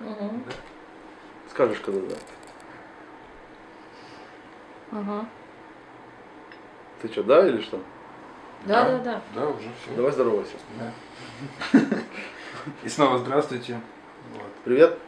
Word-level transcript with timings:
Угу. 0.00 0.30
Скажешь, 1.50 1.80
когда 1.80 2.00
да. 2.00 2.16
Ага. 4.92 5.26
Ты 7.02 7.08
что, 7.08 7.22
да 7.22 7.46
или 7.46 7.60
что? 7.60 7.80
Да, 8.66 8.84
да, 8.84 8.98
да. 8.98 9.22
Да, 9.34 9.48
уже 9.48 9.68
все. 9.82 9.94
Давай 9.94 10.12
здоровайся. 10.12 10.56
И 12.84 12.88
снова 12.88 13.18
здравствуйте. 13.18 13.80
Вот. 14.34 14.52
Привет. 14.64 14.98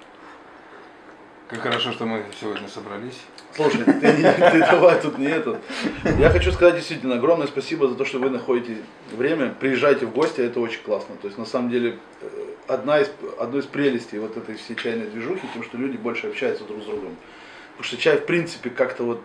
Как 1.49 1.61
хорошо, 1.61 1.93
что 1.93 2.07
мы 2.07 2.25
сегодня 2.41 2.67
собрались. 2.67 3.21
Слушай, 3.55 3.85
ты, 3.85 4.01
ты 4.01 4.59
давай 4.61 4.99
тут 5.01 5.19
не 5.19 5.27
этот. 5.27 5.59
Я 6.19 6.31
хочу 6.31 6.51
сказать 6.51 6.77
действительно 6.77 7.17
огромное 7.17 7.47
спасибо 7.47 7.89
за 7.89 7.95
то, 7.95 8.07
что 8.07 8.19
вы 8.19 8.31
находите 8.31 8.79
время, 9.11 9.55
приезжайте 9.61 10.07
в 10.07 10.15
гости, 10.15 10.41
это 10.41 10.61
очень 10.61 10.83
классно. 10.83 11.15
То 11.17 11.27
есть 11.27 11.37
на 11.37 11.45
самом 11.45 11.69
деле 11.69 11.99
одна 12.67 13.01
из, 13.01 13.11
одной 13.39 13.61
из 13.61 13.67
прелестей 13.67 14.19
вот 14.19 14.37
этой 14.37 14.57
всей 14.57 14.77
чайной 14.77 15.07
движухи, 15.07 15.47
тем, 15.53 15.63
что 15.63 15.77
люди 15.79 15.97
больше 15.97 16.29
общаются 16.29 16.65
друг 16.65 16.83
с 16.83 16.87
другом. 16.87 17.17
Потому 17.73 17.85
что 17.85 17.97
чай 17.97 18.19
в 18.19 18.27
принципе 18.27 18.71
как-то 18.71 19.05
вот 19.05 19.21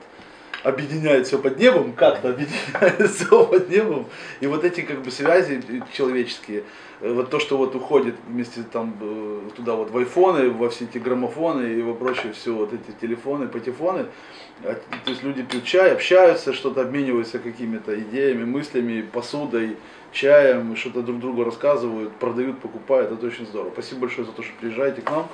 объединяет 0.64 1.28
все 1.28 1.38
под 1.38 1.58
небом, 1.58 1.94
как-то 1.94 2.30
объединяет 2.30 3.12
все 3.16 3.46
под 3.46 3.70
небом. 3.70 4.08
И 4.40 4.48
вот 4.48 4.64
эти 4.64 4.82
как 4.82 5.02
бы 5.02 5.12
связи 5.12 5.62
э, 5.68 5.82
человеческие, 5.94 6.64
э, 7.02 7.14
вот 7.14 7.30
то, 7.30 7.40
что 7.40 7.58
вот 7.58 7.76
уходит 7.76 8.16
вместе 8.28 8.64
там 8.64 8.96
э, 9.00 9.50
туда 9.56 9.76
вот 9.76 9.92
в 9.92 9.98
айфоны, 9.98 10.50
во 10.50 10.70
все 10.70 10.86
эти 10.86 10.98
граммофоны 10.98 11.74
и 11.74 11.82
во 11.82 11.94
прочее 11.94 12.34
все 12.34 12.54
вот 12.54 12.74
эти 12.74 12.96
телефоны, 13.00 13.48
патефоны, 13.48 14.08
а, 14.64 14.74
то 14.74 15.12
есть 15.12 15.24
люди 15.24 15.44
пьют 15.44 15.64
чай, 15.64 15.94
общаются, 15.94 16.54
что-то 16.54 16.82
обмениваются 16.82 17.40
какими-то 17.40 18.00
идеями, 18.00 18.44
мыслями, 18.44 19.02
посудой, 19.02 19.78
чаем, 20.12 20.76
что-то 20.76 21.02
друг 21.02 21.20
другу 21.20 21.44
рассказывают, 21.44 22.14
продают, 22.16 22.60
покупают, 22.60 23.12
это 23.12 23.26
очень 23.26 23.46
здорово. 23.46 23.72
Спасибо 23.72 24.02
большое 24.02 24.26
за 24.26 24.34
то, 24.34 24.42
что 24.42 24.54
приезжаете 24.60 25.02
к 25.02 25.12
нам 25.12 25.28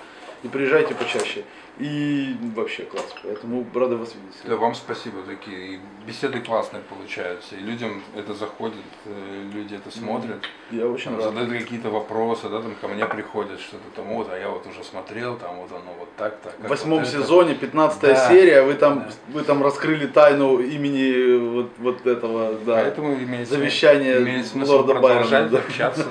и 0.43 0.47
приезжайте 0.47 0.93
почаще. 0.93 1.45
И 1.79 2.35
вообще 2.55 2.83
класс, 2.83 3.15
поэтому 3.23 3.65
рады 3.73 3.95
вас 3.97 4.13
видеть. 4.13 4.39
Да, 4.45 4.57
вам 4.57 4.75
спасибо, 4.75 5.23
такие 5.23 5.79
беседы 6.05 6.39
классные 6.39 6.83
получаются, 6.83 7.55
и 7.55 7.59
людям 7.61 8.03
это 8.15 8.35
заходит, 8.35 8.77
э, 9.05 9.49
люди 9.51 9.73
это 9.73 9.89
смотрят, 9.89 10.37
Я 10.69 10.85
очень 10.87 11.05
там, 11.05 11.15
рад. 11.15 11.33
задают 11.33 11.51
какие-то 11.63 11.89
вопросы, 11.89 12.47
да, 12.49 12.61
там 12.61 12.75
ко 12.79 12.87
мне 12.87 13.07
приходят 13.07 13.59
что-то 13.59 13.83
там, 13.95 14.05
вот, 14.13 14.29
а 14.31 14.37
я 14.37 14.49
вот 14.49 14.67
уже 14.67 14.83
смотрел, 14.83 15.35
там 15.37 15.55
вот 15.57 15.71
оно 15.71 15.95
вот 15.97 16.09
так, 16.15 16.37
так. 16.41 16.53
В 16.59 16.61
как 16.61 16.69
восьмом 16.69 16.99
вот 16.99 17.07
это». 17.07 17.17
сезоне, 17.23 17.55
15 17.55 18.01
Да. 18.01 18.27
серия, 18.29 18.61
вы 18.61 18.75
там, 18.75 18.99
Да. 18.99 19.09
вы 19.33 19.41
там 19.43 19.63
раскрыли 19.63 20.05
тайну 20.05 20.59
имени 20.59 21.37
вот, 21.55 21.71
вот 21.79 22.05
этого, 22.05 22.53
да. 22.65 22.75
Поэтому 22.83 23.15
имеет, 23.15 23.47
смысл- 23.47 23.53
Завещание 23.59 24.21
имеет 24.21 24.45
смысл 24.45 24.73
лорда 24.73 24.93
продолжать 24.93 25.31
Байрона, 25.31 25.49
да. 25.49 25.57
общаться 25.57 26.05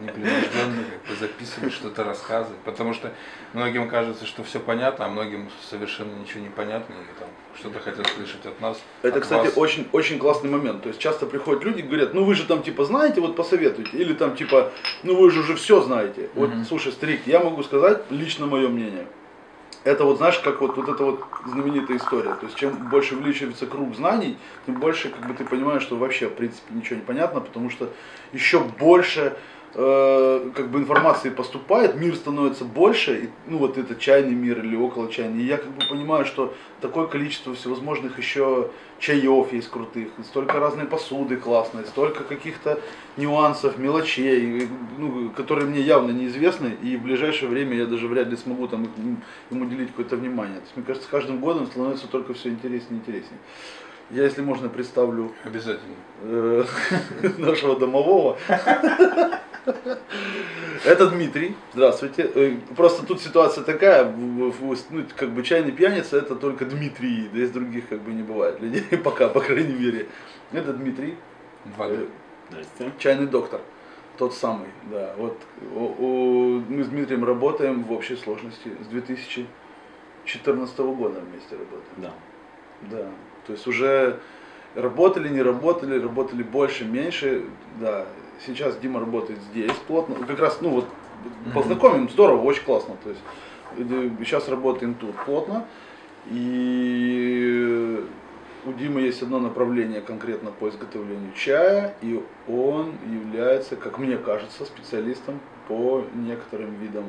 непринужденно, 0.00 0.84
как 0.84 1.10
бы 1.10 1.20
записывать, 1.20 1.72
что-то 1.72 2.04
рассказывать. 2.04 2.58
Потому 2.64 2.94
что 2.94 3.12
многим 3.52 3.88
кажется, 3.88 4.26
что 4.26 4.44
все 4.44 4.60
понятно, 4.60 5.06
а 5.06 5.08
многим 5.08 5.48
совершенно 5.68 6.12
ничего 6.14 6.42
не 6.42 6.50
понятно, 6.50 6.92
и 6.94 7.18
там 7.18 7.28
что-то 7.58 7.80
хотят 7.80 8.06
слышать 8.08 8.44
от 8.46 8.60
нас. 8.60 8.80
Это, 9.02 9.18
от 9.18 9.22
кстати, 9.22 9.46
вас. 9.46 9.56
очень, 9.56 9.88
очень 9.92 10.18
классный 10.18 10.50
момент. 10.50 10.82
То 10.82 10.88
есть 10.88 11.00
часто 11.00 11.26
приходят 11.26 11.64
люди 11.64 11.80
и 11.80 11.82
говорят, 11.82 12.14
ну 12.14 12.24
вы 12.24 12.34
же 12.34 12.44
там 12.44 12.62
типа 12.62 12.84
знаете, 12.84 13.20
вот 13.20 13.36
посоветуйте. 13.36 13.96
Или 13.96 14.14
там 14.14 14.36
типа, 14.36 14.72
ну 15.02 15.16
вы 15.16 15.30
же 15.30 15.40
уже 15.40 15.54
все 15.56 15.80
знаете. 15.80 16.30
Вот, 16.34 16.50
Мгм. 16.50 16.64
слушай, 16.64 16.92
старик, 16.92 17.26
я 17.26 17.40
могу 17.40 17.62
сказать 17.62 18.02
лично 18.10 18.46
мое 18.46 18.68
мнение. 18.68 19.06
Это 19.84 20.04
вот, 20.04 20.18
знаешь, 20.18 20.38
как 20.40 20.60
вот, 20.60 20.76
вот 20.76 20.88
эта 20.88 21.02
вот 21.02 21.24
знаменитая 21.46 21.96
история. 21.96 22.34
То 22.34 22.46
есть, 22.46 22.56
чем 22.56 22.90
больше 22.90 23.14
увеличивается 23.14 23.66
круг 23.66 23.94
знаний, 23.94 24.36
тем 24.66 24.74
больше, 24.74 25.08
как 25.08 25.26
бы, 25.26 25.34
ты 25.34 25.44
понимаешь, 25.44 25.82
что 25.82 25.96
вообще, 25.96 26.26
в 26.28 26.34
принципе, 26.34 26.74
ничего 26.74 26.96
не 26.96 27.02
понятно, 27.06 27.40
потому 27.40 27.70
что 27.70 27.90
еще 28.32 28.60
больше 28.60 29.36
э, 29.78 30.50
как 30.54 30.70
бы 30.70 30.80
информации 30.80 31.30
поступает, 31.30 31.94
мир 31.94 32.16
становится 32.16 32.64
больше, 32.64 33.16
и, 33.16 33.28
ну 33.46 33.58
вот 33.58 33.78
это 33.78 33.94
чайный 33.94 34.34
мир 34.34 34.58
или 34.58 34.74
около 34.74 35.10
чайный. 35.10 35.42
И 35.42 35.46
я 35.46 35.56
как 35.56 35.70
бы 35.70 35.84
понимаю, 35.88 36.26
что 36.26 36.52
такое 36.80 37.06
количество 37.06 37.54
всевозможных 37.54 38.18
еще 38.18 38.70
чаев 38.98 39.52
есть 39.52 39.70
крутых, 39.70 40.08
и 40.18 40.22
столько 40.24 40.58
разной 40.58 40.86
посуды 40.86 41.36
классной, 41.36 41.84
столько 41.84 42.24
каких-то 42.24 42.80
нюансов, 43.16 43.78
мелочей, 43.78 44.62
и, 44.62 44.68
ну, 44.98 45.30
которые 45.30 45.68
мне 45.68 45.80
явно 45.80 46.10
неизвестны, 46.10 46.76
и 46.82 46.96
в 46.96 47.02
ближайшее 47.02 47.48
время 47.48 47.76
я 47.76 47.86
даже 47.86 48.08
вряд 48.08 48.26
ли 48.28 48.36
смогу 48.36 48.66
там 48.66 48.84
им, 48.84 49.22
им 49.50 49.62
уделить 49.62 49.90
какое-то 49.90 50.16
внимание. 50.16 50.56
То 50.56 50.64
есть, 50.64 50.76
мне 50.76 50.84
кажется, 50.84 51.06
с 51.06 51.10
каждым 51.10 51.38
годом 51.38 51.66
становится 51.68 52.08
только 52.08 52.34
все 52.34 52.48
интереснее 52.48 52.98
и 52.98 53.00
интереснее. 53.00 53.38
Я, 54.10 54.24
если 54.24 54.40
можно, 54.40 54.68
представлю 54.68 55.32
Обязательно. 55.44 55.94
э, 56.22 56.64
нашего 57.38 57.78
домового. 57.78 58.38
Это 60.84 61.10
Дмитрий. 61.10 61.54
Здравствуйте. 61.74 62.30
Э, 62.34 62.56
Просто 62.74 63.04
тут 63.04 63.20
ситуация 63.20 63.64
такая, 63.64 64.10
ну, 64.10 64.52
как 65.16 65.30
бы 65.30 65.42
чайный 65.42 65.72
пьяница 65.72 66.16
это 66.18 66.36
только 66.36 66.64
Дмитрий, 66.64 67.28
да 67.32 67.40
из 67.40 67.50
других 67.50 67.88
как 67.88 68.00
бы 68.00 68.12
не 68.12 68.22
бывает 68.22 68.60
людей, 68.60 68.82
пока, 69.04 69.28
по 69.28 69.40
крайней 69.40 69.74
мере. 69.74 70.08
Это 70.52 70.72
Дмитрий, 70.72 71.16
Два 71.76 71.88
э, 71.88 72.06
Здрасте. 72.50 72.92
чайный 72.98 73.26
доктор. 73.26 73.60
Тот 74.16 74.34
самый, 74.34 74.68
да. 74.90 75.14
Вот 75.18 75.36
мы 75.60 76.82
с 76.82 76.88
Дмитрием 76.88 77.24
работаем 77.24 77.84
в 77.84 77.92
общей 77.92 78.16
сложности 78.16 78.70
с 78.82 78.86
2014 78.88 80.78
года 80.78 81.20
вместе 81.20 81.56
работаем. 81.56 81.82
Да. 81.98 82.12
Да, 82.90 83.06
то 83.48 83.54
есть 83.54 83.66
уже 83.66 84.20
работали, 84.74 85.28
не 85.28 85.42
работали, 85.42 85.98
работали 85.98 86.42
больше, 86.42 86.84
меньше, 86.84 87.46
да. 87.80 88.04
Сейчас 88.46 88.76
Дима 88.76 89.00
работает 89.00 89.40
здесь 89.50 89.72
плотно, 89.88 90.14
как 90.14 90.38
раз, 90.38 90.58
ну 90.60 90.68
вот, 90.68 90.84
познакомим, 91.52 92.08
здорово, 92.08 92.42
очень 92.42 92.62
классно, 92.62 92.94
то 93.02 93.08
есть 93.08 93.22
э, 93.78 94.10
сейчас 94.20 94.48
работаем 94.48 94.94
тут 94.94 95.16
плотно, 95.24 95.66
и 96.26 98.06
у 98.64 98.72
Димы 98.72 99.00
есть 99.00 99.22
одно 99.22 99.40
направление 99.40 100.02
конкретно 100.02 100.50
по 100.50 100.68
изготовлению 100.68 101.32
чая, 101.34 101.96
и 102.02 102.22
он 102.46 102.92
является, 103.10 103.76
как 103.76 103.98
мне 103.98 104.18
кажется, 104.18 104.64
специалистом 104.66 105.40
по 105.66 106.04
некоторым 106.14 106.74
видам 106.74 107.04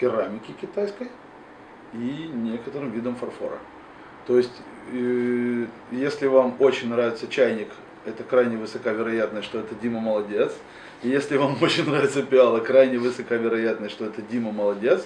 керамики 0.00 0.52
китайской 0.52 1.10
и 1.92 2.30
некоторым 2.32 2.90
видам 2.90 3.14
фарфора. 3.14 3.58
То 4.26 4.36
есть, 4.36 4.62
э, 4.92 5.66
если 5.90 6.26
вам 6.26 6.56
очень 6.58 6.90
нравится 6.90 7.26
чайник, 7.28 7.68
это 8.04 8.22
крайне 8.22 8.56
высока 8.56 8.92
вероятность, 8.92 9.46
что 9.46 9.60
это 9.60 9.74
Дима 9.74 10.00
молодец. 10.00 10.52
И 11.02 11.08
если 11.08 11.36
вам 11.36 11.56
очень 11.62 11.88
нравится 11.88 12.22
пиала, 12.22 12.60
крайне 12.60 12.98
высока 12.98 13.36
вероятность, 13.36 13.94
что 13.94 14.06
это 14.06 14.22
Дима 14.22 14.52
молодец. 14.52 15.04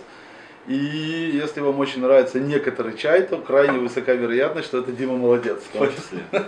И 0.66 0.74
если 0.74 1.60
вам 1.60 1.78
очень 1.80 2.02
нравится 2.02 2.38
некоторый 2.38 2.96
чай, 2.96 3.22
то 3.22 3.38
крайне 3.38 3.78
высока 3.78 4.12
вероятность, 4.12 4.68
что 4.68 4.78
это 4.78 4.92
Дима 4.92 5.16
молодец. 5.16 5.62
В 5.72 5.78
том 5.78 5.88
числе. 5.88 6.20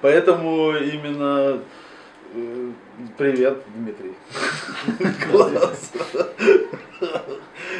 Поэтому 0.00 0.76
именно 0.76 1.58
э, 2.34 2.70
привет, 3.18 3.58
Дмитрий. 3.74 4.14
Класс. 5.30 5.92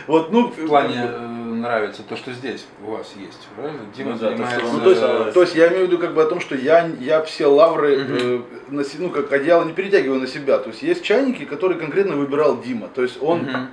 Вот, 0.06 0.32
ну, 0.32 0.48
В 0.48 0.66
плане 0.66 1.08
э, 1.08 1.33
нравится 1.64 2.02
то, 2.02 2.16
что 2.16 2.32
здесь 2.32 2.66
у 2.86 2.90
вас 2.92 3.12
есть, 3.16 3.48
правильно? 3.56 3.80
Дима 3.96 4.12
Ну 4.12 4.18
да, 4.18 4.28
то, 4.28 4.36
занимается... 4.36 4.66
вам 4.66 4.76
Ну, 4.76 4.84
то, 4.84 4.90
есть, 4.90 5.34
то 5.34 5.42
есть 5.42 5.54
я 5.54 5.68
имею 5.68 5.86
в 5.86 5.88
виду 5.88 5.98
как 5.98 6.14
бы 6.14 6.22
о 6.22 6.26
том, 6.26 6.40
что 6.40 6.54
я, 6.54 6.86
я 7.00 7.22
все 7.22 7.46
лавры, 7.46 8.04
Мгм. 8.04 8.16
э, 8.16 8.40
на 8.68 8.84
ну 8.98 9.10
как 9.10 9.32
одеяло 9.32 9.64
не 9.64 9.72
перетягиваю 9.72 10.20
на 10.20 10.26
себя. 10.26 10.58
То 10.58 10.70
есть 10.70 10.82
есть 10.82 11.02
чайники, 11.02 11.44
которые 11.44 11.80
конкретно 11.80 12.16
выбирал 12.16 12.60
Дима. 12.60 12.88
То 12.94 13.02
есть 13.02 13.18
он 13.20 13.40
Мгм. 13.40 13.68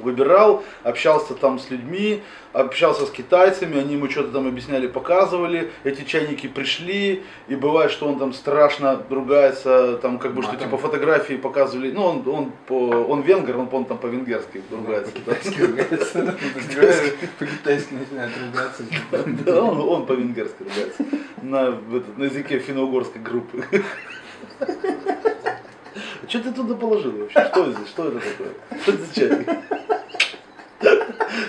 Выбирал, 0.00 0.64
общался 0.84 1.34
там 1.34 1.58
с 1.58 1.70
людьми, 1.70 2.22
общался 2.52 3.06
с 3.06 3.10
китайцами, 3.10 3.78
они 3.78 3.94
ему 3.94 4.10
что-то 4.10 4.32
там 4.32 4.46
объясняли, 4.46 4.86
показывали, 4.86 5.70
эти 5.84 6.04
чайники 6.04 6.46
пришли, 6.46 7.22
и 7.48 7.54
бывает, 7.54 7.90
что 7.90 8.06
он 8.06 8.18
там 8.18 8.32
страшно 8.32 9.02
ругается, 9.10 9.98
там 10.02 10.18
как 10.18 10.34
бы, 10.34 10.42
что 10.42 10.52
Матом. 10.52 10.66
типа 10.66 10.78
фотографии 10.78 11.34
показывали, 11.34 11.90
ну 11.92 12.04
он, 12.04 12.28
он, 12.28 12.52
по, 12.66 12.74
он 12.74 13.22
венгер, 13.22 13.58
он, 13.58 13.66
по-моему, 13.66 13.88
там 13.88 13.98
по-венгерски 13.98 14.62
ругается. 14.70 15.12
да. 15.26 15.34
По-китайски 15.34 15.60
ругается. 15.60 16.36
По-китайски 17.38 17.94
начинает 17.94 18.32
ругаться. 18.44 18.82
Да, 19.44 19.62
он, 19.62 20.06
по-венгерски 20.06 20.62
ругается. 20.62 21.04
На 21.42 22.24
языке 22.24 22.58
финно-угорской 22.58 23.20
группы. 23.22 23.64
Что 26.28 26.40
ты 26.40 26.52
туда 26.52 26.74
положил 26.74 27.12
вообще? 27.12 27.48
Что 27.48 27.72
здесь? 27.72 27.88
Что 27.88 28.08
это 28.08 28.20
такое? 28.20 28.80
Что 28.82 28.92
это 28.92 29.02
за 29.04 29.14
чайник? 29.14 29.48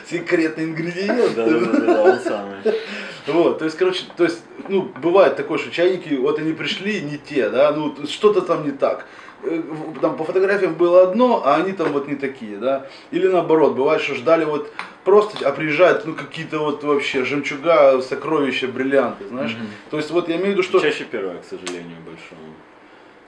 Секретный 0.10 0.64
ингредиент. 0.66 1.36
Да, 1.36 1.46
да, 1.46 1.60
да, 1.60 1.80
да, 1.94 2.04
он 2.04 2.20
самый. 2.20 2.56
Вот, 3.28 3.60
то 3.60 3.66
есть, 3.66 3.78
короче, 3.78 4.06
то 4.18 4.24
есть, 4.24 4.42
ну, 4.70 4.92
бывает 5.02 5.36
такое, 5.36 5.58
что 5.60 5.70
чайники, 5.70 6.16
вот 6.16 6.40
они 6.40 6.54
пришли 6.54 7.02
не 7.02 7.18
те, 7.18 7.50
да, 7.50 7.72
ну, 7.72 7.96
что-то 8.08 8.42
там 8.42 8.66
не 8.66 8.72
так. 8.72 9.06
Э, 9.44 9.62
Там 10.02 10.18
по 10.18 10.24
фотографиям 10.24 10.74
было 10.74 11.04
одно, 11.04 11.44
а 11.46 11.58
они 11.58 11.74
там 11.74 11.92
вот 11.94 12.08
не 12.08 12.16
такие, 12.16 12.58
да. 12.58 12.88
Или 13.12 13.28
наоборот, 13.28 13.76
бывает, 13.76 14.02
что 14.02 14.16
ждали 14.16 14.46
вот 14.46 14.72
просто, 15.04 15.48
а 15.48 15.52
приезжают, 15.52 16.06
ну, 16.06 16.16
какие-то 16.16 16.60
вот 16.60 16.84
вообще 16.84 17.24
жемчуга, 17.24 18.02
сокровища, 18.02 18.68
бриллианты, 18.68 19.28
знаешь. 19.28 19.52
Мгм. 19.54 19.68
То 19.92 19.98
есть, 19.98 20.10
вот 20.10 20.28
я 20.28 20.36
имею 20.38 20.48
в 20.48 20.52
виду, 20.54 20.64
что... 20.64 20.80
Чаще 20.80 21.04
первое, 21.04 21.38
к 21.38 21.46
сожалению, 21.46 21.98
большому. 22.04 22.54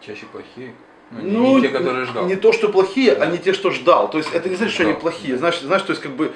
Чаще 0.01 0.25
плохие. 0.31 0.73
Ну, 1.11 1.57
не, 1.57 1.61
те, 1.63 1.69
которые 1.69 2.05
ждал. 2.05 2.25
Не 2.25 2.35
то, 2.35 2.53
что 2.53 2.69
плохие, 2.69 3.15
Да. 3.15 3.23
а 3.23 3.27
не 3.27 3.37
те, 3.37 3.53
что 3.53 3.71
ждал. 3.71 4.09
То 4.09 4.17
есть 4.17 4.33
это 4.33 4.47
не 4.49 4.55
значит, 4.55 4.73
что 4.73 4.83
они 4.83 4.93
плохие. 4.93 5.37
Знаешь, 5.37 5.59
знаешь, 5.59 5.81
то 5.83 5.91
есть 5.91 6.01
как 6.01 6.13
бы 6.13 6.31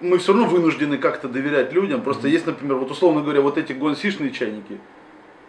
мы 0.00 0.18
все 0.18 0.32
равно 0.32 0.46
вынуждены 0.48 0.96
как-то 0.96 1.28
доверять 1.28 1.72
людям. 1.72 2.02
Просто 2.02 2.28
есть, 2.28 2.46
например, 2.46 2.76
вот 2.76 2.90
условно 2.90 3.20
говоря, 3.20 3.40
вот 3.42 3.58
эти 3.58 3.72
гонсишные 3.72 4.30
чайники, 4.30 4.78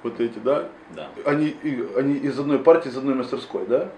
вот 0.04 0.20
эти, 0.20 0.38
да, 0.40 0.70
Да. 0.96 1.10
они, 1.26 1.56
они 1.96 2.16
из 2.16 2.38
одной 2.38 2.60
партии, 2.60 2.90
из 2.90 2.98
одной 2.98 3.16
мастерской, 3.16 3.66
да? 3.68 3.90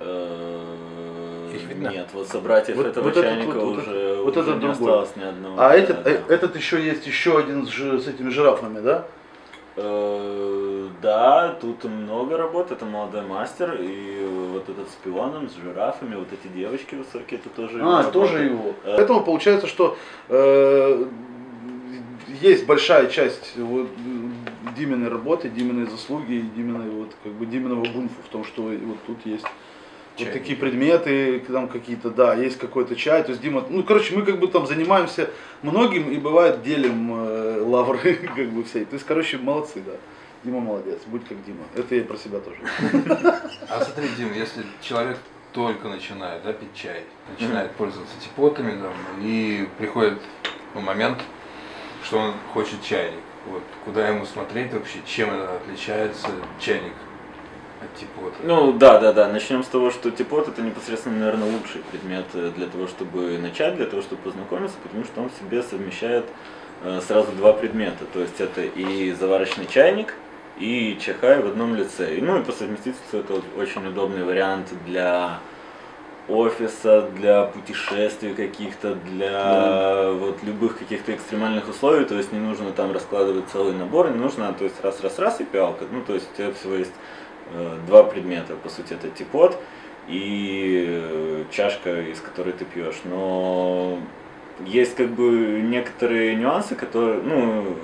Э, 0.00 1.50
Их 1.54 1.62
видно? 1.68 1.88
Нет, 1.88 2.08
вот 2.12 2.28
собратьев 2.28 2.76
Вот- 2.76 2.86
этого 2.86 3.04
вот 3.04 3.16
этот 3.16 3.24
чайника 3.24 3.54
вот- 3.58 3.64
вот 3.76 3.78
уже, 3.78 3.90
этот- 3.96 4.24
вот 4.24 4.36
уже 4.36 4.40
этот 4.50 4.54
не 4.54 4.60
другой. 4.60 4.72
осталось 4.72 5.16
ни 5.16 5.22
одного. 5.22 5.54
А 5.60 5.68
Да, 5.68 5.74
этот, 5.74 6.02
да. 6.02 6.10
э, 6.10 6.20
этот 6.28 6.56
еще 6.56 6.82
есть 6.84 7.06
еще 7.06 7.38
один 7.38 7.66
с, 7.66 7.70
с 7.70 8.08
этими 8.08 8.28
жирафами, 8.30 8.80
да? 8.80 9.06
Э, 9.76 10.88
Да, 11.00 11.56
тут 11.60 11.84
много 11.84 12.36
работ, 12.36 12.70
это 12.70 12.84
молодой 12.84 13.22
мастер, 13.22 13.76
и 13.80 14.24
вот 14.52 14.68
этот 14.68 14.88
с 14.88 14.94
пионом, 15.02 15.48
с 15.48 15.54
жирафами, 15.56 16.14
вот 16.14 16.28
эти 16.32 16.52
девочки 16.52 16.94
высокие, 16.94 17.40
это 17.40 17.48
тоже 17.48 17.78
его 17.78 17.88
А, 17.88 17.96
работа. 17.98 18.12
тоже 18.12 18.38
его. 18.44 18.74
Э. 18.84 18.94
Поэтому 18.96 19.24
получается, 19.24 19.66
что 19.66 19.96
э, 20.28 21.06
есть 22.40 22.66
большая 22.66 23.06
часть 23.08 23.56
вот, 23.56 23.88
Диминой 24.76 25.08
работы, 25.08 25.48
Диминой 25.48 25.86
заслуги 25.90 26.34
и 26.34 26.40
Диминой, 26.42 26.90
вот, 26.90 27.10
как 27.24 27.32
бы 27.32 27.46
Диминого 27.46 27.84
гунфа 27.84 28.14
в 28.24 28.28
том, 28.30 28.44
что 28.44 28.62
вот 28.62 28.98
тут 29.06 29.18
есть 29.24 29.44
вот 30.12 30.24
Чайники. 30.24 30.38
такие 30.38 30.58
предметы, 30.58 31.40
там 31.40 31.68
какие-то, 31.68 32.10
да, 32.10 32.34
есть 32.34 32.58
какой-то 32.58 32.96
чай, 32.96 33.22
то 33.22 33.30
есть 33.30 33.40
Дима, 33.40 33.64
ну, 33.68 33.82
короче, 33.82 34.14
мы 34.14 34.22
как 34.22 34.38
бы 34.38 34.46
там 34.46 34.66
занимаемся 34.66 35.30
многим 35.62 36.10
и 36.10 36.18
бывает 36.18 36.62
делим 36.62 37.12
э, 37.14 37.60
лавры, 37.62 38.14
как 38.36 38.50
бы 38.50 38.64
все. 38.64 38.84
То 38.84 38.94
есть, 38.94 39.06
короче, 39.06 39.38
молодцы, 39.38 39.82
да. 39.84 39.92
Дима 40.44 40.60
молодец, 40.60 40.98
будь 41.06 41.26
как 41.26 41.42
Дима. 41.44 41.64
Это 41.74 41.94
я 41.94 42.04
про 42.04 42.16
себя 42.16 42.40
тоже. 42.40 42.58
А 43.68 43.80
смотри, 43.84 44.08
Дим, 44.16 44.32
если 44.34 44.64
человек 44.80 45.18
только 45.52 45.88
начинает 45.88 46.42
да, 46.42 46.52
пить 46.52 46.74
чай, 46.74 47.04
начинает 47.38 47.70
пользоваться 47.72 48.14
типотами, 48.20 48.72
там, 48.72 48.92
и 49.20 49.68
приходит 49.78 50.18
ну, 50.74 50.80
момент, 50.80 51.18
что 52.02 52.18
он 52.18 52.34
хочет 52.52 52.82
чайник. 52.82 53.20
Вот 53.46 53.62
куда 53.84 54.08
ему 54.08 54.26
смотреть 54.26 54.72
вообще, 54.72 54.98
чем 55.06 55.30
это 55.30 55.56
отличается 55.56 56.28
чайник 56.60 56.94
от? 58.26 58.44
Ну 58.44 58.72
да, 58.72 58.98
да, 58.98 59.12
да. 59.12 59.28
Начнем 59.28 59.62
с 59.62 59.66
того, 59.66 59.90
что 59.90 60.10
типот 60.10 60.48
это 60.48 60.62
непосредственно, 60.62 61.18
наверное, 61.18 61.50
лучший 61.50 61.82
предмет 61.90 62.26
э, 62.34 62.50
для 62.56 62.66
того, 62.66 62.86
чтобы 62.86 63.38
начать, 63.38 63.76
для 63.76 63.86
того, 63.86 64.02
чтобы 64.02 64.22
познакомиться, 64.22 64.76
потому 64.82 65.04
что 65.04 65.22
он 65.22 65.30
в 65.30 65.38
себе 65.38 65.62
совмещает 65.62 66.24
э, 66.84 67.00
сразу 67.06 67.32
два 67.32 67.52
предмета. 67.52 68.04
То 68.12 68.20
есть 68.20 68.40
это 68.40 68.62
и 68.62 69.12
заварочный 69.12 69.66
чайник, 69.66 70.14
и 70.58 70.98
чахай 71.00 71.42
в 71.42 71.46
одном 71.46 71.74
лице. 71.74 72.16
И, 72.16 72.20
ну 72.20 72.40
и 72.40 72.44
по 72.44 72.52
совместительству 72.52 73.18
это 73.18 73.40
очень 73.56 73.86
удобный 73.86 74.24
вариант 74.24 74.68
для 74.86 75.40
офиса, 76.28 77.02
для 77.16 77.44
путешествий 77.44 78.34
каких-то, 78.34 78.94
для 78.94 80.12
вот 80.12 80.42
любых 80.42 80.78
каких-то 80.78 81.14
экстремальных 81.14 81.68
условий, 81.68 82.04
то 82.04 82.14
есть 82.14 82.32
не 82.32 82.38
нужно 82.38 82.72
там 82.72 82.92
раскладывать 82.92 83.46
целый 83.52 83.74
набор, 83.74 84.10
не 84.10 84.18
нужно, 84.18 84.52
то 84.52 84.64
есть 84.64 84.80
раз-раз-раз 84.82 85.40
и 85.40 85.44
пиалка, 85.44 85.84
ну 85.90 86.02
то 86.02 86.14
есть 86.14 86.28
у 86.32 86.36
тебя 86.36 86.52
всего 86.52 86.74
есть 86.74 86.92
два 87.86 88.04
предмета, 88.04 88.54
по 88.56 88.68
сути 88.68 88.92
это 88.94 89.08
типот 89.08 89.58
и 90.08 90.84
э, 90.88 91.44
чашка, 91.50 92.00
из 92.00 92.20
которой 92.20 92.52
ты 92.52 92.64
пьешь, 92.64 93.00
но 93.04 93.98
есть 94.66 94.94
как 94.96 95.08
бы 95.10 95.60
некоторые 95.62 96.34
нюансы, 96.34 96.74
которые, 96.74 97.22
ну, 97.22 97.76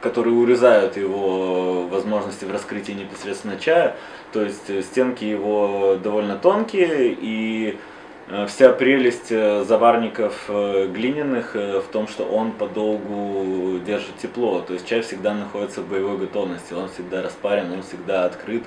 которые 0.00 0.34
урезают 0.34 0.96
его 0.96 1.86
возможности 1.86 2.44
в 2.44 2.50
раскрытии 2.50 2.92
непосредственно 2.92 3.58
чая. 3.58 3.96
То 4.32 4.42
есть 4.42 4.68
э, 4.68 4.82
стенки 4.82 5.24
его 5.24 5.98
довольно 6.02 6.36
тонкие 6.36 7.14
и 7.20 7.78
э, 8.28 8.46
вся 8.46 8.72
прелесть 8.72 9.30
э, 9.30 9.64
заварников 9.64 10.46
э, 10.48 10.88
глиняных 10.92 11.56
э, 11.56 11.80
в 11.80 11.88
том, 11.88 12.08
что 12.08 12.24
он 12.24 12.52
подолгу 12.52 13.78
держит 13.84 14.16
тепло. 14.16 14.60
То 14.60 14.72
есть 14.74 14.86
чай 14.86 15.02
всегда 15.02 15.34
находится 15.34 15.82
в 15.82 15.88
боевой 15.88 16.16
готовности, 16.16 16.72
он 16.72 16.88
всегда 16.88 17.22
распарен, 17.22 17.72
он 17.72 17.82
всегда 17.82 18.24
открыт. 18.24 18.64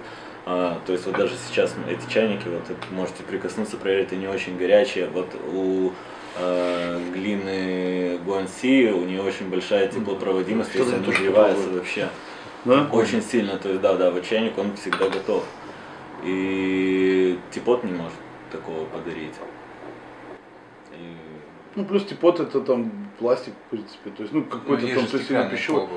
А, 0.52 0.82
То 0.88 0.94
есть 0.94 1.06
вот 1.06 1.16
даже 1.16 1.36
сейчас 1.48 1.76
эти 1.88 2.12
чайники, 2.12 2.48
вот 2.48 2.64
можете 2.90 3.22
прикоснуться, 3.22 3.78
проверить, 3.78 4.12
они 4.14 4.28
очень 4.28 4.58
горячие. 4.58 5.08
Вот 5.08 5.28
у 5.54 5.92
э, 6.40 7.00
глины 7.14 8.18
Гуанси, 8.26 8.90
у 8.90 9.06
нее 9.06 9.22
очень 9.22 9.48
большая 9.48 9.90
теплопроводимость, 9.90 10.72
то 10.72 10.80
есть 10.80 10.90
Что-то 10.90 11.04
она 11.06 11.14
нагревается 11.14 11.70
вообще 11.70 12.10
Да? 12.66 12.88
очень 12.92 13.22
сильно. 13.22 13.58
То 13.58 13.70
есть 13.70 13.82
да, 13.82 13.96
да, 13.96 14.10
вот 14.10 14.26
чайник 14.26 14.58
он 14.58 14.76
всегда 14.76 15.08
готов. 15.08 15.44
И 16.24 17.38
типот 17.52 17.84
не 17.84 17.92
может 17.92 18.18
такого 18.52 18.86
подарить. 18.86 19.36
И 20.94 21.16
Ну, 21.76 21.86
плюс 21.86 22.06
типот 22.06 22.40
это 22.40 22.60
там 22.62 23.09
пластик, 23.20 23.54
в 23.68 23.70
принципе. 23.70 24.10
То 24.10 24.24
есть, 24.24 24.34
ну, 24.34 24.40
Ну, 24.40 24.46
какой-то 24.46 24.86
есть 24.86 24.96
там 24.96 25.08
то 25.08 25.18
есть, 25.18 25.52
пищевой. 25.52 25.88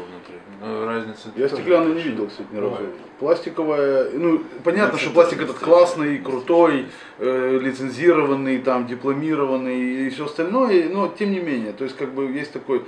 Ну, 0.61 0.87
разница 0.87 1.29
Я 1.37 1.49
тоже 1.49 1.63
стеклянный 1.63 1.95
не 1.95 2.03
видел, 2.03 2.27
кстати, 2.27 2.49
ни 2.53 2.59
разу. 2.59 2.71
Бывает. 2.71 2.95
Пластиковая, 3.19 4.11
ну, 4.13 4.43
понятно, 4.65 4.93
Ну, 4.93 4.99
что 4.99 5.11
пластик 5.11 5.41
этот 5.41 5.59
классный, 5.59 6.19
крутой, 6.19 6.87
э, 7.19 7.59
лицензированный, 7.63 8.59
там, 8.59 8.87
дипломированный 8.87 10.07
и 10.07 10.11
все 10.11 10.27
остальное, 10.27 10.89
но 10.89 11.09
тем 11.09 11.31
не 11.31 11.41
менее, 11.41 11.73
то 11.73 11.85
есть, 11.85 11.97
как 11.97 12.13
бы, 12.13 12.25
есть 12.25 12.53
такой, 12.53 12.79
ну, 12.81 12.85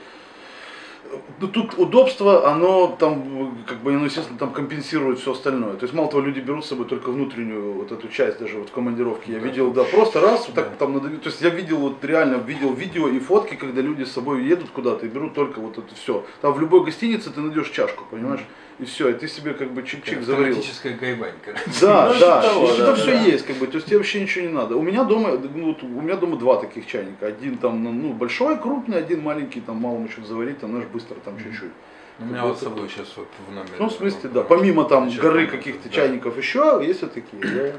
тут 1.40 1.78
удобство, 1.78 2.50
оно 2.50 2.96
там, 2.98 3.56
как 3.66 3.78
бы, 3.78 3.94
оно, 3.94 4.04
естественно, 4.06 4.38
там 4.38 4.52
компенсирует 4.52 5.18
все 5.18 5.32
остальное. 5.32 5.74
То 5.74 5.84
есть, 5.84 5.94
мало 5.94 6.08
того, 6.10 6.22
люди 6.22 6.40
берут 6.40 6.64
с 6.64 6.68
собой 6.68 6.86
только 6.86 7.10
внутреннюю 7.10 7.72
вот 7.72 7.92
эту 7.92 8.08
часть, 8.08 8.38
даже 8.38 8.58
вот 8.58 8.68
в 8.68 8.72
командировке. 8.72 9.32
Я 9.32 9.40
Да. 9.40 9.46
видел, 9.46 9.70
да, 9.72 9.84
просто 9.84 10.20
раз, 10.20 10.46
вот 10.46 10.54
так 10.54 10.70
Да. 10.70 10.76
там 10.76 10.94
надавил. 10.94 11.18
То 11.18 11.28
есть, 11.28 11.40
я 11.42 11.50
видел, 11.50 11.78
вот 11.78 12.04
реально 12.04 12.36
видел 12.36 12.72
видео 12.72 13.08
и 13.08 13.18
фотки, 13.18 13.54
когда 13.54 13.80
люди 13.82 14.04
с 14.04 14.12
собой 14.12 14.44
едут 14.44 14.70
куда-то 14.70 15.06
и 15.06 15.08
берут 15.08 15.34
только 15.34 15.60
вот 15.60 15.78
это 15.78 15.94
все. 15.94 16.24
Там 16.40 16.52
в 16.52 16.60
любой 16.60 16.84
гостинице 16.84 17.30
ты 17.30 17.40
найдешь 17.40 17.70
чашку, 17.70 18.04
понимаешь? 18.10 18.44
И 18.80 18.84
все, 18.86 19.10
и 19.10 19.12
ты 19.12 19.28
себе 19.28 19.54
как 19.54 19.70
бы 19.72 19.82
чик-чик 19.82 20.22
заварил. 20.22 20.48
Автоматическая 20.48 20.96
гайбань, 20.96 21.34
короче. 21.44 21.62
Да, 21.80 22.12
Ну, 22.12 22.18
да, 22.20 22.42
того, 22.42 22.66
да, 22.66 22.72
это 22.74 22.86
да, 22.86 22.94
все 22.96 23.12
да. 23.12 23.20
есть, 23.20 23.46
как 23.46 23.56
бы, 23.56 23.66
то 23.68 23.76
есть 23.76 23.86
тебе 23.86 23.98
вообще 23.98 24.20
ничего 24.20 24.46
не 24.46 24.52
надо. 24.52 24.76
У 24.76 24.82
меня 24.82 25.04
дома, 25.04 25.38
ну, 25.54 25.66
вот 25.66 25.82
у 25.84 25.86
меня 25.86 26.16
дома 26.16 26.36
два 26.36 26.56
таких 26.56 26.86
чайника. 26.86 27.26
Один 27.26 27.56
там, 27.58 27.84
ну, 27.84 28.12
большой, 28.12 28.58
крупный, 28.58 28.98
один 28.98 29.22
маленький, 29.22 29.60
там 29.60 29.76
малому 29.76 30.08
что-то 30.08 30.28
заварить, 30.28 30.58
там, 30.58 30.70
знаешь, 30.70 30.88
быстро 30.92 31.14
там 31.24 31.38
чуть-чуть. 31.38 31.70
У 32.18 32.24
меня 32.24 32.44
вот 32.44 32.58
с 32.58 32.62
собой 32.62 32.88
сейчас 32.88 33.12
вот 33.16 33.28
в 33.48 33.52
номере. 33.52 33.74
Ну, 33.78 33.88
в 33.88 33.92
смысле, 33.92 34.30
да, 34.30 34.42
помимо 34.42 34.84
там 34.84 35.08
горы 35.10 35.46
каких-то 35.46 35.88
чайников 35.88 36.36
еще, 36.36 36.80
есть 36.84 37.02
вот 37.02 37.12
такие, 37.14 37.74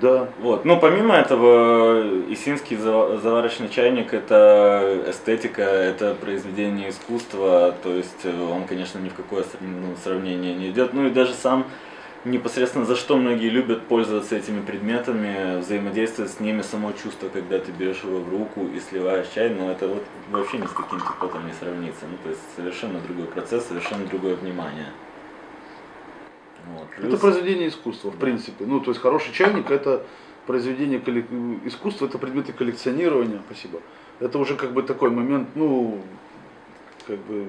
да. 0.00 0.28
Вот. 0.40 0.64
Ну, 0.64 0.80
помимо 0.80 1.14
этого, 1.14 2.02
исинский 2.28 2.76
зава- 2.76 3.20
заварочный 3.20 3.68
чайник– 3.68 4.14
это 4.14 5.04
эстетика, 5.08 5.62
это 5.62 6.14
произведение 6.14 6.90
искусства, 6.90 7.74
то 7.82 7.90
есть 7.90 8.24
э, 8.24 8.42
он, 8.42 8.64
конечно, 8.66 8.98
ни 8.98 9.10
в 9.10 9.14
какое 9.14 9.44
ну, 9.60 9.94
сравнение 10.02 10.54
не 10.54 10.70
идет. 10.70 10.94
Ну 10.94 11.06
и 11.06 11.10
даже 11.10 11.34
сам 11.34 11.66
непосредственно 12.24 12.84
за 12.84 12.96
что 12.96 13.16
многие 13.16 13.48
любят 13.48 13.86
пользоваться 13.86 14.36
этими 14.36 14.60
предметами, 14.60 15.58
взаимодействовать 15.58 16.32
с 16.32 16.40
ними, 16.40 16.62
само 16.62 16.92
чувство, 16.92 17.28
когда 17.28 17.58
ты 17.58 17.72
берешь 17.72 18.02
его 18.02 18.20
в 18.20 18.30
руку 18.30 18.66
и 18.66 18.80
сливаешь 18.80 19.26
чай, 19.34 19.50
но 19.50 19.70
это 19.70 19.88
вот 19.88 20.04
вообще 20.30 20.58
ни 20.58 20.66
с 20.66 20.70
каким 20.70 21.00
типотом 21.00 21.46
не 21.46 21.52
сравнится. 21.52 22.06
Ну, 22.10 22.16
то 22.22 22.30
есть 22.30 22.42
совершенно 22.56 22.98
другой 23.00 23.26
процесс, 23.26 23.66
совершенно 23.66 24.06
другое 24.06 24.36
внимание. 24.36 24.86
Вот. 26.68 26.86
Это 26.98 27.06
Плюс- 27.08 27.20
произведение 27.20 27.68
искусства, 27.68 28.10
в 28.10 28.16
принципе. 28.16 28.64
Ну, 28.64 28.80
то 28.80 28.90
есть 28.90 29.00
хороший 29.00 29.32
чайник 29.32 29.70
это 29.70 30.02
произведение 30.46 30.98
коллек- 30.98 31.60
искусства, 31.66 32.06
это 32.06 32.18
предметы 32.18 32.52
коллекционирования, 32.52 33.40
спасибо. 33.46 33.80
Это 34.20 34.38
уже 34.38 34.54
как 34.56 34.72
бы 34.72 34.82
такой 34.82 35.10
момент, 35.10 35.48
ну, 35.54 36.00
как 37.06 37.18
бы 37.18 37.48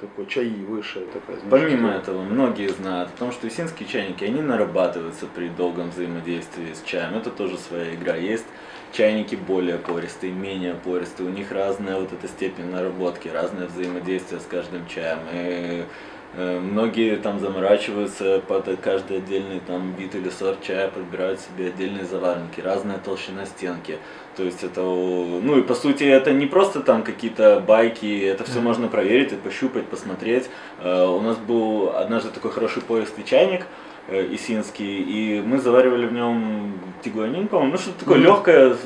такой 0.00 0.26
чаи 0.26 0.64
высшая 0.68 1.06
такая. 1.06 1.36
знаешь, 1.38 1.50
Помимо 1.50 1.88
такая. 1.88 1.98
этого, 2.00 2.22
многие 2.22 2.68
знают 2.68 3.10
о 3.14 3.18
том, 3.18 3.32
что 3.32 3.46
исинские 3.46 3.88
чайники, 3.88 4.24
они 4.24 4.42
нарабатываются 4.42 5.26
при 5.26 5.48
долгом 5.48 5.90
взаимодействии 5.90 6.72
с 6.72 6.82
чаем. 6.82 7.14
Это 7.14 7.30
тоже 7.30 7.56
своя 7.56 7.94
игра. 7.94 8.16
Есть 8.16 8.46
чайники 8.92 9.36
более 9.36 9.78
пористые, 9.78 10.32
менее 10.32 10.74
пористые. 10.74 11.28
У 11.28 11.32
них 11.32 11.52
разная 11.52 12.00
вот 12.00 12.12
эта 12.12 12.26
степень 12.26 12.66
наработки, 12.70 13.28
разное 13.28 13.66
взаимодействие 13.68 14.40
с 14.40 14.44
каждым 14.44 14.86
чаем. 14.88 15.20
И 15.32 15.84
многие 16.34 17.16
там 17.16 17.40
заморачиваются 17.40 18.40
под 18.46 18.68
каждый 18.80 19.18
отдельный 19.18 19.60
там 19.60 19.94
вид 19.96 20.14
или 20.14 20.30
сорт 20.30 20.62
чая, 20.62 20.88
подбирают 20.88 21.40
себе 21.40 21.66
отдельные 21.68 22.04
заварники, 22.04 22.60
разная 22.60 22.98
толщина 22.98 23.44
стенки. 23.44 23.98
То 24.36 24.42
есть 24.44 24.64
это, 24.64 24.80
ну 24.80 25.58
и 25.58 25.62
по 25.62 25.74
сути 25.74 26.04
это 26.04 26.32
не 26.32 26.46
просто 26.46 26.80
там 26.80 27.02
какие-то 27.02 27.60
байки, 27.60 28.24
это 28.24 28.44
все 28.44 28.60
можно 28.60 28.88
проверить 28.88 29.32
и 29.32 29.36
пощупать, 29.36 29.86
посмотреть. 29.86 30.48
Э, 30.80 31.04
У 31.04 31.20
нас 31.20 31.36
был 31.36 31.94
однажды 31.94 32.30
такой 32.30 32.50
хороший 32.50 32.80
пористый 32.80 33.24
чайник, 33.24 33.62
э, 33.62 33.91
исинский, 34.08 35.02
и 35.02 35.40
мы 35.40 35.58
заваривали 35.58 36.06
в 36.06 36.12
нем 36.12 36.72
тигуанин, 37.02 37.48
по-моему, 37.48 37.72
ну 37.72 37.78
что-то 37.78 38.00
такое 38.00 38.16
Мгм. 38.18 38.26
легкое, 38.26 38.76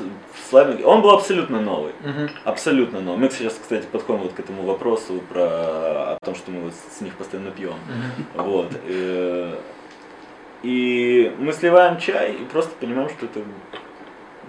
слабенькое. 0.49 0.85
Он 0.85 1.01
был 1.01 1.11
абсолютно 1.11 1.59
новый. 1.61 1.91
Мгм. 2.03 2.29
Абсолютно 2.43 3.01
новый. 3.01 3.19
Мы 3.21 3.29
сейчас, 3.31 3.53
кстати, 3.59 3.85
подходим 3.91 4.21
вот 4.23 4.33
к 4.33 4.39
этому 4.39 4.63
вопросу 4.63 5.21
про 5.29 6.13
о 6.13 6.17
том, 6.23 6.35
что 6.35 6.51
мы 6.51 6.61
вот 6.61 6.73
с 6.73 7.01
них 7.01 7.15
постоянно 7.15 7.51
пьем. 7.51 7.73
Мгм. 8.35 8.43
Вот. 8.45 8.71
э, 8.85 9.55
И 10.63 11.31
мы 11.37 11.53
сливаем 11.53 11.99
чай 11.99 12.33
и 12.33 12.45
просто 12.45 12.71
понимаем, 12.79 13.09
что 13.09 13.25
это 13.27 13.41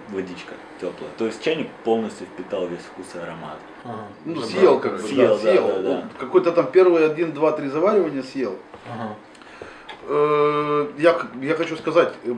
водичка 0.08 0.54
теплая. 0.80 1.10
То 1.18 1.26
есть 1.26 1.42
чайник 1.42 1.68
полностью 1.84 2.26
впитал 2.26 2.66
весь 2.66 2.80
вкус 2.80 3.06
и 3.14 3.18
аромат. 3.18 3.58
Ага. 3.84 4.04
Ну, 4.24 4.40
съел 4.40 4.80
как 4.80 4.92
бы. 4.92 4.98
Съел, 5.06 5.28
да, 5.28 5.34
да, 5.34 5.38
съел. 5.50 5.66
да, 5.66 5.82
да. 5.82 5.90
Он 5.90 6.02
Какой-то 6.18 6.52
там 6.52 6.66
первый 6.72 7.04
один, 7.04 7.32
два, 7.32 7.52
три 7.52 7.68
заваривания 7.68 8.22
съел. 8.22 8.56
Ага. 8.90 9.14
Э, 10.08 10.86
Я, 10.98 11.16
я 11.42 11.54
хочу 11.54 11.76
сказать, 11.76 12.12
э, 12.24 12.30
э, 12.30 12.34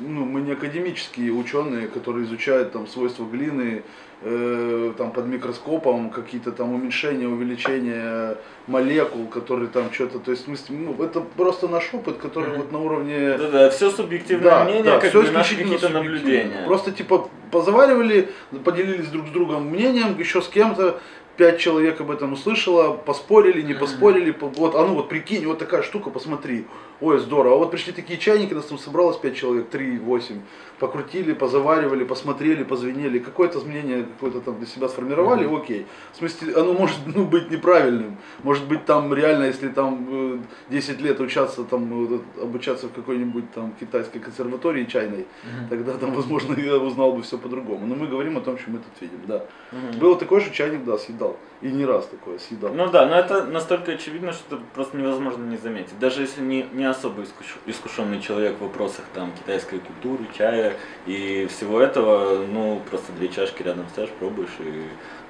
ну, 0.00 0.24
мы 0.24 0.40
не 0.40 0.52
академические 0.52 1.32
ученые, 1.32 1.88
которые 1.88 2.24
изучают 2.24 2.72
там 2.72 2.86
свойства 2.86 3.24
глины, 3.24 3.82
э, 4.22 4.92
там 4.96 5.10
под 5.10 5.26
микроскопом 5.26 6.10
какие-то 6.10 6.52
там 6.52 6.72
уменьшения, 6.72 7.26
увеличения 7.26 8.36
молекул, 8.68 9.26
которые 9.26 9.68
там 9.68 9.92
что-то, 9.92 10.18
то 10.20 10.30
есть 10.30 10.44
смысле, 10.44 10.76
ну, 10.76 11.04
это 11.04 11.20
просто 11.20 11.66
наш 11.68 11.92
опыт, 11.92 12.18
который 12.18 12.50
Мгм. 12.50 12.58
вот 12.58 12.72
на 12.72 12.78
уровне 12.78 13.36
Да-да, 13.38 13.70
все 13.70 13.90
субъективное 13.90 14.64
мнение, 14.64 14.84
как 15.00 15.10
всё 15.10 15.22
бы 15.22 15.30
наши 15.30 15.54
исключительно 15.54 15.74
какие-то 15.76 15.94
наблюдения. 15.94 16.64
Просто 16.66 16.92
типа 16.92 17.28
позаваривали, 17.50 18.28
поделились 18.64 19.08
друг 19.08 19.26
с 19.26 19.30
другом 19.30 19.66
мнением, 19.70 20.16
еще 20.18 20.40
с 20.40 20.48
кем-то, 20.48 21.00
пять 21.36 21.58
человек 21.58 22.00
об 22.00 22.10
этом 22.10 22.32
услышало, 22.34 22.92
поспорили, 22.92 23.62
не 23.62 23.74
поспорили, 23.74 24.30
по- 24.30 24.48
вот, 24.48 24.74
а 24.74 24.86
ну 24.86 24.94
вот 24.94 25.08
прикинь, 25.08 25.46
вот 25.46 25.58
такая 25.58 25.82
штука, 25.82 26.10
посмотри, 26.10 26.66
ой, 27.00 27.18
здорово, 27.18 27.54
а 27.54 27.58
вот 27.58 27.70
пришли 27.70 27.92
такие 27.92 28.18
чайники, 28.18 28.52
нас 28.52 28.66
там 28.66 28.78
собралось 28.78 29.16
пять 29.16 29.36
человек, 29.36 29.68
три, 29.70 29.98
восемь, 29.98 30.40
покрутили, 30.78 31.32
позаваривали, 31.32 32.04
посмотрели, 32.04 32.62
позвенели, 32.62 33.18
какое-то 33.18 33.60
мнение 33.60 34.04
какое-то 34.04 34.40
там 34.40 34.58
для 34.58 34.66
себя 34.66 34.88
сформировали, 34.88 35.46
окей. 35.46 35.86
В 36.12 36.16
смысле, 36.16 36.54
оно 36.56 36.74
может 36.74 36.96
ну, 37.06 37.24
быть 37.24 37.50
неправильным, 37.50 38.16
может 38.42 38.66
быть 38.66 38.84
там 38.84 39.12
реально, 39.14 39.44
если 39.44 39.68
там 39.68 40.06
э, 40.10 40.38
10 40.70 41.00
лет 41.00 41.20
учаться, 41.20 41.64
там, 41.64 42.14
э, 42.14 42.18
обучаться 42.42 42.88
в 42.88 42.92
какой-нибудь 42.92 43.50
там 43.52 43.72
китайской 43.80 44.18
консерватории 44.18 44.84
чайной, 44.84 45.26
тогда 45.68 45.92
там, 45.94 46.12
возможно, 46.12 46.54
я 46.60 46.76
узнал 46.76 47.12
бы 47.12 47.22
все 47.22 47.38
по-другому. 47.38 47.86
Но 47.86 47.94
мы 47.94 48.06
говорим 48.06 48.36
о 48.36 48.40
том, 48.40 48.58
что 48.58 48.70
мы 48.70 48.78
тут 48.78 49.00
видим, 49.00 49.20
да. 49.26 49.44
Мгм. 49.72 49.98
Было 50.00 50.16
такое, 50.16 50.40
что 50.40 50.54
чайник, 50.54 50.84
да, 50.84 50.98
съедал. 50.98 51.29
И 51.62 51.68
не 51.68 51.84
раз 51.84 52.06
такое 52.06 52.38
съедал. 52.38 52.72
Ну 52.72 52.88
да, 52.90 53.04
но 53.06 53.16
это 53.16 53.44
настолько 53.44 53.92
очевидно, 53.92 54.32
что 54.32 54.56
это 54.56 54.64
просто 54.74 54.96
невозможно 54.96 55.44
не 55.44 55.58
заметить. 55.58 55.98
Даже 55.98 56.22
если 56.22 56.40
не, 56.40 56.66
не 56.72 56.84
особо 56.86 57.20
искуш- 57.22 57.58
искушенный 57.66 58.20
человек 58.20 58.56
в 58.58 58.62
вопросах 58.62 59.04
там 59.14 59.30
китайской 59.32 59.78
культуры, 59.78 60.24
чая 60.36 60.76
и 61.04 61.46
всего 61.50 61.80
этого, 61.80 62.46
ну 62.46 62.80
просто 62.88 63.12
две 63.12 63.28
чашки 63.28 63.62
рядом 63.62 63.86
ставишь, 63.90 64.10
пробуешь 64.18 64.56
и 64.58 64.84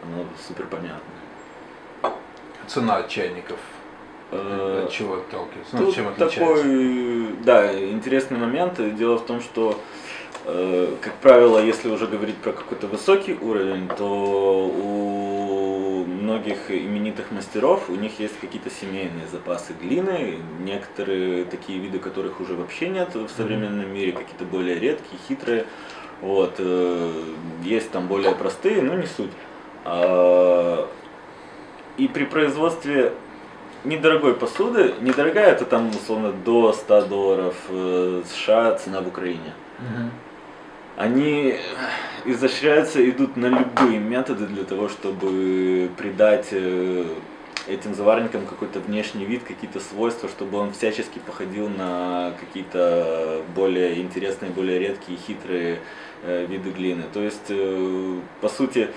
оно 0.05 0.25
супер 0.47 0.67
понятно. 0.67 1.01
Цена 2.69 3.03
чайников. 3.05 3.59
Э, 4.31 4.85
От 4.87 4.93
чего 4.93 5.15
отталкивается? 5.15 5.77
Ну, 5.77 5.87
Тут 5.87 5.95
чем 5.97 6.07
отличается? 6.09 6.39
такой, 6.39 7.27
да, 7.45 7.91
интересный 7.91 8.39
момент. 8.39 8.75
Дело 8.97 9.17
в 9.19 9.27
том, 9.27 9.41
что, 9.41 9.77
э, 10.45 10.95
как 11.03 11.15
правило, 11.15 11.59
если 11.59 11.89
уже 11.91 12.07
говорить 12.07 12.37
про 12.37 12.53
какой-то 12.53 12.87
высокий 12.87 13.35
уровень, 13.35 13.89
то 13.99 14.71
у 14.73 15.20
многих 16.31 16.71
именитых 16.71 17.33
мастеров 17.33 17.91
у 17.91 17.95
них 17.97 18.21
есть 18.21 18.39
какие-то 18.41 18.71
семейные 18.71 19.27
запасы 19.27 19.73
глины, 19.73 20.39
некоторые 20.61 21.45
такие 21.45 21.81
виды, 21.81 21.99
которых 21.99 22.41
уже 22.41 22.55
вообще 22.55 22.89
нет 22.89 23.15
в 23.15 23.29
современном 23.29 23.93
мире, 23.93 24.13
какие-то 24.13 24.45
более 24.45 24.79
редкие, 24.79 25.19
хитрые. 25.27 25.65
Вот, 26.21 26.55
э, 26.59 27.13
есть 27.65 27.91
там 27.91 28.07
более 28.07 28.35
простые, 28.35 28.83
но 28.83 28.95
не 28.95 29.07
суть. 29.07 29.31
А, 29.85 30.89
и 31.97 32.07
при 32.07 32.25
производстве 32.25 33.13
недорогой 33.85 34.35
посуды, 34.35 34.95
недорогая 35.01 35.51
это 35.53 35.65
там 35.65 35.91
условно 35.91 36.33
до 36.33 36.73
100 36.73 37.07
долларов 37.07 37.57
э, 37.71 38.23
США 38.27 38.75
цена 38.75 39.01
в 39.01 39.09
Украине. 39.09 39.53
Мгм. 39.79 40.11
Они 41.01 41.55
изощряются, 42.27 43.09
идут 43.09 43.35
на 43.35 43.47
любые 43.47 43.99
методы 43.99 44.47
для 44.47 44.65
того, 44.65 44.91
чтобы 44.91 45.89
придать 45.97 46.49
э, 46.51 47.07
этим 47.67 47.95
заварникам 47.95 48.45
какой-то 48.45 48.81
внешний 48.81 49.25
вид, 49.25 49.43
какие-то 49.43 49.81
свойства, 49.81 50.29
чтобы 50.29 50.59
он 50.59 50.73
всячески 50.73 51.19
походил 51.19 51.71
на 51.71 52.35
какие-то 52.39 53.41
более 53.57 53.99
интересные, 53.99 54.51
более 54.51 54.79
редкие, 54.79 55.17
хитрые 55.27 55.79
э, 56.23 56.45
виды 56.45 56.69
глины. 56.69 57.05
То 57.15 57.23
есть, 57.23 57.47
э, 57.49 58.21
по 58.43 58.51
сути, 58.51 58.91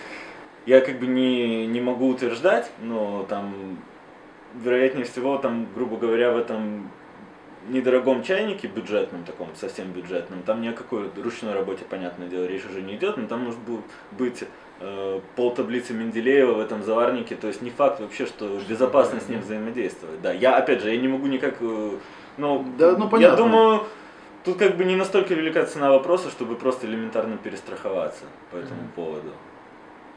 я 0.65 0.81
как 0.81 0.99
бы 0.99 1.07
не, 1.07 1.65
не 1.67 1.79
могу 1.79 2.09
утверждать, 2.09 2.69
но 2.81 3.25
там, 3.29 3.77
вероятнее 4.61 5.05
всего, 5.05 5.37
там, 5.37 5.67
грубо 5.73 5.95
говоря, 5.95 6.33
в 6.33 6.37
этом 6.37 6.91
недорогом 7.69 8.23
чайнике, 8.23 8.67
бюджетном 8.67 9.23
таком, 9.23 9.49
совсем 9.55 9.91
бюджетном, 9.91 10.43
там 10.43 10.61
ни 10.61 10.67
о 10.67 10.73
какой 10.73 11.09
ручной 11.21 11.53
работе, 11.53 11.85
понятное 11.89 12.27
дело, 12.27 12.45
речь 12.45 12.65
уже 12.65 12.81
не 12.81 12.95
идет, 12.95 13.17
но 13.17 13.27
там 13.27 13.41
может 13.45 13.59
будет 13.59 13.83
быть 14.11 14.43
э, 14.79 15.19
полтаблицы 15.35 15.93
Менделеева 15.93 16.53
в 16.53 16.59
этом 16.59 16.83
заварнике, 16.83 17.35
то 17.35 17.47
есть 17.47 17.61
не 17.61 17.69
факт 17.69 17.99
вообще, 17.99 18.25
что 18.25 18.59
безопасно 18.67 19.19
с 19.19 19.29
ним 19.29 19.41
взаимодействовать. 19.41 20.21
Да, 20.21 20.33
я, 20.33 20.57
опять 20.57 20.81
же, 20.81 20.91
я 20.93 20.99
не 20.99 21.07
могу 21.07 21.27
никак, 21.27 21.55
э, 21.61 21.91
ну, 22.37 22.65
Да, 22.77 22.91
ну, 22.97 23.05
я 23.05 23.09
понятно. 23.09 23.37
думаю, 23.37 23.83
тут 24.43 24.57
как 24.57 24.75
бы 24.77 24.83
не 24.83 24.95
настолько 24.95 25.33
велика 25.33 25.65
цена 25.65 25.89
вопроса, 25.91 26.29
чтобы 26.29 26.55
просто 26.55 26.87
элементарно 26.87 27.37
перестраховаться 27.37 28.25
по 28.51 28.57
этому 28.57 28.87
поводу. 28.95 29.31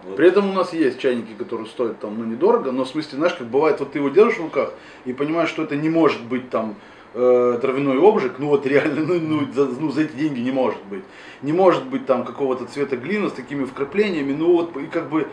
Вот. 0.02 0.16
При 0.16 0.28
этом 0.28 0.50
у 0.50 0.52
нас 0.52 0.72
есть 0.72 1.00
чайники, 1.00 1.32
которые 1.32 1.66
стоят 1.66 2.00
там, 2.00 2.18
ну, 2.18 2.24
недорого, 2.24 2.70
но 2.70 2.84
в 2.84 2.88
смысле, 2.88 3.18
знаешь, 3.18 3.34
как 3.34 3.46
бывает, 3.46 3.80
вот 3.80 3.92
ты 3.92 3.98
его 3.98 4.08
держишь 4.08 4.38
в 4.38 4.42
руках 4.42 4.72
и 5.04 5.12
понимаешь, 5.12 5.48
что 5.48 5.62
это 5.62 5.74
не 5.74 5.88
может 5.88 6.22
быть 6.22 6.50
там 6.50 6.76
э, 7.16 7.58
травяной 7.62 7.98
обжиг, 7.98 8.34
ну 8.38 8.48
вот 8.48 8.66
реально, 8.66 9.00
ну, 9.06 9.18
ну, 9.18 9.52
за, 9.52 9.64
ну, 9.66 9.90
за 9.90 10.02
эти 10.02 10.12
деньги 10.14 10.40
не 10.40 10.52
может 10.52 10.82
быть. 10.84 11.02
Не 11.42 11.52
может 11.52 11.84
быть 11.86 12.04
там 12.06 12.24
какого-то 12.24 12.66
цвета 12.66 12.96
глина 12.96 13.28
с 13.30 13.32
такими 13.32 13.64
вкраплениями, 13.64 14.32
ну 14.34 14.52
вот, 14.52 14.76
и 14.76 14.86
как 14.86 15.08
бы, 15.08 15.26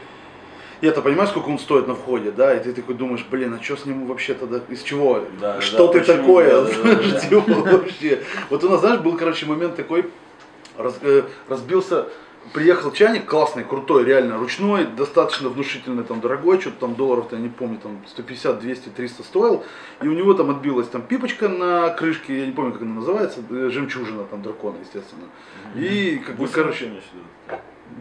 я-то 0.81 1.01
понимаю, 1.01 1.27
сколько 1.27 1.49
он 1.49 1.59
стоит 1.59 1.87
на 1.87 1.95
входе, 1.95 2.31
да, 2.31 2.55
и 2.55 2.63
ты 2.63 2.73
такой 2.73 2.95
думаешь, 2.95 3.25
блин, 3.29 3.53
а 3.59 3.61
что 3.63 3.75
с 3.75 3.85
ним 3.85 4.05
вообще 4.05 4.33
тогда, 4.33 4.61
из 4.69 4.81
чего, 4.81 5.23
Да, 5.41 5.59
что 5.61 5.87
да, 5.87 5.93
ты 5.93 5.99
почему? 5.99 6.17
такое, 6.17 6.49
Да, 6.49 6.61
да, 6.61 6.67
да, 6.83 7.09
знаешь, 7.19 7.45
да. 7.45 7.71
вообще. 7.77 8.19
Вот 8.49 8.63
у 8.63 8.69
нас, 8.69 8.79
знаешь, 8.79 8.99
был, 9.01 9.17
короче, 9.17 9.45
момент 9.45 9.75
такой, 9.75 10.05
раз- 10.77 10.99
э, 11.01 11.23
разбился, 11.49 12.07
приехал 12.51 12.91
чайник 12.91 13.25
классный, 13.25 13.63
крутой, 13.63 14.03
реально 14.03 14.37
ручной, 14.37 14.85
достаточно 14.85 15.49
внушительный, 15.49 16.03
там 16.03 16.19
дорогой, 16.19 16.59
что-то 16.59 16.81
там 16.81 16.95
долларов-то, 16.95 17.35
я 17.35 17.41
не 17.41 17.49
помню, 17.49 17.79
там 17.79 18.01
150, 18.07 18.59
200, 18.59 18.89
300 18.89 19.23
стоил, 19.23 19.63
и 20.01 20.07
у 20.07 20.13
него 20.13 20.33
там 20.33 20.49
отбилась 20.49 20.87
там 20.87 21.01
пипочка 21.03 21.47
на 21.47 21.89
крышке, 21.91 22.39
я 22.39 22.45
не 22.45 22.51
помню, 22.51 22.73
как 22.73 22.81
она 22.81 22.95
называется, 22.95 23.39
э, 23.49 23.69
жемчужина 23.71 24.25
там 24.25 24.41
дракона, 24.41 24.75
естественно. 24.81 25.23
И, 25.75 26.21
как 26.25 26.35
бы, 26.35 26.47
короче, 26.47 26.91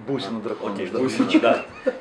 бусина 0.06 0.40
дракона. 0.40 0.74
Окей, 0.74 0.86
бусина, 0.88 1.40
да. 1.40 1.64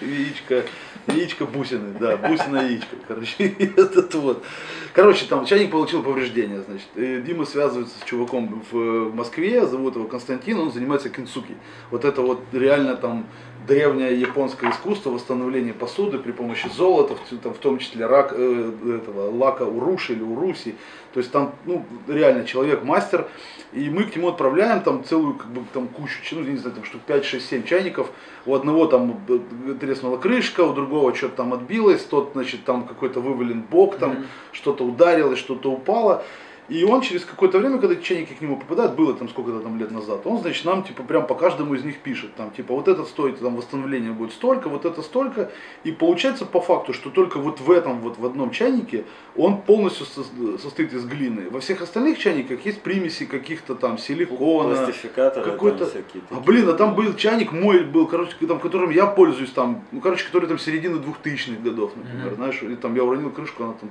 Яичко, 0.00 0.64
яичко 1.08 1.46
бусины, 1.46 1.94
да, 1.98 2.16
бусина 2.16 2.58
яичко, 2.58 2.96
короче, 3.06 3.44
этот 3.76 4.14
вот. 4.14 4.44
Короче, 4.92 5.26
там 5.26 5.44
чайник 5.44 5.70
получил 5.70 6.02
повреждения, 6.02 6.62
значит. 6.62 6.86
И 6.94 7.20
Дима 7.22 7.44
связывается 7.44 7.98
с 7.98 8.04
чуваком 8.04 8.62
в 8.70 9.14
Москве, 9.14 9.66
зовут 9.66 9.96
его 9.96 10.06
Константин, 10.06 10.58
он 10.58 10.72
занимается 10.72 11.08
кинсуки. 11.08 11.54
Вот 11.90 12.04
это 12.04 12.22
вот 12.22 12.40
реально 12.52 12.96
там 12.96 13.26
древнее 13.66 14.18
японское 14.18 14.70
искусство 14.70 15.10
восстановления 15.10 15.72
посуды 15.72 16.18
при 16.18 16.32
помощи 16.32 16.68
золота, 16.68 17.14
в, 17.16 17.36
там, 17.38 17.54
в 17.54 17.58
том 17.58 17.78
числе 17.78 18.06
рак, 18.06 18.32
э, 18.36 18.72
этого, 19.02 19.30
лака 19.30 19.62
уруши 19.64 20.12
или 20.12 20.22
уруси. 20.22 20.74
То 21.12 21.20
есть 21.20 21.30
там, 21.30 21.54
ну, 21.64 21.84
реально 22.08 22.44
человек 22.44 22.84
мастер, 22.84 23.28
и 23.72 23.88
мы 23.88 24.04
к 24.04 24.16
нему 24.16 24.28
отправляем 24.28 24.82
там 24.82 25.04
целую, 25.04 25.34
как 25.34 25.46
бы, 25.48 25.62
там 25.72 25.88
кучу, 25.88 26.18
ну, 26.32 26.42
не 26.42 26.56
знаю, 26.56 26.74
там 26.74 26.84
штук 26.84 27.00
5, 27.02 27.24
6, 27.24 27.48
7 27.48 27.64
чайников. 27.64 28.10
У 28.46 28.54
одного 28.54 28.86
там 28.86 29.20
э, 29.28 29.74
треснула 29.80 30.18
крышка, 30.18 30.62
у 30.62 30.74
другого 30.74 31.14
что-то 31.14 31.36
там 31.36 31.54
отбилось, 31.54 32.02
тот, 32.04 32.30
значит, 32.34 32.64
там 32.64 32.84
какой-то 32.86 33.20
вывален 33.20 33.62
бок, 33.62 33.96
там 33.96 34.10
Мгм. 34.10 34.26
что-то 34.52 34.84
ударилось, 34.84 35.38
что-то 35.38 35.70
упало. 35.70 36.24
И 36.70 36.82
он 36.84 37.02
через 37.02 37.26
какое-то 37.26 37.58
время, 37.58 37.78
когда 37.78 37.94
эти 37.94 38.02
чайники 38.02 38.32
к 38.32 38.40
нему 38.40 38.56
попадают, 38.56 38.94
было 38.94 39.12
там 39.12 39.28
сколько-то 39.28 39.60
там 39.60 39.78
лет 39.78 39.90
назад, 39.90 40.26
он, 40.26 40.38
значит, 40.40 40.64
нам 40.64 40.82
типа 40.82 41.02
прям 41.02 41.26
по 41.26 41.34
каждому 41.34 41.74
из 41.74 41.84
них 41.84 41.98
пишет, 41.98 42.34
там, 42.36 42.50
типа, 42.52 42.72
вот 42.74 42.88
этот 42.88 43.06
стоит, 43.08 43.38
там, 43.38 43.54
восстановление 43.56 44.12
будет 44.12 44.32
столько, 44.32 44.68
вот 44.70 44.86
это 44.86 45.02
столько. 45.02 45.50
И 45.84 45.92
получается 45.92 46.46
по 46.46 46.62
факту, 46.62 46.94
что 46.94 47.10
только 47.10 47.38
вот 47.38 47.60
в 47.60 47.70
этом, 47.70 48.00
вот 48.00 48.18
в 48.18 48.24
одном 48.24 48.50
чайнике, 48.50 49.04
он 49.36 49.60
полностью 49.60 50.06
со- 50.06 50.24
состоит 50.58 50.94
из 50.94 51.04
глины. 51.04 51.50
Во 51.50 51.60
всех 51.60 51.82
остальных 51.82 52.18
чайниках 52.18 52.64
есть 52.64 52.80
примеси 52.80 53.26
каких-то 53.26 53.74
там 53.74 53.98
силикона, 53.98 54.74
Пластификаторы, 54.76 55.50
какой-то- 55.50 55.84
а 56.30 56.40
блин, 56.40 56.68
а 56.70 56.72
там 56.72 56.94
был 56.94 57.12
чайник 57.14 57.52
мой 57.52 57.84
был, 57.84 58.06
короче, 58.06 58.32
там, 58.48 58.58
которым 58.58 58.88
я 58.90 59.04
пользуюсь 59.06 59.50
там, 59.50 59.84
ну, 59.92 60.00
короче, 60.00 60.24
который 60.24 60.48
там 60.48 60.58
середины 60.58 60.98
двухтысячных 60.98 61.62
годов, 61.62 61.92
например, 61.94 62.28
Мгм. 62.28 62.36
знаешь, 62.36 62.62
и 62.62 62.74
там 62.76 62.94
я 62.94 63.04
уронил 63.04 63.30
крышку, 63.30 63.64
она 63.64 63.74
там. 63.74 63.90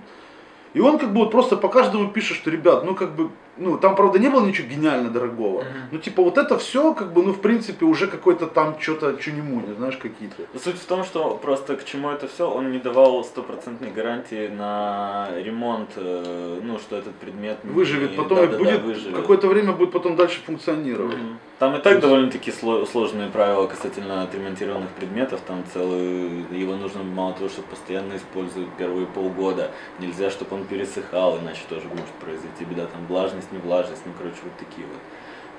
И 0.74 0.80
он 0.80 0.98
как 0.98 1.14
бы 1.14 1.20
вот 1.20 1.32
просто 1.32 1.56
по 1.56 1.70
каждому 1.70 2.10
пишет, 2.10 2.38
что, 2.38 2.50
ребят, 2.50 2.84
ну 2.84 2.96
как 2.96 3.16
бы 3.16 3.30
ну, 3.58 3.78
там, 3.78 3.96
правда, 3.96 4.20
не 4.20 4.30
было 4.30 4.46
ничего 4.46 4.68
гениально 4.68 5.10
дорогого. 5.10 5.60
Мгм. 5.62 5.68
Ну, 5.92 5.98
типа, 6.00 6.24
вот 6.24 6.38
это 6.38 6.58
все, 6.58 6.94
как 6.94 7.14
бы, 7.14 7.24
ну, 7.24 7.34
в 7.34 7.40
принципе, 7.42 7.86
уже 7.86 8.08
какой-то 8.08 8.48
там 8.48 8.78
что-то, 8.80 9.20
что 9.22 9.32
не 9.32 9.74
знаешь, 9.78 9.98
какие-то. 9.98 10.44
Суть 10.60 10.78
в 10.78 10.86
том, 10.86 11.04
что 11.04 11.36
просто 11.42 11.76
к 11.76 11.86
чему 11.86 12.10
это 12.10 12.28
все, 12.28 12.50
он 12.50 12.72
не 12.72 12.80
давал 12.80 13.24
стопроцентной 13.24 13.92
гарантии 13.92 14.48
на 14.48 15.30
ремонт, 15.44 15.90
э, 15.96 16.60
ну, 16.64 16.80
что 16.80 16.98
этот 16.98 17.14
предмет 17.16 17.64
не- 17.64 17.72
Выживет, 17.72 18.16
потом 18.16 18.38
да-да-да, 18.38 18.58
и 18.58 18.60
будет, 18.60 18.82
выживет. 18.84 19.16
какое-то 19.16 19.48
время 19.48 19.74
будет 19.74 19.92
потом 19.92 20.16
дальше 20.16 20.40
функционировать. 20.46 21.18
Мгм. 21.18 21.40
Там 21.60 21.76
и 21.76 21.80
так 21.80 22.00
довольно-таки 22.02 22.52
сло- 22.52 22.86
сложные 22.86 23.30
правила 23.30 23.68
касательно 23.68 24.24
отремонтированных 24.24 24.90
предметов. 24.90 25.40
Там 25.48 25.64
целый, 25.74 26.44
его 26.52 26.76
нужно 26.76 27.04
мало 27.04 27.34
того, 27.34 27.48
что 27.48 27.62
постоянно 27.62 28.18
использовать 28.18 28.68
первые 28.78 29.06
полгода. 29.06 29.72
Нельзя, 30.00 30.30
чтобы 30.30 30.56
он 30.58 30.66
пересыхал, 30.66 31.38
иначе 31.40 31.62
тоже 31.70 31.88
может 31.88 32.06
произойти 32.20 32.66
беда. 32.66 32.88
Там 32.88 33.06
влажность, 33.08 33.43
не 33.52 33.60
влажность, 33.60 34.02
ну, 34.06 34.12
короче, 34.18 34.38
вот 34.44 34.54
такие 34.58 34.86
вот 34.88 34.98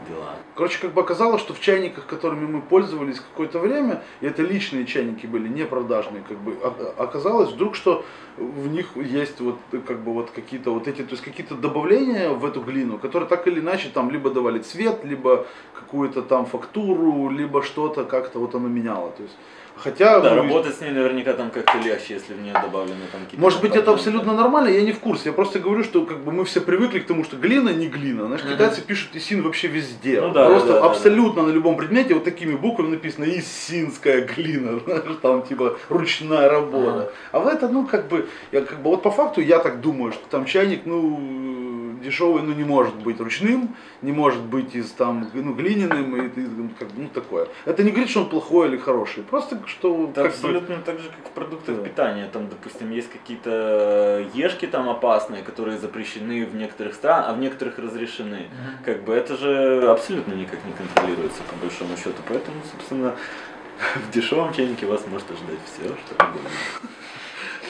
дела. 0.09 0.37
Короче, 0.55 0.79
как 0.81 0.93
бы 0.93 1.01
оказалось, 1.01 1.41
что 1.41 1.55
в 1.55 1.61
чайниках, 1.61 2.07
которыми 2.07 2.47
мы 2.47 2.61
пользовались 2.63 3.21
какое-то 3.21 3.59
время, 3.59 4.03
и 4.21 4.27
это 4.27 4.43
личные 4.43 4.87
чайники 4.87 5.27
были, 5.27 5.49
не 5.49 5.65
продажные, 5.65 6.23
как 6.29 6.39
бы, 6.39 6.53
о- 6.53 6.95
оказалось 6.99 7.51
вдруг, 7.51 7.75
что 7.75 8.05
в 8.37 8.69
них 8.69 8.97
есть 8.97 9.41
вот 9.41 9.59
как 9.87 10.01
бы 10.01 10.13
вот 10.13 10.31
какие-то 10.31 10.73
вот 10.73 10.89
эти, 10.89 11.03
то 11.03 11.13
есть 11.13 11.23
какие-то 11.23 11.55
добавления 11.55 12.31
в 12.31 12.45
эту 12.45 12.61
глину, 12.61 12.99
которые 12.99 13.29
так 13.29 13.47
или 13.47 13.61
иначе 13.61 13.89
там 13.89 14.11
либо 14.11 14.31
давали 14.31 14.59
цвет, 14.59 15.05
либо 15.05 15.47
какую-то 15.75 16.23
там 16.23 16.47
фактуру, 16.47 17.31
либо 17.31 17.63
что-то 17.63 18.05
как-то 18.05 18.39
вот 18.39 18.55
оно 18.55 18.69
меняло. 18.69 19.11
То 19.13 19.23
есть, 19.23 19.37
хотя 19.77 20.21
Да, 20.21 20.35
ну, 20.35 20.43
работать 20.43 20.77
с 20.77 20.81
ней 20.81 20.91
наверняка 20.91 21.33
там 21.33 21.51
как-то 21.51 21.79
легче, 21.79 22.15
если 22.15 22.35
в 22.35 22.41
нее 22.41 22.53
добавлены 22.53 23.03
там 23.13 23.23
какие-то... 23.23 23.41
Может 23.41 23.61
быть, 23.61 23.77
это 23.77 23.93
абсолютно 23.93 24.35
нормально, 24.35 24.69
я 24.69 24.83
не 24.83 24.93
в 24.93 25.01
курсе. 25.01 25.31
Я 25.31 25.33
просто 25.33 25.59
говорю, 25.59 25.85
что 25.85 26.05
как 26.07 26.25
бы 26.25 26.33
мы 26.33 26.45
все 26.45 26.61
привыкли 26.61 27.01
к 27.01 27.07
тому, 27.07 27.25
что 27.25 27.37
глина 27.37 27.71
не 27.71 27.89
глина. 27.89 28.27
Знаешь, 28.27 28.43
китайцы 28.43 28.83
пишут 28.83 29.15
исин 29.15 29.43
вообще 29.43 29.69
везде. 29.69 30.21
Ну 30.21 30.31
да, 30.31 30.47
просто 30.47 30.75
да, 30.75 30.81
да, 30.81 30.87
абсолютно 30.87 31.43
на 31.43 31.51
любом 31.51 31.77
предмете 31.77 32.15
вот 32.15 32.25
такими 32.25 32.55
буквами 32.55 32.91
написано 32.91 33.25
исинская 33.25 34.23
глина, 34.23 34.79
знаешь, 34.85 35.19
там 35.23 35.43
типа 35.43 35.79
ручная 35.89 36.49
работа. 36.49 36.91
Ага. 36.91 37.13
А 37.33 37.41
в 37.41 37.47
это, 37.49 37.69
ну, 37.69 37.87
как 37.87 38.09
бы, 38.09 38.29
я 38.53 38.61
как 38.61 38.81
бы 38.81 38.91
вот 38.91 39.03
по 39.03 39.11
факту 39.11 39.41
я 39.41 39.59
так 39.59 39.81
думаю, 39.81 40.13
что 40.13 40.23
там 40.31 40.45
чайник, 40.45 40.83
ну, 40.85 41.74
дешевый, 42.03 42.43
ну, 42.43 42.53
не 42.55 42.65
может 42.65 42.95
быть 42.97 43.21
ручным, 43.21 43.75
не 44.03 44.13
может 44.13 44.43
быть 44.43 44.75
из 44.75 44.91
там, 44.91 45.29
ну, 45.33 45.55
глиняным, 45.55 46.17
и, 46.17 46.27
и, 46.29 46.47
как, 46.79 46.89
бы, 46.89 47.03
ну, 47.03 47.09
такое. 47.09 47.49
Это 47.65 47.83
не 47.83 47.91
говорит, 47.91 48.11
что 48.11 48.21
он 48.23 48.29
плохой 48.29 48.69
или 48.69 48.77
хороший, 48.77 49.23
просто 49.23 49.61
что 49.67 50.05
Это 50.05 50.15
как 50.15 50.25
бы, 50.25 50.29
абсолютно 50.29 50.77
так 50.79 50.99
же, 50.99 51.09
как 51.09 51.31
в 51.31 51.35
продуктах 51.35 51.77
Да. 51.77 51.83
питания. 51.83 52.29
Там, 52.33 52.49
допустим, 52.49 52.91
есть 52.91 53.11
какие-то 53.11 54.27
ешки 54.35 54.67
там 54.67 54.89
опасные, 54.89 55.43
которые 55.43 55.79
запрещены 55.79 56.47
в 56.47 56.55
некоторых 56.55 56.95
странах, 56.95 57.27
а 57.29 57.33
в 57.35 57.39
некоторых 57.39 57.79
разрешены. 57.79 58.49
Как 58.85 59.05
бы 59.05 59.15
это 59.15 59.37
же 59.37 59.89
абсолютно 59.91 60.35
никак 60.35 60.59
не 60.65 60.73
контролируется, 60.73 61.43
по 61.51 61.57
большому 61.57 61.97
счету. 61.97 62.23
Поэтому, 62.29 62.57
собственно, 62.71 63.15
в 64.09 64.11
дешевом 64.13 64.53
чайнике 64.53 64.87
вас 64.87 65.03
может 65.11 65.31
ожидать 65.31 65.59
все, 65.67 65.85
что 65.85 66.25
угодно. 66.25 66.51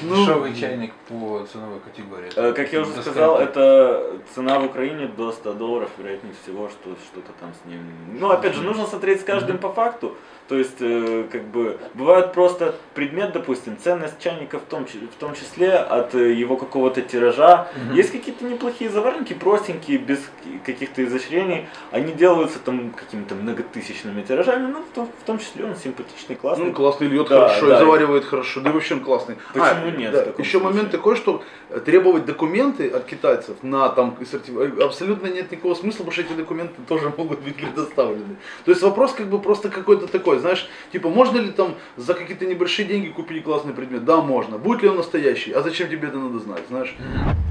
Ну, 0.02 0.16
Дешевый 0.16 0.54
чайник 0.54 0.92
по 1.08 1.46
ценовой 1.50 1.80
категории. 1.80 2.30
Э, 2.36 2.52
Как 2.52 2.72
я 2.72 2.80
уже 2.80 2.92
До 2.94 3.02
сказал, 3.02 3.38
это 3.38 4.18
цена 4.34 4.58
в 4.58 4.66
Украине 4.66 5.06
до 5.06 5.32
100 5.32 5.52
долларов, 5.54 5.90
вероятнее 5.98 6.34
всего, 6.42 6.68
что 6.68 6.96
что-то 7.06 7.32
там 7.40 7.52
с 7.54 7.68
ним. 7.68 7.80
Ну, 8.18 8.30
опять 8.30 8.54
же, 8.54 8.62
нужно 8.62 8.86
смотреть 8.86 9.20
с 9.20 9.24
каждым 9.24 9.58
по 9.58 9.72
факту. 9.72 10.16
То 10.46 10.56
есть, 10.58 10.76
э, 10.80 11.24
как 11.32 11.44
бы, 11.44 11.78
бывает 11.94 12.34
просто 12.34 12.74
предмет, 12.94 13.32
допустим, 13.32 13.78
ценность 13.82 14.18
чайника 14.20 14.58
в 14.58 14.62
том, 14.62 14.84
в 14.86 15.14
том 15.18 15.34
числе 15.34 15.72
от 15.72 16.14
э, 16.14 16.32
его 16.32 16.56
какого-то 16.58 17.00
тиража. 17.00 17.68
Мгм. 17.86 17.94
Есть 17.94 18.12
какие-то 18.12 18.44
неплохие 18.44 18.90
заварники, 18.90 19.32
простенькие, 19.32 19.96
без 19.96 20.18
ки- 20.18 20.58
каких-то 20.66 21.02
изощрений. 21.04 21.66
Они 21.92 22.12
делаются 22.12 22.58
там 22.58 22.90
какими-то 22.90 23.34
многотысячными 23.34 24.20
тиражами, 24.22 24.70
ну, 24.70 24.80
в 24.82 24.94
том, 24.94 25.08
в 25.18 25.24
том 25.24 25.38
числе 25.38 25.64
он 25.64 25.76
симпатичный, 25.76 26.36
классный. 26.36 26.66
Ну, 26.66 26.72
классный 26.74 27.06
льет 27.08 27.26
Да, 27.28 27.48
хорошо 27.48 27.66
да. 27.68 27.76
и 27.76 27.78
заваривает 27.78 28.24
хорошо, 28.26 28.60
да 28.60 28.68
и 28.68 28.72
вообще 28.74 28.94
он 28.94 29.00
классный. 29.00 29.36
Почему 29.54 29.96
нет 29.96 30.12
в 30.14 30.24
таком 30.24 30.42
еще 30.42 30.58
случае? 30.58 30.72
момент 30.72 30.90
такой, 30.90 31.16
что 31.16 31.42
требовать 31.86 32.26
документы 32.26 32.88
от 32.88 33.04
китайцев 33.06 33.56
на 33.62 33.88
там 33.88 34.16
э, 34.20 34.82
абсолютно 34.82 35.26
нет 35.28 35.50
никакого 35.50 35.74
смысла, 35.74 35.98
потому 36.04 36.12
что 36.12 36.20
эти 36.22 36.32
документы 36.34 36.74
тоже 36.86 37.10
могут 37.16 37.40
быть 37.40 37.56
предоставлены. 37.56 38.36
То 38.66 38.70
есть 38.72 38.82
вопрос 38.82 39.12
как 39.14 39.28
бы 39.28 39.38
просто 39.40 39.70
какой-то 39.70 40.06
такой, 40.06 40.33
знаешь, 40.38 40.68
типа 40.92 41.08
можно 41.08 41.38
ли 41.38 41.50
там 41.50 41.76
за 41.96 42.14
какие-то 42.14 42.46
небольшие 42.46 42.86
деньги 42.86 43.08
купить 43.08 43.44
классный 43.44 43.72
предмет? 43.72 44.04
Да, 44.04 44.20
можно. 44.20 44.58
Будет 44.58 44.82
ли 44.82 44.88
он 44.88 44.96
настоящий? 44.96 45.52
А 45.52 45.62
зачем 45.62 45.88
тебе 45.88 46.08
это 46.08 46.18
надо 46.18 46.38
знать, 46.38 46.64
знаешь? 46.68 46.94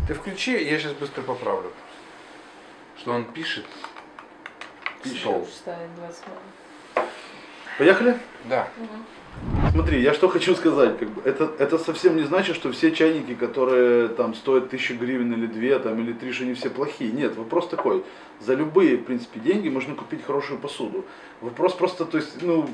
Ты 0.08 0.14
включи, 0.14 0.52
я 0.52 0.80
сейчас 0.80 0.94
быстро 0.94 1.22
поправлю. 1.22 1.72
Что 2.98 3.12
он 3.12 3.26
пишет? 3.26 3.66
Двадцать 5.04 6.24
Поехали? 7.78 8.18
Да. 8.46 8.68
Смотри, 9.72 10.02
я 10.02 10.14
что 10.14 10.30
хочу 10.30 10.56
сказать, 10.56 10.98
как 10.98 11.10
бы, 11.10 11.22
это, 11.26 11.52
это 11.58 11.78
совсем 11.78 12.16
не 12.16 12.24
значит, 12.24 12.56
что 12.56 12.72
все 12.72 12.92
чайники, 12.92 13.34
которые 13.34 14.08
там 14.08 14.36
стоят 14.36 14.70
тысячу 14.70 14.96
гривен 14.96 15.34
или 15.34 15.48
две, 15.48 15.78
там, 15.80 16.00
или 16.00 16.14
три, 16.14 16.32
что 16.32 16.44
они 16.44 16.54
все 16.54 16.70
плохие. 16.70 17.12
Нет, 17.12 17.36
вопрос 17.36 17.68
такой, 17.68 18.04
за 18.40 18.54
любые, 18.54 18.98
в 18.98 19.04
принципе, 19.04 19.40
деньги 19.40 19.70
можно 19.70 19.96
купить 19.96 20.24
хорошую 20.26 20.60
посуду. 20.60 21.06
Вопрос 21.42 21.74
просто, 21.74 22.06
то 22.06 22.18
есть, 22.18 22.42
ну, 22.42 22.70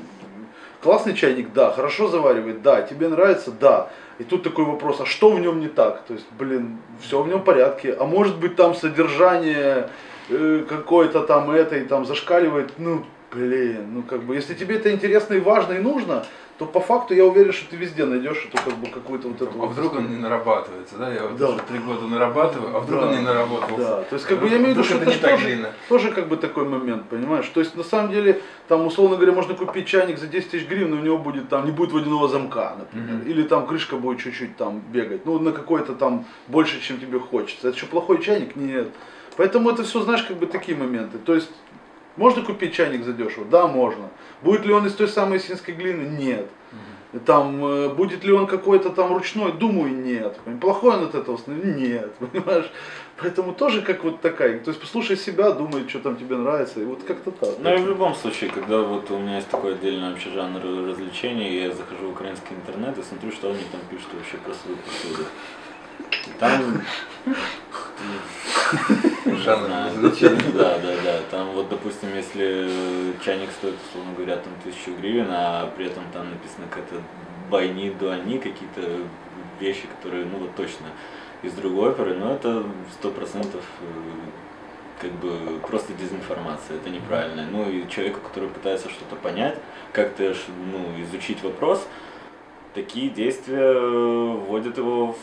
классный 0.82 1.14
чайник, 1.14 1.52
да, 1.52 1.70
хорошо 1.70 2.08
заваривает, 2.08 2.62
да, 2.62 2.82
тебе 2.82 3.08
нравится, 3.08 3.50
да. 3.50 3.90
И 4.18 4.24
тут 4.24 4.42
такой 4.42 4.64
вопрос, 4.64 5.00
а 5.00 5.06
что 5.06 5.30
в 5.30 5.40
нем 5.40 5.60
не 5.60 5.68
так? 5.68 6.04
То 6.04 6.14
есть, 6.14 6.26
блин, 6.38 6.78
все 7.00 7.22
в 7.22 7.28
нем 7.28 7.40
в 7.40 7.44
порядке, 7.44 7.96
а 7.98 8.04
может 8.04 8.38
быть 8.38 8.56
там 8.56 8.74
содержание 8.74 9.88
э, 10.28 10.64
какое-то 10.68 11.20
там 11.20 11.50
это 11.50 11.76
и 11.76 11.84
там 11.84 12.04
зашкаливает, 12.04 12.72
ну, 12.78 13.04
блин, 13.32 13.94
ну 13.94 14.02
как 14.02 14.22
бы, 14.22 14.34
если 14.34 14.54
тебе 14.54 14.76
это 14.76 14.92
интересно 14.92 15.34
и 15.34 15.40
важно 15.40 15.74
и 15.74 15.78
нужно, 15.78 16.26
то 16.60 16.66
по 16.66 16.78
факту 16.80 17.14
я 17.14 17.24
уверен, 17.24 17.54
что 17.54 17.70
ты 17.70 17.76
везде 17.76 18.04
найдешь 18.04 18.44
эту 18.46 18.62
как 18.62 18.74
бы 18.76 18.88
какую-то 18.88 19.28
вот 19.28 19.40
эту 19.40 19.50
А 19.50 19.64
вот 19.64 19.70
вдруг 19.70 19.94
он 19.94 20.10
не 20.10 20.16
нарабатывается, 20.16 20.98
да? 20.98 21.10
Я 21.10 21.22
вот 21.22 21.38
Да. 21.38 21.48
уже 21.48 21.60
три 21.60 21.78
года 21.78 22.06
нарабатываю, 22.06 22.76
а 22.76 22.80
вдруг 22.80 23.00
Да. 23.00 23.06
он 23.08 23.14
не 23.16 23.22
наработался. 23.22 23.78
Да, 23.78 24.02
то 24.02 24.14
есть 24.16 24.26
как 24.26 24.40
бы 24.40 24.46
я 24.46 24.58
имею 24.58 24.74
в 24.74 24.76
виду, 24.76 24.84
что 24.84 24.96
это 24.96 25.04
это 25.04 25.12
не 25.14 25.16
так 25.22 25.30
тоже, 25.30 25.46
длинно. 25.46 25.72
тоже 25.88 26.10
как 26.12 26.28
бы 26.28 26.36
такой 26.36 26.66
момент, 26.68 27.08
понимаешь? 27.08 27.48
То 27.48 27.60
есть 27.60 27.74
на 27.76 27.82
самом 27.82 28.12
деле, 28.12 28.42
там 28.68 28.86
условно 28.86 29.16
говоря, 29.16 29.32
можно 29.32 29.54
купить 29.54 29.86
чайник 29.86 30.18
за 30.18 30.26
10 30.26 30.50
тысяч 30.50 30.68
гривен, 30.68 30.92
и 30.92 30.98
у 30.98 31.00
него 31.02 31.16
будет 31.16 31.48
там, 31.48 31.64
не 31.64 31.72
будет 31.72 31.92
водяного 31.92 32.28
замка, 32.28 32.76
например. 32.78 33.14
Мгм. 33.22 33.30
Или 33.30 33.42
там 33.44 33.66
крышка 33.66 33.96
будет 33.96 34.18
чуть-чуть 34.20 34.58
там 34.58 34.80
бегать. 34.92 35.24
Ну, 35.24 35.38
на 35.38 35.52
какой-то 35.52 35.94
там 35.94 36.26
больше, 36.46 36.78
чем 36.82 37.00
тебе 37.00 37.20
хочется. 37.20 37.68
Это 37.68 37.78
что, 37.78 37.86
плохой 37.86 38.22
чайник? 38.22 38.54
Нет. 38.54 38.90
Поэтому 39.38 39.70
это 39.70 39.82
все, 39.84 40.02
знаешь, 40.02 40.24
как 40.24 40.36
бы 40.36 40.44
такие 40.44 40.76
моменты. 40.76 41.16
То 41.16 41.34
есть 41.34 41.48
можно 42.16 42.42
купить 42.42 42.74
чайник 42.74 43.04
задешево? 43.04 43.44
Да, 43.44 43.66
можно. 43.66 44.10
Будет 44.42 44.64
ли 44.64 44.72
он 44.72 44.86
из 44.86 44.94
той 44.94 45.08
самой 45.08 45.40
синской 45.40 45.74
глины? 45.74 46.02
Нет. 46.02 46.46
Там, 47.26 47.64
э, 47.64 47.88
будет 47.88 48.22
ли 48.22 48.32
он 48.32 48.46
какой-то 48.46 48.90
там 48.90 49.12
ручной? 49.12 49.52
Думаю, 49.52 49.92
нет. 49.92 50.38
Плохой 50.60 50.94
он 50.96 51.04
от 51.04 51.14
этого? 51.16 51.40
Нет. 51.48 52.14
Понимаешь? 52.18 52.70
Поэтому 53.16 53.52
тоже 53.52 53.82
как 53.82 54.04
вот 54.04 54.20
такая. 54.20 54.60
То 54.60 54.70
есть 54.70 54.80
послушай 54.80 55.16
себя, 55.16 55.50
думай, 55.50 55.88
что 55.88 55.98
там 55.98 56.16
тебе 56.16 56.36
нравится. 56.36 56.80
И 56.80 56.84
вот 56.84 57.02
как-то 57.02 57.32
так. 57.32 57.50
Ну 57.58 57.74
и 57.74 57.78
в 57.78 57.86
любом 57.88 58.14
случае, 58.14 58.50
когда 58.50 58.78
вот 58.78 59.10
у 59.10 59.18
меня 59.18 59.36
есть 59.36 59.48
такой 59.48 59.74
отдельный 59.74 60.10
вообще 60.10 60.30
жанр 60.30 60.60
развлечений, 60.88 61.62
я 61.62 61.72
захожу 61.72 62.06
в 62.06 62.10
украинский 62.10 62.54
интернет 62.54 62.96
и 62.96 63.02
смотрю, 63.02 63.32
что 63.32 63.48
они 63.48 63.64
там 63.72 63.80
пишут 63.90 64.08
вообще 64.14 64.36
про 64.36 64.54
свою 64.54 64.76
посуду. 64.76 65.24
Там... 66.38 66.82
знаю, 69.42 69.86
развлечений. 69.86 70.52
Да, 70.54 70.78
да, 70.78 70.94
да. 71.04 71.18
Там 71.30 71.52
вот, 71.52 71.68
допустим, 71.68 72.14
если 72.14 73.14
чайник 73.24 73.50
стоит, 73.50 73.74
условно 73.88 74.12
говоря, 74.16 74.36
там 74.36 74.52
тысячу 74.64 74.94
гривен, 75.00 75.28
а 75.30 75.70
при 75.76 75.86
этом 75.86 76.04
там 76.12 76.30
написано 76.30 76.66
какая-то 76.68 77.02
байни, 77.50 77.90
дуани, 77.90 78.38
какие-то 78.38 78.82
вещи, 79.60 79.86
которые, 79.86 80.24
ну 80.24 80.38
вот 80.38 80.54
точно 80.54 80.86
из 81.42 81.52
другой 81.52 81.90
оперы, 81.90 82.14
но 82.14 82.34
это 82.34 82.64
сто 82.92 83.10
процентов 83.10 83.64
э, 83.80 85.00
как 85.00 85.12
бы 85.12 85.58
просто 85.66 85.92
дезинформация, 85.94 86.76
это 86.76 86.90
неправильно. 86.90 87.46
Ну 87.50 87.68
и 87.70 87.88
человеку, 87.88 88.20
который 88.20 88.48
пытается 88.48 88.90
что-то 88.90 89.16
понять, 89.16 89.56
как-то 89.92 90.34
ну, 90.72 91.02
изучить 91.02 91.42
вопрос, 91.42 91.86
такие 92.74 93.08
действия 93.08 93.72
э, 93.72 94.36
вводят 94.46 94.78
его 94.78 95.12
в 95.12 95.16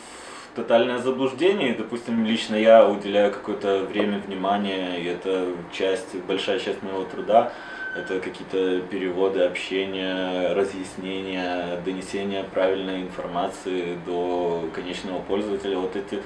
тотальное 0.58 0.98
заблуждение. 0.98 1.72
И, 1.72 1.76
допустим, 1.76 2.24
лично 2.26 2.56
я 2.56 2.88
уделяю 2.88 3.32
какое-то 3.32 3.84
время, 3.84 4.18
внимание, 4.18 5.00
и 5.00 5.04
это 5.04 5.46
часть, 5.72 6.16
большая 6.26 6.58
часть 6.58 6.82
моего 6.82 7.04
труда, 7.04 7.52
это 7.96 8.18
какие-то 8.20 8.80
переводы, 8.90 9.42
общение, 9.42 10.52
разъяснения, 10.52 11.80
донесение 11.84 12.42
правильной 12.42 13.02
информации 13.02 13.98
до 14.04 14.64
конечного 14.74 15.20
пользователя. 15.20 15.78
Вот 15.78 15.94
эти 15.94 16.22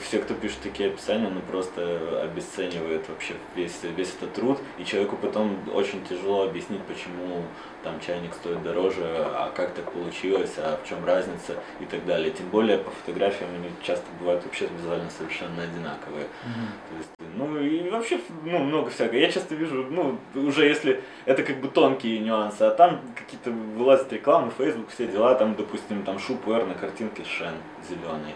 все, 0.00 0.18
кто 0.18 0.34
пишет 0.34 0.58
такие 0.62 0.88
описания, 0.88 1.28
ну 1.28 1.40
просто 1.40 2.22
обесценивает 2.22 3.08
вообще 3.08 3.34
весь, 3.54 3.78
весь 3.96 4.14
этот 4.14 4.34
труд, 4.34 4.58
и 4.78 4.84
человеку 4.84 5.16
потом 5.16 5.56
очень 5.72 6.04
тяжело 6.04 6.44
объяснить, 6.44 6.82
почему 6.82 7.44
там 7.82 8.00
чайник 8.00 8.34
стоит 8.34 8.62
дороже, 8.62 9.04
а 9.04 9.50
как 9.54 9.74
так 9.74 9.90
получилось, 9.92 10.54
а 10.58 10.78
в 10.82 10.88
чем 10.88 11.04
разница 11.04 11.54
и 11.80 11.84
так 11.84 12.04
далее. 12.04 12.30
Тем 12.30 12.48
более 12.48 12.78
по 12.78 12.90
фотографиям 12.90 13.50
они 13.54 13.70
часто 13.82 14.04
бывают 14.18 14.44
вообще 14.44 14.66
визуально 14.66 15.10
совершенно 15.10 15.62
одинаковые. 15.62 16.26
То 16.44 16.96
есть, 16.98 17.10
ну 17.36 17.58
и 17.58 17.88
вообще 17.90 18.20
ну, 18.44 18.58
много 18.58 18.90
всякого. 18.90 19.18
Я 19.18 19.30
часто 19.30 19.54
вижу, 19.54 19.86
ну, 19.90 20.18
уже 20.34 20.66
если 20.66 21.02
это 21.24 21.42
как 21.42 21.60
бы 21.60 21.68
тонкие 21.68 22.18
нюансы, 22.18 22.62
а 22.62 22.70
там 22.70 23.00
какие-то 23.14 23.50
вылазят 23.50 24.12
рекламы, 24.12 24.52
Facebook, 24.56 24.90
все 24.90 25.06
дела, 25.06 25.34
там, 25.34 25.54
допустим, 25.54 26.02
там 26.02 26.18
шупер 26.18 26.66
на 26.66 26.74
картинке 26.74 27.24
Шен 27.24 27.54
зеленый. 27.88 28.34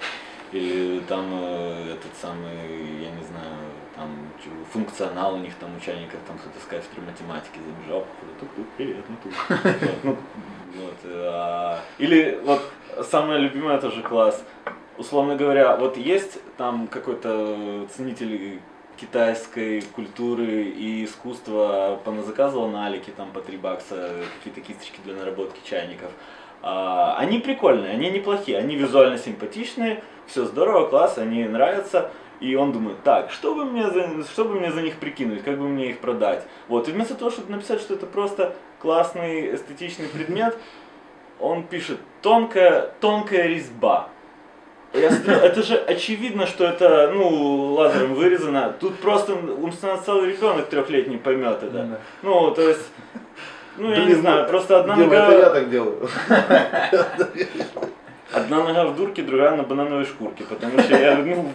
Или 0.54 1.00
там 1.00 1.26
э, 1.32 1.94
этот 1.94 2.16
самый, 2.16 3.02
я 3.02 3.10
не 3.10 3.24
знаю, 3.24 3.56
там 3.96 4.08
функционал 4.72 5.34
у 5.34 5.38
них 5.38 5.52
там 5.56 5.76
у 5.76 5.80
чайников, 5.80 6.20
там 6.28 6.38
кто-то 6.38 6.60
с 6.60 6.64
кафедры 6.68 7.02
математики 7.02 7.58
забежал, 7.58 8.06
тут, 8.38 8.54
тут, 8.54 8.66
привет, 8.76 9.04
ну 9.08 9.16
тут. 9.20 9.32
Вот, 9.48 9.98
ну, 10.04 10.16
вот, 10.76 10.94
а, 11.06 11.80
Или 11.98 12.40
вот 12.44 12.62
самое 13.02 13.40
любимое 13.40 13.80
тоже 13.80 14.00
класс. 14.02 14.44
Условно 14.96 15.34
говоря, 15.34 15.76
вот 15.76 15.96
есть 15.96 16.38
там 16.56 16.86
какой-то 16.86 17.88
ценитель 17.96 18.60
китайской 18.96 19.82
культуры 19.82 20.66
и 20.66 21.04
искусства 21.04 22.00
поназаказывал 22.04 22.68
на 22.68 22.86
Алике 22.86 23.10
там 23.10 23.32
по 23.32 23.40
3 23.40 23.56
бакса 23.56 24.20
какие-то 24.38 24.60
кисточки 24.60 25.00
для 25.04 25.14
наработки 25.14 25.58
чайников. 25.68 26.12
А, 26.66 27.16
они 27.18 27.40
прикольные, 27.40 27.92
они 27.92 28.08
неплохие, 28.08 28.56
они 28.56 28.74
визуально 28.74 29.18
симпатичные, 29.18 30.02
все 30.26 30.46
здорово, 30.46 30.88
класс, 30.88 31.18
они 31.18 31.44
нравятся. 31.44 32.10
И 32.40 32.56
он 32.56 32.72
думает, 32.72 33.02
так, 33.04 33.30
что 33.30 33.54
бы 33.54 33.66
мне 33.66 33.90
за, 33.90 34.24
что 34.24 34.46
бы 34.46 34.54
мне 34.54 34.72
за 34.72 34.80
них 34.80 34.96
прикинуть, 34.96 35.42
как 35.42 35.58
бы 35.58 35.68
мне 35.68 35.90
их 35.90 35.98
продать. 35.98 36.42
Вот, 36.68 36.88
и 36.88 36.92
вместо 36.92 37.16
того, 37.16 37.30
чтобы 37.30 37.52
написать, 37.52 37.80
что 37.80 37.92
это 37.92 38.06
просто 38.06 38.54
классный 38.80 39.54
эстетичный 39.54 40.08
предмет, 40.08 40.56
он 41.38 41.64
пишет 41.64 41.98
тонкая, 42.22 42.92
тонкая 42.98 43.46
резьба. 43.46 44.08
Я 44.94 45.10
смотрю, 45.10 45.34
это 45.34 45.62
же 45.62 45.76
очевидно, 45.76 46.46
что 46.46 46.64
это, 46.64 47.10
ну, 47.12 47.74
лазером 47.74 48.14
вырезано. 48.14 48.74
Тут 48.80 48.98
просто 49.00 49.34
умственно 49.34 49.98
целый 49.98 50.32
ребенок 50.32 50.70
трехлетний 50.70 51.18
поймет 51.18 51.62
это. 51.62 51.70
Да. 51.70 51.98
Ну, 52.22 52.52
то 52.52 52.62
есть, 52.62 52.88
ну, 53.76 53.90
я 53.90 54.04
не 54.04 54.14
знаю, 54.14 54.42
ну, 54.42 54.48
просто 54.48 54.80
одна 54.80 54.96
Дима, 54.96 55.06
нога... 55.06 55.28
это 55.28 55.38
я 55.38 55.50
так 55.50 55.70
делаю. 55.70 56.08
Одна 58.32 58.64
нога 58.64 58.84
в 58.86 58.96
дурке, 58.96 59.22
другая 59.22 59.56
на 59.56 59.62
банановой 59.62 60.04
шкурке, 60.04 60.42
потому 60.44 60.80
что 60.80 60.96
я, 60.96 61.16
ну, 61.18 61.52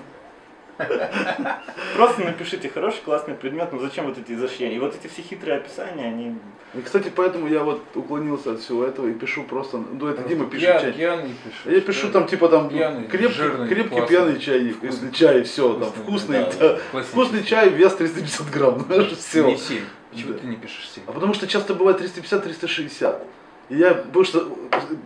Просто 1.95 2.21
напишите 2.21 2.69
хороший, 2.69 3.01
классный 3.03 3.33
предмет, 3.33 3.73
но 3.73 3.79
зачем 3.79 4.05
вот 4.05 4.17
эти 4.17 4.31
изощрения? 4.31 4.77
И 4.77 4.79
вот 4.79 4.95
эти 4.95 5.11
все 5.11 5.21
хитрые 5.21 5.57
описания, 5.57 6.05
они... 6.05 6.35
И, 6.73 6.81
кстати, 6.81 7.11
поэтому 7.13 7.47
я 7.47 7.63
вот 7.63 7.81
уклонился 7.95 8.51
от 8.53 8.59
всего 8.59 8.85
этого 8.85 9.07
и 9.07 9.13
пишу 9.13 9.43
просто, 9.43 9.77
ну 9.77 10.07
это 10.07 10.21
Дима 10.29 10.45
пишет 10.45 10.67
Я, 10.67 10.79
чайник. 10.79 10.97
я 10.97 11.15
не 11.17 11.33
пишу. 11.33 11.69
Я 11.75 11.81
пишу 11.81 12.09
там 12.11 12.27
типа 12.27 12.47
там 12.47 12.69
Пьяный, 12.69 13.07
крепкий, 13.07 13.33
жирный, 13.33 13.67
крепкий 13.67 13.89
классный. 13.89 14.07
пьяный 14.07 14.39
чайник, 14.39 14.77
если 14.83 15.09
чай, 15.09 15.41
все, 15.43 15.73
там 15.73 15.91
Вкусный, 15.91 16.43
вкусный, 16.43 16.59
да, 16.59 16.73
да, 16.75 16.79
классический. 16.91 17.19
вкусный 17.19 17.43
чай, 17.43 17.69
вес 17.69 17.95
350 17.95 18.49
грамм, 18.51 18.79
знаешь, 18.87 19.11
все. 19.17 19.45
Не 19.47 19.57
7. 19.57 19.81
Почему 20.11 20.33
Да. 20.33 20.39
ты 20.39 20.47
не 20.47 20.55
пишешь 20.55 20.89
7? 20.95 21.03
А 21.07 21.11
потому 21.11 21.33
что 21.33 21.47
часто 21.47 21.73
бывает 21.73 22.01
350-360. 22.01 23.21
И 23.69 23.75
я, 23.77 23.93
потому 23.93 24.25
что, 24.25 24.57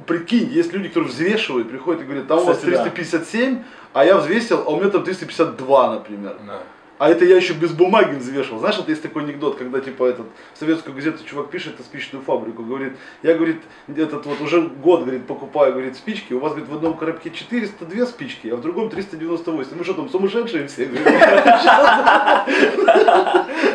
прикинь, 0.07 0.49
есть 0.49 0.71
люди, 0.71 0.87
которые 0.87 1.09
взвешивают, 1.09 1.69
приходят 1.69 2.01
и 2.01 2.05
говорят, 2.05 2.27
там 2.27 2.39
у 2.39 2.43
вас 2.45 2.57
Кстати, 2.57 2.71
да. 2.71 2.83
357, 2.83 3.63
а 3.93 4.05
я 4.05 4.17
взвесил, 4.17 4.63
а 4.65 4.69
у 4.69 4.79
меня 4.79 4.89
там 4.89 5.03
352, 5.03 5.95
например. 5.95 6.37
Да. 6.47 6.63
А 6.99 7.09
это 7.09 7.25
я 7.25 7.35
еще 7.35 7.53
без 7.53 7.71
бумаги 7.71 8.15
взвешивал. 8.15 8.59
Знаешь, 8.59 8.77
вот 8.77 8.87
есть 8.87 9.01
такой 9.01 9.23
анекдот, 9.23 9.57
когда 9.57 9.79
типа 9.81 10.05
этот 10.05 10.27
в 10.53 10.59
советскую 10.59 10.95
газету 10.95 11.23
чувак 11.25 11.49
пишет 11.49 11.79
на 11.79 11.83
спичечную 11.83 12.23
фабрику, 12.23 12.63
говорит, 12.63 12.93
я, 13.23 13.33
говорит, 13.33 13.61
этот 13.87 14.25
вот 14.25 14.39
уже 14.41 14.61
год, 14.61 15.01
говорит, 15.01 15.25
покупаю, 15.25 15.73
говорит, 15.73 15.95
спички, 15.95 16.33
у 16.33 16.39
вас, 16.39 16.51
говорит, 16.51 16.69
в 16.69 16.75
одном 16.75 16.95
коробке 16.95 17.31
402 17.31 18.05
спички, 18.05 18.47
а 18.47 18.55
в 18.55 18.61
другом 18.61 18.89
398. 18.89 19.71
Ну 19.75 19.83
что 19.83 19.93
там, 19.93 20.09
сумасшедшие 20.09 20.67
все? 20.67 20.87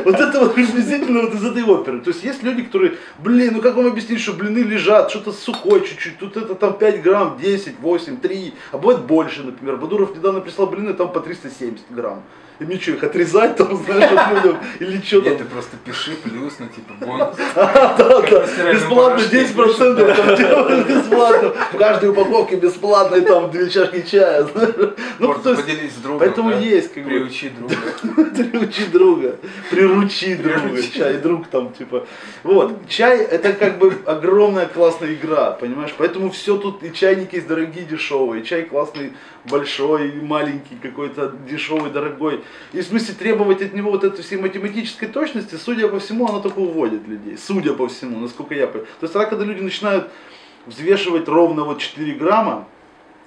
Вот 0.05 0.15
это 0.15 0.41
вот 0.41 0.55
приблизительно 0.55 1.23
вот 1.23 1.35
из 1.35 1.45
этой 1.45 1.65
оперы. 1.65 2.01
То 2.01 2.11
есть 2.11 2.23
есть 2.23 2.43
люди, 2.43 2.63
которые, 2.63 2.95
блин, 3.19 3.55
ну 3.55 3.61
как 3.61 3.75
вам 3.75 3.89
объяснить, 3.89 4.21
что 4.21 4.33
блины 4.33 4.61
лежат, 4.61 5.11
что-то 5.11 5.33
сухое 5.33 5.83
чуть-чуть, 5.85 6.19
тут 6.19 6.37
это 6.37 6.55
там 6.55 6.79
5 6.79 7.03
грамм, 7.03 7.37
10, 7.39 7.81
8, 7.81 8.17
3, 8.19 8.55
а 8.73 8.79
бывает 8.79 9.03
больше, 9.03 9.43
например. 9.43 9.77
Бадуров 9.77 10.17
недавно 10.17 10.41
прислал 10.41 10.69
блины, 10.69 10.95
там 10.95 11.13
по 11.13 11.21
370 11.21 11.91
грамм. 11.91 12.23
И 12.61 12.65
мне 12.65 12.79
что, 12.79 12.93
их 12.93 13.05
отрезать 13.05 13.57
там, 13.57 13.77
знаешь, 13.85 14.11
от 14.11 14.35
людям? 14.35 14.59
Или 14.81 15.01
что 15.01 15.21
там? 15.21 15.31
Нет, 15.31 15.39
ты 15.39 15.45
просто 15.45 15.77
пиши 15.85 16.17
плюс, 16.23 16.55
ну 16.59 16.67
типа 16.69 16.95
бонус. 17.01 17.37
Да, 17.55 17.97
да, 17.99 18.73
бесплатно 18.73 19.19
порошке 19.19 19.45
10% 19.45 20.17
там 20.17 20.37
делают 20.37 20.87
бесплатно. 20.87 21.53
В 21.73 21.77
каждой 21.77 22.11
упаковке 22.11 22.57
бесплатно 22.57 23.17
и 23.17 23.21
там 23.21 23.51
две 23.51 23.69
чашки 23.69 24.03
чая. 24.03 24.47
Ну, 25.19 25.35
то 25.35 25.51
есть, 25.51 25.63
поделись 25.63 25.93
с 25.93 25.97
другом. 25.97 26.21
поэтому 26.21 26.51
есть, 26.51 26.93
как 26.93 27.05
бы. 27.05 27.11
Приучи 27.11 27.51
друга. 27.51 27.75
Приручи 28.35 28.87
друга. 28.87 29.37
Приручи 29.71 30.35
друга. 30.35 30.83
Чай, 30.83 31.17
друг 31.19 31.47
там, 31.49 31.73
типа. 31.73 32.07
Вот. 32.43 32.89
Чай 32.89 33.19
это 33.19 33.53
как 33.53 33.79
бы 33.79 33.95
огромная 34.07 34.67
классная 34.67 35.15
игра, 35.15 35.53
понимаешь? 35.53 35.95
Поэтому 35.97 36.31
все 36.31 36.57
тут, 36.57 36.83
и 36.83 36.93
чайники 36.93 37.37
есть 37.37 37.49
дорогие, 37.49 37.85
дешевые, 37.85 38.45
чай 38.45 38.63
классный, 38.63 39.13
большой, 39.45 40.13
маленький, 40.13 40.77
какой-то 40.77 41.33
дешевый, 41.49 41.91
дорогой. 41.91 42.45
И 42.73 42.81
в 42.81 42.85
смысле 42.85 43.15
требовать 43.15 43.63
от 43.63 43.75
него 43.75 43.91
вот 43.91 44.05
этой 44.05 44.23
всей 44.23 44.37
математической 44.37 45.07
точности, 45.07 45.55
судя 45.55 45.89
по 45.89 45.99
всему, 45.99 46.29
она 46.29 46.41
только 46.41 46.59
уводит 46.59 47.07
людей. 47.09 47.37
Судя 47.39 47.75
по 47.75 47.89
всему, 47.89 48.19
насколько 48.19 48.55
я 48.55 48.67
понимаю. 48.67 48.87
То 49.01 49.05
есть 49.05 49.13
тогда, 49.13 49.29
когда 49.29 49.45
люди 49.45 49.63
начинают 49.63 50.11
взвешивать 50.67 51.29
ровно 51.29 51.65
вот 51.65 51.79
4 51.79 52.15
грамма, 52.15 52.69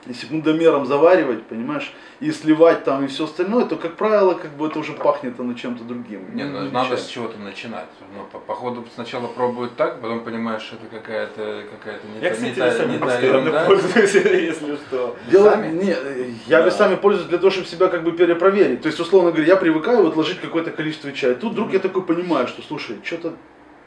и 0.08 0.14
секундомером 0.14 0.86
заваривать, 0.86 1.44
понимаешь, 1.44 1.94
и 2.20 2.32
сливать 2.32 2.84
там 2.84 3.04
и 3.04 3.08
все 3.08 3.26
остальное, 3.26 3.66
то, 3.66 3.76
как 3.76 3.96
правило, 3.98 4.34
как 4.34 4.52
бы 4.58 4.68
это 4.68 4.80
уже 4.80 4.94
пахнет 4.94 5.40
оно 5.40 5.54
чем-то 5.54 5.84
другим. 5.84 6.36
Не, 6.36 6.44
ну 6.46 6.64
не 6.64 6.72
надо 6.72 6.98
с 6.98 7.08
чего-то 7.08 7.38
начинать. 7.38 7.86
Ну, 8.16 8.24
по, 8.32 8.40
походу 8.40 8.84
сначала 8.96 9.28
пробуют 9.28 9.76
так, 9.76 10.02
потом 10.02 10.24
понимаешь, 10.24 10.64
что 10.64 10.76
это 10.78 10.88
какая-то 10.88 11.64
какая-то 11.72 12.08
не, 12.08 12.20
Я, 12.20 12.30
та- 12.30 12.36
кстати, 12.36 12.50
не 12.50 12.56
та, 12.56 12.86
не 12.86 12.98
та 12.98 13.20
ерунда. 13.20 13.66
пользуюсь, 13.66 14.14
если 14.16 14.76
что. 14.76 15.16
Дело, 15.30 15.52
Сами? 15.52 15.68
не, 15.84 15.96
я 16.48 16.60
Да. 16.60 16.66
весами 16.66 16.96
пользуюсь 16.96 17.28
для 17.30 17.38
того, 17.38 17.52
чтобы 17.52 17.68
себя 17.68 17.88
как 17.88 18.04
бы 18.04 18.12
перепроверить. 18.12 18.82
То 18.82 18.88
есть, 18.88 19.00
условно 19.00 19.32
говоря, 19.32 19.48
я 19.48 19.56
привыкаю 19.56 20.04
вот 20.04 20.16
ложить 20.16 20.40
какое-то 20.42 20.72
количество 20.72 21.12
чая. 21.12 21.36
Тут 21.36 21.54
вдруг 21.54 21.74
я 21.74 21.80
такой 21.80 22.02
понимаю, 22.04 22.48
что, 22.48 22.62
слушай, 22.64 22.98
что-то 23.04 23.34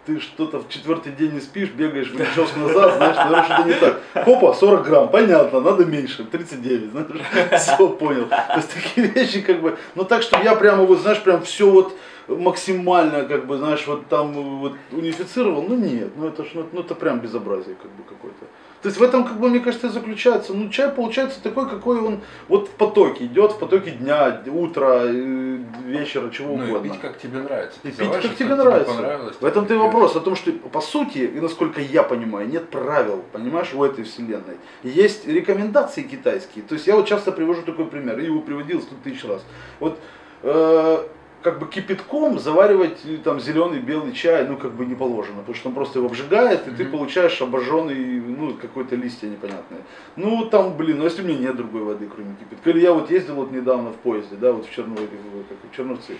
ты 0.06 0.20
что-то 0.20 0.58
в 0.60 0.68
четвертый 0.68 1.12
день 1.12 1.32
не 1.32 1.40
спишь, 1.40 1.70
бегаешь 1.70 2.10
в 2.10 2.58
назад, 2.58 2.96
знаешь, 2.96 3.16
наверное, 3.16 3.44
что-то 3.44 3.64
не 3.64 3.74
так. 3.74 4.00
Хопа, 4.24 4.52
40 4.52 4.84
грамм, 4.84 5.08
понятно, 5.08 5.60
надо 5.60 5.84
меньше, 5.84 6.24
39, 6.24 6.90
знаешь, 6.90 7.60
все 7.62 7.88
понял. 7.88 8.28
То 8.28 8.56
есть 8.56 8.72
такие 8.72 9.06
вещи 9.06 9.40
как 9.40 9.60
бы, 9.60 9.76
ну 9.94 10.04
так, 10.04 10.22
что 10.22 10.38
я 10.40 10.54
прямо 10.54 10.84
вот, 10.84 11.00
знаешь, 11.00 11.22
прям 11.22 11.42
все 11.42 11.70
вот 11.70 11.96
максимально, 12.28 13.24
как 13.24 13.46
бы, 13.46 13.56
знаешь, 13.56 13.86
вот 13.86 14.06
там 14.08 14.32
вот 14.32 14.74
унифицировал, 14.92 15.62
ну 15.62 15.76
нет, 15.76 16.10
ну 16.16 16.28
это 16.28 16.44
ж, 16.44 16.48
ну, 16.54 16.66
ну 16.72 16.80
это 16.80 16.94
прям 16.94 17.20
безобразие 17.20 17.76
как 17.76 17.90
бы 17.92 18.02
какое-то. 18.02 18.46
То 18.84 18.88
есть 18.88 19.00
в 19.00 19.02
этом, 19.02 19.24
как 19.24 19.40
бы, 19.40 19.48
мне 19.48 19.60
кажется, 19.60 19.86
и 19.86 19.90
заключается, 19.90 20.52
ну 20.52 20.68
чай 20.68 20.90
получается 20.90 21.42
такой, 21.42 21.70
какой 21.70 21.98
он 22.02 22.20
вот 22.48 22.68
в 22.68 22.72
потоке 22.72 23.24
идет, 23.24 23.52
в 23.52 23.58
потоке 23.58 23.92
дня, 23.92 24.42
утра, 24.52 25.04
э, 25.04 25.58
вечера, 25.86 26.28
чего 26.28 26.54
Ну 26.54 26.64
и 26.64 26.68
угодно. 26.68 26.90
пить 26.90 27.00
как 27.00 27.16
тебе 27.16 27.38
нравится. 27.38 27.78
И 27.82 27.88
пить, 27.88 28.10
как 28.10 28.36
тебе 28.36 28.54
нравится. 28.54 28.92
понравилось, 28.92 29.36
В 29.40 29.44
этом-то 29.46 29.72
и 29.72 29.78
ты 29.78 29.82
вопрос, 29.82 30.16
о 30.16 30.20
том, 30.20 30.36
что 30.36 30.52
по 30.52 30.82
сути, 30.82 31.20
и 31.20 31.40
насколько 31.40 31.80
я 31.80 32.02
понимаю, 32.02 32.46
нет 32.46 32.68
правил, 32.68 33.24
понимаешь, 33.32 33.72
в 33.72 33.82
этой 33.82 34.04
вселенной. 34.04 34.58
Есть 34.82 35.26
рекомендации 35.26 36.02
китайские. 36.02 36.62
То 36.62 36.74
есть 36.74 36.86
я 36.86 36.94
вот 36.94 37.06
часто 37.06 37.32
привожу 37.32 37.62
такой 37.62 37.86
пример, 37.86 38.18
и 38.18 38.26
его 38.26 38.42
приводил 38.42 38.82
сто 38.82 38.96
тысяч 39.02 39.24
раз. 39.24 39.42
Вот 39.80 39.98
э, 40.42 40.98
как 41.44 41.58
бы 41.58 41.66
кипятком 41.66 42.38
заваривать 42.38 43.00
э, 43.04 43.18
там 43.22 43.38
зеленый, 43.38 43.78
белый 43.78 44.12
чай, 44.12 44.48
ну 44.48 44.56
как 44.56 44.72
бы 44.72 44.86
не 44.86 44.94
положено, 44.94 45.40
потому 45.40 45.54
что 45.54 45.68
он 45.68 45.74
просто 45.74 45.98
его 45.98 46.08
обжигает, 46.08 46.66
и 46.66 46.70
ты 46.70 46.84
Мгм. 46.84 46.92
получаешь 46.92 47.40
обожженный, 47.42 48.18
ну 48.20 48.54
какой-то 48.54 48.96
листья 48.96 49.26
непонятные. 49.28 49.82
Ну 50.16 50.46
там, 50.46 50.74
блин, 50.74 50.98
ну 50.98 51.04
если 51.04 51.22
у 51.22 51.26
меня 51.26 51.38
нет 51.38 51.56
другой 51.56 51.82
воды, 51.82 52.08
кроме 52.12 52.34
кипятка. 52.36 52.70
Или 52.70 52.80
я 52.80 52.94
вот 52.94 53.10
ездил 53.10 53.34
вот 53.34 53.52
недавно 53.52 53.90
в 53.90 53.96
поезде, 53.96 54.36
да, 54.36 54.52
вот 54.52 54.66
в 54.66 54.74
Черновой, 54.74 55.06
как 55.06 55.70
в 55.70 55.76
Черновцы. 55.76 56.16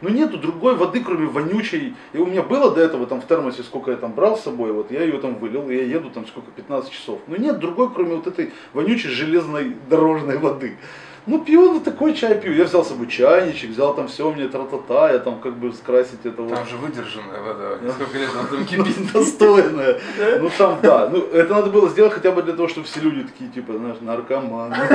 Ну 0.00 0.08
нету 0.08 0.38
другой 0.38 0.76
воды, 0.76 1.00
кроме 1.00 1.26
вонючей. 1.26 1.94
И 2.12 2.18
у 2.18 2.26
меня 2.26 2.42
было 2.42 2.72
до 2.72 2.80
этого 2.80 3.06
там 3.06 3.20
в 3.20 3.26
термосе, 3.26 3.64
сколько 3.64 3.90
я 3.90 3.96
там 3.96 4.12
брал 4.12 4.36
с 4.36 4.42
собой, 4.42 4.72
вот 4.72 4.92
я 4.92 5.02
ее 5.02 5.18
там 5.18 5.36
вылил, 5.36 5.68
и 5.70 5.74
я 5.74 5.82
еду 5.84 6.10
там 6.10 6.26
сколько, 6.26 6.50
15 6.52 6.90
часов. 6.90 7.20
Но 7.26 7.36
нет 7.36 7.58
другой, 7.58 7.90
кроме 7.92 8.14
вот 8.16 8.28
этой 8.28 8.52
вонючей 8.74 9.10
железной 9.10 9.76
дорожной 9.90 10.38
воды. 10.38 10.76
Ну, 11.24 11.38
пью, 11.44 11.72
ну, 11.72 11.80
такой 11.80 12.14
чай 12.14 12.34
пью. 12.40 12.52
Я 12.52 12.64
взял 12.64 12.84
с 12.84 12.88
собой 12.88 13.06
чайничек, 13.06 13.70
взял 13.70 13.94
там 13.94 14.08
все, 14.08 14.28
у 14.28 14.34
меня 14.34 14.48
тра-та-та, 14.48 15.12
я 15.12 15.18
там 15.20 15.40
как 15.40 15.56
бы 15.56 15.72
скрасить 15.72 16.24
это 16.24 16.42
вот. 16.42 16.52
Там 16.52 16.66
же 16.66 16.76
выдержанная 16.76 17.40
вода. 17.40 17.92
Сколько 17.92 18.18
лет 18.18 18.30
она 18.34 18.48
там 18.48 18.64
кипит? 18.66 19.12
достойная. 19.12 20.00
Ну 20.40 20.50
там 20.58 20.78
да, 20.82 21.08
ну 21.08 21.20
это 21.20 21.54
надо 21.54 21.70
было 21.70 21.88
сделать 21.90 22.12
хотя 22.12 22.32
бы 22.32 22.42
для 22.42 22.54
того, 22.54 22.66
чтобы 22.66 22.86
все 22.86 23.00
люди 23.00 23.22
такие, 23.22 23.50
типа, 23.50 23.74
знаешь, 23.74 23.98
наркоманы. 24.00 24.74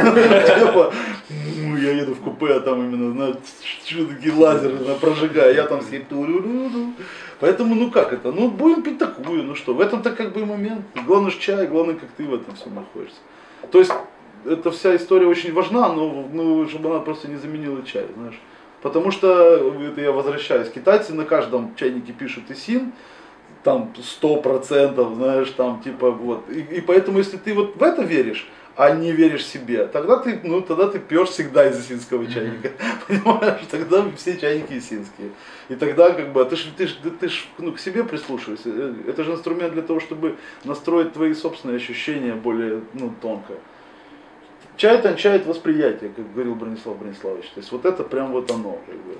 Типа, 0.57 0.93
«Ну, 1.57 1.77
я 1.77 1.91
еду 1.93 2.13
в 2.13 2.19
купе, 2.19 2.53
а 2.53 2.59
там 2.59 2.83
именно, 2.83 3.13
знаешь, 3.13 3.35
такие 3.85 4.33
лазеры 4.33 4.77
прожигаю, 4.99 5.55
я 5.55 5.65
там 5.65 5.79
ту-ру-ру-ру. 6.09 6.93
Поэтому, 7.39 7.75
ну 7.75 7.91
как 7.91 8.13
это, 8.13 8.31
ну 8.31 8.49
будем 8.49 8.81
пить 8.81 8.97
такую, 8.97 9.43
ну 9.43 9.55
что, 9.55 9.73
в 9.73 9.79
этом-то 9.79 10.11
как 10.11 10.33
бы 10.33 10.41
и 10.41 10.45
момент. 10.45 10.85
Главное 11.05 11.31
же 11.31 11.39
чай, 11.39 11.67
главное, 11.67 11.95
как 11.95 12.09
ты 12.17 12.23
в 12.23 12.33
этом 12.33 12.55
всем 12.55 12.75
находишься. 12.75 13.19
То 13.71 13.79
есть, 13.79 13.93
эта 14.47 14.71
вся 14.71 14.95
история 14.95 15.27
очень 15.27 15.53
важна, 15.53 15.89
но 15.93 16.27
ну, 16.31 16.67
чтобы 16.67 16.89
она 16.89 16.99
просто 16.99 17.27
не 17.27 17.37
заменила 17.37 17.83
чай, 17.83 18.05
знаешь. 18.15 18.39
Потому 18.81 19.11
что, 19.11 19.73
это 19.91 20.01
я 20.01 20.11
возвращаюсь, 20.11 20.69
китайцы 20.69 21.13
на 21.13 21.25
каждом 21.25 21.75
чайнике 21.75 22.13
пишут 22.13 22.49
исин, 22.49 22.93
там 23.63 23.93
сто 24.01 24.37
процентов, 24.37 25.15
знаешь, 25.15 25.49
там 25.51 25.81
типа 25.81 26.11
вот. 26.11 26.49
И, 26.49 26.59
и 26.59 26.81
поэтому, 26.81 27.17
если 27.17 27.37
ты 27.37 27.53
вот 27.53 27.75
в 27.75 27.83
это 27.83 28.03
веришь, 28.03 28.47
а 28.77 28.91
не 28.91 29.11
веришь 29.11 29.45
себе, 29.45 29.87
тогда 29.87 30.17
ты, 30.17 30.39
ну, 30.43 30.61
тогда 30.61 30.87
ты 30.87 30.99
пьешь 30.99 31.29
всегда 31.29 31.67
из 31.67 31.83
исинского 31.83 32.27
чайника, 32.27 32.71
понимаешь, 33.07 33.61
тогда 33.71 34.05
все 34.15 34.37
чайники 34.37 34.77
исинские. 34.77 35.31
И 35.67 35.75
тогда 35.75 36.11
как 36.11 36.31
бы, 36.31 36.41
а 36.41 36.45
ты 36.45 36.55
ж, 36.55 36.67
ты 36.77 36.85
ж, 36.85 36.95
ты 37.19 37.27
ж 37.27 37.47
ну, 37.57 37.71
к 37.71 37.79
себе 37.79 38.03
прислушивайся, 38.03 38.69
Э, 38.69 38.93
это 39.07 39.23
же 39.23 39.31
инструмент 39.31 39.73
для 39.73 39.81
того, 39.81 39.99
чтобы 39.99 40.35
настроить 40.63 41.13
твои 41.13 41.33
собственные 41.33 41.77
ощущения 41.77 42.33
более, 42.35 42.81
ну, 42.93 43.11
тонко. 43.19 43.53
Чай 44.77 45.01
тончает 45.01 45.47
восприятие, 45.47 46.11
как 46.11 46.31
говорил 46.31 46.53
Бронислав 46.53 46.99
Брониславович. 46.99 47.49
То 47.49 47.59
есть 47.59 47.71
вот 47.71 47.85
это 47.85 48.03
прям 48.03 48.31
вот 48.31 48.51
оно, 48.51 48.79
как 48.85 48.95
бы. 48.95 49.17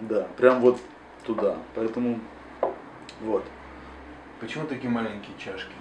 Да, 0.00 0.26
прям 0.38 0.60
вот 0.60 0.80
туда. 1.24 1.58
Поэтому 1.74 2.18
вот. 3.20 3.44
Почему 4.40 4.66
такие 4.66 4.88
маленькие 4.88 5.36
чашки? 5.38 5.74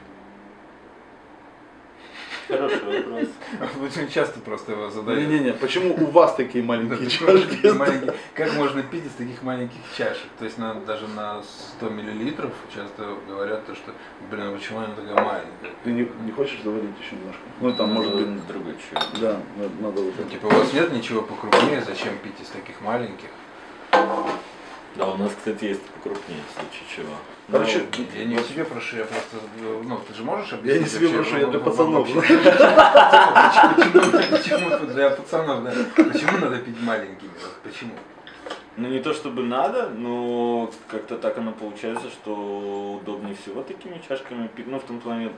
Хороший 2.50 2.82
вопрос. 2.84 3.28
Очень 3.82 4.10
часто 4.10 4.40
просто 4.40 4.72
его 4.72 4.90
задают. 4.90 5.22
Не-не-не, 5.22 5.54
почему 5.54 5.94
у 5.94 6.06
вас 6.08 6.36
такие 6.36 6.64
маленькие 6.64 7.10
чашки? 7.10 8.14
Как 8.34 8.54
можно 8.56 8.82
пить 8.82 9.06
из 9.06 9.12
таких 9.12 9.44
маленьких 9.44 9.78
чашек? 9.96 10.28
То 10.40 10.46
есть 10.46 10.58
на, 10.58 10.74
даже 10.74 11.08
на 11.08 11.44
100 11.78 11.90
миллилитров 11.90 12.52
часто 12.74 13.16
говорят, 13.28 13.66
то, 13.68 13.76
что, 13.76 13.92
блин, 14.32 14.48
а 14.48 14.58
почему 14.58 14.80
она 14.80 14.96
такая 14.96 15.16
маленькая? 15.16 15.72
Ты 15.84 15.92
не, 15.92 16.10
не 16.26 16.32
хочешь 16.32 16.60
заварить 16.64 16.90
еще 17.00 17.16
немножко? 17.16 17.42
Ну 17.62 17.72
там 17.74 17.94
может 17.94 18.16
быть, 18.16 18.48
другой 18.48 18.76
чай. 18.90 19.02
да, 19.22 19.40
надо, 19.82 20.02
вот 20.02 20.14
Ну. 20.18 20.30
Типа 20.30 20.48
у 20.48 20.50
вас 20.50 20.74
нет 20.74 20.92
ничего 20.92 21.22
покрупнее, 21.22 21.84
зачем 21.86 22.18
пить 22.24 22.42
из 22.42 22.48
таких 22.48 22.82
маленьких? 22.82 23.30
Да, 24.96 25.08
у 25.08 25.18
нас, 25.18 25.32
кстати, 25.38 25.66
есть 25.66 25.82
покрупнее, 25.82 26.42
в 26.50 26.54
случае 26.54 26.84
чего. 26.96 27.14
Короче, 27.52 27.84
Ну, 27.98 28.06
я 28.20 28.26
не 28.26 28.38
себе 28.44 28.64
прошу, 28.66 28.98
я 28.98 29.06
просто, 29.06 29.38
ну, 29.84 30.00
ты 30.08 30.14
же 30.14 30.24
можешь 30.24 30.54
объяснить? 30.54 30.76
я 30.76 30.82
не 30.82 30.88
себе 30.88 31.10
прошу, 31.10 31.38
я 31.38 31.46
ну, 31.46 31.52
для 31.52 31.60
ну, 31.60 31.66
пацанов. 31.66 32.08
Почему, 34.30 34.86
для 34.88 35.10
пацанов, 35.10 35.64
да? 35.64 35.74
Почему 35.96 36.38
надо 36.38 36.58
пить 36.58 36.82
маленькими? 36.82 37.32
Почему? 37.64 37.92
Ну 38.78 38.88
не 38.88 39.00
то 39.00 39.14
чтобы 39.14 39.44
надо, 39.44 39.90
но 39.90 40.72
как-то 40.88 41.18
так 41.18 41.38
оно 41.38 41.52
получается, 41.52 42.08
что 42.10 43.00
удобнее 43.02 43.36
всего 43.36 43.62
такими 43.62 44.02
чашками 44.08 44.48
пить. 44.48 44.68
Ну 44.68 44.80
в 44.80 44.84
том 44.84 45.00
плане 45.02 45.32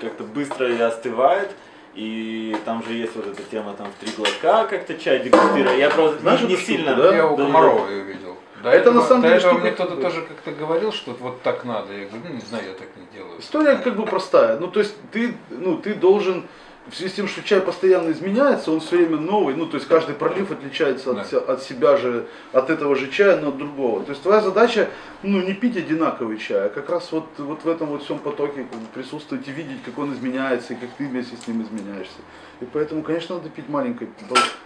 как-то 0.00 0.24
быстро 0.24 0.70
и 0.70 0.78
остывает. 0.80 1.50
И 1.94 2.56
там 2.64 2.82
же 2.84 2.92
есть 2.92 3.14
вот 3.14 3.26
эта 3.26 3.42
тема 3.44 3.72
там 3.74 3.86
в 3.86 3.94
три 4.04 4.12
глотка 4.16 4.66
как-то 4.66 4.94
чай 4.98 5.20
дегустировать. 5.20 5.78
Я 5.78 5.88
просто 5.90 6.18
Знаешь 6.20 6.40
не, 6.42 6.48
не 6.48 6.56
штуку, 6.56 6.66
сильно. 6.72 6.94
да? 6.94 7.14
Я 7.16 7.26
у 7.28 7.36
Комарова 7.36 7.88
ее 7.88 8.02
видел. 8.04 8.33
До 8.64 8.70
Это 8.70 8.92
на 8.92 9.02
самом 9.02 9.24
деле 9.24 9.40
штука 9.40 9.56
мне 9.56 9.72
кто-то 9.72 9.96
тоже 9.96 10.22
как-то 10.22 10.50
говорил, 10.52 10.90
что 10.90 11.12
вот 11.20 11.42
так 11.42 11.66
надо. 11.66 11.92
Я 11.92 12.06
говорю, 12.06 12.22
ну 12.28 12.34
не 12.34 12.40
знаю, 12.40 12.64
я 12.66 12.72
так 12.72 12.88
не 12.96 13.06
делаю. 13.14 13.38
История 13.38 13.76
как 13.76 13.94
бы 13.94 14.06
простая. 14.06 14.58
Ну, 14.58 14.68
то 14.68 14.80
есть 14.80 14.94
ты, 15.12 15.36
ну, 15.50 15.76
ты 15.76 15.92
должен, 15.94 16.46
в 16.86 16.94
связи 16.94 17.10
с 17.10 17.14
тем, 17.14 17.28
что 17.28 17.42
чай 17.42 17.60
постоянно 17.60 18.10
изменяется, 18.12 18.70
он 18.70 18.80
все 18.80 18.98
время 18.98 19.16
новый, 19.16 19.54
ну, 19.54 19.66
то 19.66 19.76
есть 19.76 19.88
каждый 19.88 20.14
пролив 20.14 20.50
отличается 20.50 21.12
от, 21.12 21.30
Да. 21.30 21.38
от 21.38 21.62
себя 21.62 21.96
же, 21.96 22.26
от 22.52 22.68
этого 22.68 22.94
же 22.94 23.10
чая, 23.10 23.40
но 23.40 23.48
от 23.48 23.56
другого. 23.56 24.02
То 24.04 24.10
есть 24.10 24.22
твоя 24.22 24.42
задача, 24.42 24.90
ну, 25.22 25.40
не 25.40 25.54
пить 25.54 25.76
одинаковый 25.78 26.36
чай, 26.36 26.66
а 26.66 26.68
как 26.68 26.90
раз 26.90 27.10
вот, 27.10 27.26
вот 27.38 27.64
в 27.64 27.68
этом 27.68 27.88
вот 27.88 28.02
всем 28.02 28.18
потоке 28.18 28.66
присутствовать 28.92 29.48
и 29.48 29.50
видеть, 29.50 29.82
как 29.84 29.98
он 29.98 30.12
изменяется, 30.12 30.74
и 30.74 30.76
как 30.76 30.90
ты 30.98 31.06
вместе 31.06 31.36
с 31.36 31.48
ним 31.48 31.62
изменяешься. 31.62 32.18
И 32.60 32.66
поэтому, 32.66 33.02
конечно, 33.02 33.36
надо 33.36 33.48
пить 33.48 33.68
маленькой, 33.68 34.08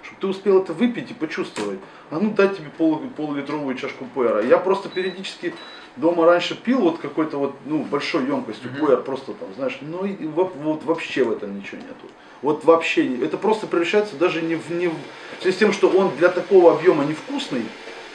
чтобы 0.02 0.20
ты 0.20 0.26
успел 0.26 0.62
это 0.62 0.72
выпить 0.72 1.10
и 1.12 1.14
почувствовать. 1.14 1.78
А 2.10 2.18
ну 2.18 2.30
дать 2.32 2.56
тебе 2.56 2.68
пол, 2.76 3.00
полулитровую 3.16 3.76
чашку 3.76 4.04
пуэра. 4.12 4.44
Я 4.44 4.58
просто 4.58 4.88
периодически 4.88 5.54
дома 6.00 6.26
раньше 6.26 6.54
пил 6.54 6.80
вот 6.80 6.98
какой-то 6.98 7.38
вот, 7.38 7.54
ну, 7.66 7.82
большой 7.84 8.24
емкостью 8.26 8.70
Мгм. 8.70 8.80
пуэр, 8.80 9.02
просто 9.02 9.32
там, 9.32 9.48
знаешь, 9.56 9.78
ну 9.80 10.04
и 10.04 10.26
во- 10.26 10.44
вот 10.44 10.84
вообще 10.84 11.24
в 11.24 11.32
этом 11.32 11.56
ничего 11.56 11.78
нету. 11.78 12.06
Вот 12.42 12.64
вообще, 12.64 13.06
не- 13.08 13.24
это 13.24 13.36
просто 13.36 13.66
превращается 13.66 14.16
даже 14.16 14.42
не 14.42 14.54
в, 14.54 14.70
не 14.70 14.88
в, 14.88 14.92
в 15.38 15.42
связи 15.42 15.56
с 15.56 15.58
тем, 15.58 15.72
что 15.72 15.88
он 15.88 16.10
для 16.16 16.28
такого 16.28 16.72
объема 16.72 17.04
невкусный, 17.04 17.62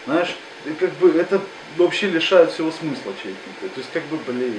знаешь, 0.06 0.36
и 0.66 0.70
как 0.72 0.92
бы 0.94 1.10
это 1.12 1.42
вообще 1.78 2.10
лишает 2.10 2.52
всего 2.52 2.72
смысла 2.72 3.12
чайника. 3.22 3.42
То 3.74 3.80
есть 3.80 3.92
как 3.92 4.04
бы, 4.04 4.18
блин, 4.28 4.54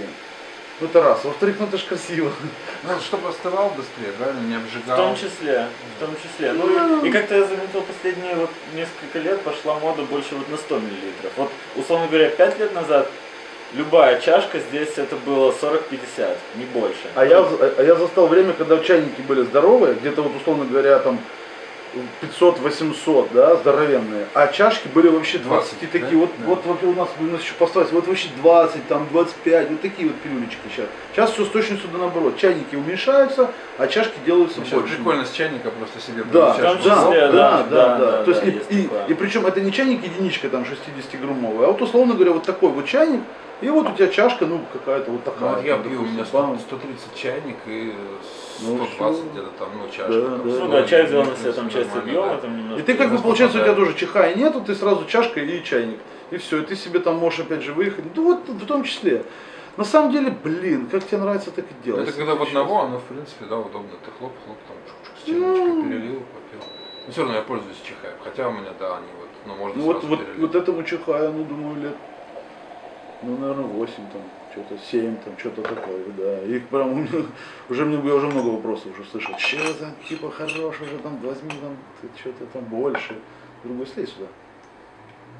ну 0.80 0.86
это 0.86 1.02
раз. 1.02 1.24
Во-вторых, 1.24 1.56
ну 1.60 1.66
это 1.66 1.78
же 1.78 1.86
красиво. 1.86 2.32
Ну, 2.82 3.00
чтобы 3.00 3.28
остывал 3.28 3.70
быстрее, 3.70 4.12
правильно, 4.18 4.40
не 4.40 4.54
В 4.54 4.64
обжигал. 4.64 4.96
том 4.96 5.16
числе, 5.16 5.66
в 5.96 6.00
том 6.00 6.14
числе. 6.22 6.52
Ну 6.52 7.02
и, 7.04 7.08
и 7.08 7.12
как-то 7.12 7.34
я 7.36 7.44
заметил 7.44 7.82
последние 7.82 8.34
вот 8.34 8.50
несколько 8.74 9.18
лет 9.20 9.40
пошла 9.42 9.78
мода 9.78 10.02
больше 10.02 10.34
вот 10.34 10.48
на 10.50 10.56
100 10.56 10.78
миллилитров. 10.80 11.32
Вот, 11.36 11.50
условно 11.76 12.08
говоря, 12.08 12.28
5 12.28 12.58
лет 12.58 12.74
назад 12.74 13.08
любая 13.74 14.20
чашка 14.20 14.58
здесь 14.58 14.92
это 14.96 15.16
было 15.16 15.52
40-50, 15.52 16.36
не 16.56 16.64
больше. 16.66 17.08
А 17.14 17.24
я, 17.24 17.38
а 17.38 17.82
я 17.82 17.94
застал 17.94 18.26
время, 18.26 18.52
когда 18.52 18.78
чайники 18.78 19.20
были 19.22 19.42
здоровые, 19.42 19.94
где-то 19.94 20.22
вот 20.22 20.36
условно 20.36 20.64
говоря 20.64 20.98
там 20.98 21.18
500-800, 22.22 23.28
да, 23.32 23.56
здоровенные, 23.56 24.26
а 24.34 24.48
чашки 24.48 24.88
были 24.88 25.08
вообще 25.08 25.38
20, 25.38 25.78
20, 25.80 25.90
такие, 25.92 26.10
да? 26.12 26.16
вот, 26.18 26.30
Да. 26.38 26.44
вот, 26.46 26.82
у 26.82 26.92
нас, 26.92 27.08
у 27.20 27.22
нас 27.24 27.40
еще 27.42 27.54
поставить, 27.54 27.92
вот 27.92 28.06
вообще 28.06 28.28
20, 28.42 28.86
там 28.88 29.06
25, 29.10 29.70
вот 29.70 29.80
такие 29.80 30.08
вот 30.08 30.16
пилюлечки 30.20 30.58
сейчас. 30.74 30.86
Сейчас 31.12 31.32
все 31.32 31.44
с 31.44 31.48
точностью 31.48 31.88
да 31.92 31.98
наоборот, 31.98 32.36
чайники 32.38 32.74
уменьшаются, 32.76 33.50
а 33.78 33.86
чашки 33.86 34.14
делаются 34.26 34.60
Ну, 34.60 34.78
больше. 34.80 34.96
прикольно 34.96 35.24
с 35.24 35.30
чайника 35.32 35.70
просто 35.70 36.00
себе 36.00 36.24
Да, 36.32 36.54
да, 36.54 36.74
да, 36.74 36.80
да, 36.84 37.22
да, 37.22 37.62
да, 37.62 37.98
да, 37.98 38.24
То 38.24 38.30
есть 38.30 38.42
да, 38.44 38.50
и, 38.50 38.54
есть 38.54 38.66
и, 38.70 38.82
такое. 38.84 39.06
и 39.06 39.14
причем 39.14 39.46
это 39.46 39.60
не 39.60 39.72
чайник 39.72 40.02
единичка 40.04 40.48
там 40.48 40.62
60-граммовый, 40.64 41.64
а 41.66 41.72
вот 41.72 41.82
условно 41.82 42.14
говоря 42.14 42.32
вот 42.32 42.44
такой 42.44 42.70
вот 42.70 42.86
чайник, 42.86 43.20
и 43.60 43.68
вот 43.70 43.88
у 43.88 43.92
тебя 43.94 44.08
чашка, 44.08 44.46
ну 44.46 44.60
какая-то 44.72 45.10
вот 45.10 45.20
Ну, 45.24 45.32
такая. 45.32 45.56
вот 45.56 45.64
я 45.64 45.78
пью, 45.78 46.00
у 46.00 46.04
меня 46.04 46.24
допустим, 46.24 46.58
100 46.58 46.76
130 46.78 47.14
чайник 47.14 47.56
и 47.66 47.92
Ну, 48.62 48.84
120 48.86 49.18
всё. 49.20 49.30
где-то 49.32 49.48
там, 49.58 49.68
ну, 49.78 49.88
чашка. 49.88 50.12
Да, 50.12 50.28
там, 50.28 50.38
да. 50.38 50.44
Ну 50.44 50.54
100, 50.54 50.68
да, 50.68 50.86
чай 50.86 51.08
ну, 51.10 51.24
на 51.24 51.36
себя 51.36 51.52
там 51.52 51.70
часть 51.70 51.96
объема, 51.96 52.26
да. 52.28 52.36
там 52.38 52.56
немножко. 52.58 52.80
И 52.80 52.84
ты 52.84 52.94
как 52.94 53.10
бы 53.12 53.18
получается 53.18 53.58
у 53.58 53.62
тебя 53.62 53.74
тоже 53.74 53.94
чиха 53.94 54.30
и 54.30 54.38
нету, 54.38 54.60
ты 54.60 54.74
сразу 54.74 55.04
чашка 55.06 55.40
и 55.40 55.64
чайник. 55.64 55.98
И 56.30 56.36
все, 56.38 56.62
и 56.62 56.64
ты 56.64 56.74
себе 56.76 56.98
там 57.00 57.16
можешь 57.16 57.40
опять 57.40 57.62
же 57.62 57.72
выехать. 57.72 58.04
Ну 58.14 58.24
вот 58.24 58.48
в 58.48 58.66
том 58.66 58.82
числе. 58.84 59.24
На 59.76 59.84
самом 59.84 60.12
деле, 60.12 60.30
блин, 60.30 60.86
как 60.86 61.04
тебе 61.04 61.18
нравится, 61.18 61.50
так 61.50 61.64
и 61.64 61.68
Ну, 61.78 61.84
делай. 61.84 62.02
Это 62.04 62.12
когда 62.12 62.34
в 62.36 62.42
одного, 62.42 62.82
оно, 62.82 62.98
в 62.98 63.02
принципе, 63.04 63.44
да, 63.46 63.58
удобно. 63.58 63.90
Ты 64.04 64.10
хлоп-хлоп, 64.18 64.56
там, 64.68 64.76
чук-чук, 64.86 65.18
с 65.20 65.26
чайничка 65.26 65.88
перелил, 65.88 66.20
попил. 66.20 66.60
Но 67.06 67.12
все 67.12 67.20
равно 67.22 67.36
я 67.36 67.42
пользуюсь 67.42 67.76
чихаем. 67.84 68.14
Хотя 68.22 68.48
у 68.48 68.52
меня, 68.52 68.70
да, 68.78 68.98
они 68.98 69.06
вот, 69.18 69.28
ну, 69.46 69.54
можно 69.56 69.76
Ну 69.78 69.84
вот, 69.84 69.96
сразу 69.98 70.08
вот, 70.08 70.20
перелить. 70.24 70.40
вот 70.40 70.54
этому 70.54 70.82
чихаю, 70.84 71.32
ну 71.32 71.44
думаю, 71.44 71.82
лет, 71.82 71.96
ну, 73.22 73.36
наверное, 73.38 73.64
8 73.64 73.94
там, 74.12 74.22
что-то 74.52 74.78
7 74.78 75.16
там, 75.16 75.38
что-то 75.38 75.62
такое, 75.62 76.04
да. 76.16 76.42
Их 76.42 76.66
прям 76.68 77.06
уже 77.68 77.84
мне 77.84 78.08
я 78.08 78.14
уже 78.14 78.26
много 78.26 78.48
вопросов 78.48 78.92
уже 78.92 79.08
слышал. 79.08 79.34
Че 79.36 79.58
там, 79.74 79.92
типа, 80.08 80.30
хорош 80.30 80.80
уже 80.80 80.98
там, 80.98 81.18
возьми 81.18 81.52
там, 81.60 81.76
что-то 82.16 82.46
там 82.46 82.64
больше. 82.64 83.16
Другой 83.64 83.86
слезь 83.86 84.10
сюда. 84.10 84.26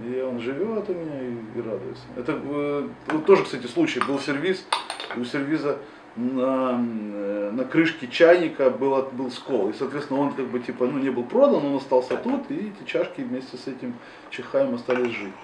И 0.02 0.20
он 0.20 0.40
живет 0.40 0.88
у 0.88 0.92
меня 0.92 1.20
и, 1.20 1.58
и 1.58 1.62
радуется. 1.62 2.02
Это 2.16 2.32
э, 2.32 2.88
вот 3.08 3.26
тоже, 3.26 3.44
кстати, 3.44 3.66
случай. 3.66 4.00
Был 4.00 4.18
сервис, 4.18 4.66
и 5.14 5.20
у 5.20 5.24
сервиза 5.24 5.78
на, 6.16 6.80
э, 6.80 7.50
на 7.52 7.64
крышке 7.64 8.08
чайника 8.08 8.70
был, 8.70 9.02
был 9.12 9.30
скол. 9.30 9.70
И, 9.70 9.72
соответственно, 9.72 10.20
он 10.20 10.32
как 10.32 10.46
бы 10.46 10.58
типа, 10.58 10.86
ну, 10.86 10.98
не 10.98 11.10
был 11.10 11.24
продан, 11.24 11.64
он 11.64 11.76
остался 11.76 12.16
тут, 12.16 12.50
и 12.50 12.72
эти 12.72 12.88
чашки 12.88 13.20
вместе 13.20 13.56
с 13.56 13.66
этим 13.68 13.94
чихаем 14.30 14.74
остались 14.74 15.12
жить. 15.12 15.34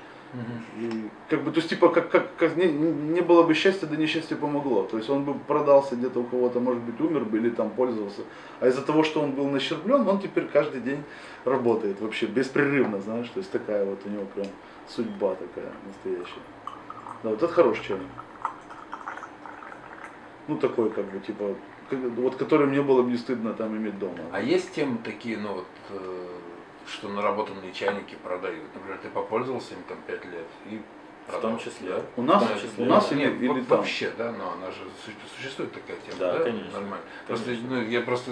И 0.78 1.08
как 1.28 1.42
бы, 1.42 1.50
то 1.50 1.58
есть, 1.58 1.70
типа, 1.70 1.88
как, 1.88 2.08
как, 2.08 2.36
как 2.36 2.56
не, 2.56 2.66
не 2.66 3.20
было 3.20 3.42
бы 3.42 3.54
счастья, 3.54 3.86
да 3.86 3.96
несчастье 3.96 4.36
помогло. 4.36 4.84
То 4.84 4.96
есть 4.96 5.10
он 5.10 5.24
бы 5.24 5.34
продался 5.34 5.96
где-то 5.96 6.20
у 6.20 6.24
кого-то, 6.24 6.60
может 6.60 6.82
быть, 6.82 7.00
умер 7.00 7.24
бы 7.24 7.38
или 7.38 7.50
там 7.50 7.70
пользовался. 7.70 8.22
А 8.60 8.68
из-за 8.68 8.82
того, 8.82 9.02
что 9.02 9.20
он 9.20 9.32
был 9.32 9.48
нащерблен, 9.48 10.06
он 10.06 10.20
теперь 10.20 10.46
каждый 10.46 10.80
день 10.82 11.02
работает 11.44 12.00
вообще 12.00 12.26
беспрерывно, 12.26 13.00
знаешь. 13.00 13.28
То 13.28 13.38
есть 13.38 13.50
такая 13.50 13.84
вот 13.84 13.98
у 14.04 14.08
него 14.08 14.24
прям 14.34 14.46
судьба 14.88 15.34
такая 15.34 15.72
настоящая. 15.86 16.42
Да, 17.22 17.30
вот 17.30 17.42
это 17.42 17.52
хороший 17.52 17.84
чайник. 17.84 18.06
Ну 20.46 20.56
такой 20.56 20.90
как 20.90 21.10
бы 21.10 21.18
типа, 21.20 21.56
вот 21.90 22.36
который 22.36 22.66
мне 22.66 22.82
было 22.82 23.02
бы 23.02 23.10
не 23.10 23.18
стыдно 23.18 23.52
там 23.52 23.76
иметь 23.76 23.98
дома. 23.98 24.18
А 24.32 24.40
есть 24.40 24.72
темы 24.74 24.98
такие, 25.04 25.38
ну 25.38 25.54
вот, 25.54 25.66
э, 25.90 26.29
что 26.88 27.08
наработанные 27.08 27.72
чайники 27.72 28.16
продают? 28.22 28.64
Например, 28.74 28.98
ты 29.02 29.08
попользовался 29.08 29.74
им 29.74 29.82
там 29.88 29.98
5 30.06 30.24
лет 30.26 30.46
и 30.66 30.80
В 31.26 31.32
том 31.32 31.40
продал, 31.40 31.58
числе. 31.58 31.90
да? 31.90 32.02
У 32.16 32.22
нас, 32.22 32.42
В 32.42 32.48
том 32.48 32.56
числе. 32.60 32.84
у 32.84 32.88
нас 32.88 33.10
Нет, 33.12 33.34
или, 33.40 33.48
во- 33.48 33.54
там? 33.54 33.64
вообще, 33.78 34.12
да, 34.16 34.32
но 34.32 34.52
она 34.52 34.70
же 34.70 34.78
су- 35.04 35.12
существует 35.36 35.72
такая 35.72 35.96
тема, 36.06 36.18
Да, 36.18 36.38
да? 36.38 36.44
конечно. 36.44 36.72
Нормально. 36.72 37.04
Просто, 37.26 37.44
Конечно. 37.46 37.68
ну, 37.70 37.82
я 37.82 38.00
просто 38.00 38.30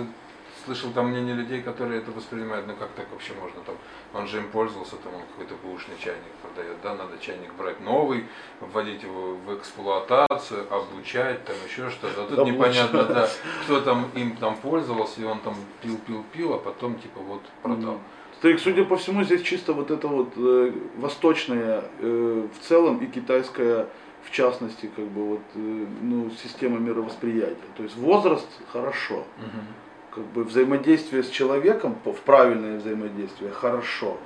слышал 0.65 0.91
там 0.91 1.09
мнение 1.09 1.35
людей, 1.35 1.63
которые 1.63 2.01
это 2.03 2.11
воспринимают, 2.11 2.67
ну 2.67 2.75
как 2.77 2.91
так 2.91 3.11
вообще 3.11 3.33
можно, 3.41 3.61
там, 3.63 3.75
он 4.13 4.27
же 4.27 4.39
им 4.39 4.51
пользовался, 4.51 4.97
там 4.97 5.15
он 5.15 5.23
какой-то 5.23 5.55
бэушный 5.63 5.95
чайник 5.99 6.31
продает, 6.43 6.77
да, 6.83 6.95
надо 6.95 7.17
чайник 7.19 7.55
брать 7.55 7.81
новый, 7.81 8.27
вводить 8.61 9.03
его 9.03 9.37
в 9.37 9.57
эксплуатацию, 9.57 10.67
обучать, 10.71 11.43
там 11.45 11.57
еще 11.67 11.89
что-то, 11.91 12.25
а 12.25 12.27
тут 12.27 12.39
Обучать. 12.41 12.55
непонятно, 12.55 13.05
да, 13.05 13.29
кто 13.65 13.81
там 13.81 14.11
им 14.15 14.37
там 14.37 14.57
пользовался, 14.57 15.21
и 15.23 15.25
он 15.25 15.39
там 15.41 15.55
пил-пил-пил, 15.83 16.55
а 16.55 16.59
потом 16.59 16.99
типа 16.99 17.21
вот 17.21 17.43
продал. 17.63 17.99
Мгм. 18.39 18.59
Старик, 18.59 18.61
судя 18.61 18.85
по 18.85 18.97
всему, 18.97 19.25
здесь 19.25 19.43
чисто 19.43 19.73
вот 19.73 19.91
это 19.91 20.09
вот 20.09 20.33
э, 20.37 20.73
восточная 20.97 21.85
э, 22.01 22.47
в 22.55 22.67
целом 22.67 22.99
и 22.99 23.07
китайская 23.07 23.87
в 24.25 24.31
частности, 24.31 24.91
как 24.95 25.07
бы 25.07 25.25
вот, 25.25 25.41
э, 25.55 25.87
ну, 26.03 26.31
система 26.43 26.79
мировосприятия. 26.79 27.57
То 27.77 27.83
есть 27.83 27.97
возраст 27.97 28.49
хорошо, 28.73 29.25
Мгм. 29.39 29.67
как 30.11 30.25
бы 30.25 30.45
взаимодействие 30.45 31.23
с 31.23 31.31
человеком, 31.31 31.97
в 32.05 32.21
правильное 32.21 32.79
взаимодействие 32.79 33.51
хорошо. 33.51 34.19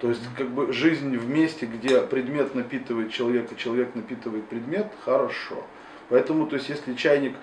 То 0.00 0.08
есть 0.08 0.22
как 0.36 0.48
бы 0.48 0.72
жизнь 0.72 1.16
в 1.16 1.28
месте, 1.28 1.66
где 1.66 2.00
предмет 2.00 2.54
напитывает 2.54 3.12
человека, 3.12 3.54
человек 3.54 3.94
напитывает 3.94 4.44
предмет, 4.46 4.86
хорошо. 5.04 5.62
Поэтому, 6.08 6.46
то 6.46 6.56
есть 6.56 6.68
если 6.68 6.94
чайник, 6.94 7.34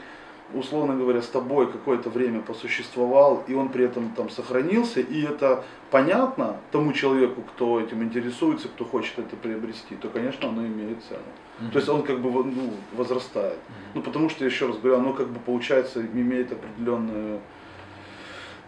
условно 0.53 0.95
говоря, 0.95 1.21
с 1.21 1.27
тобой 1.27 1.71
какое-то 1.71 2.09
время 2.09 2.41
посуществовал, 2.41 3.43
и 3.47 3.53
он 3.53 3.69
при 3.69 3.85
этом 3.85 4.09
там 4.15 4.29
сохранился, 4.29 5.01
и 5.01 5.23
это 5.23 5.63
понятно 5.91 6.57
тому 6.71 6.93
человеку, 6.93 7.41
кто 7.41 7.79
этим 7.79 8.03
интересуется, 8.03 8.67
кто 8.67 8.85
хочет 8.85 9.19
это 9.19 9.35
приобрести, 9.35 9.95
то, 9.95 10.09
конечно, 10.09 10.49
оно 10.49 10.65
имеет 10.65 11.03
цену. 11.03 11.71
То 11.71 11.79
есть 11.79 11.89
он 11.89 12.03
как 12.03 12.19
бы 12.21 12.31
ну, 12.31 12.71
возрастает. 12.93 13.57
Ну, 13.95 14.01
потому 14.01 14.29
что, 14.29 14.45
еще 14.45 14.67
раз 14.67 14.77
говорю, 14.77 14.99
оно 14.99 15.13
как 15.13 15.27
бы 15.27 15.39
получается 15.39 16.01
имеет 16.01 16.51
определенную, 16.51 17.39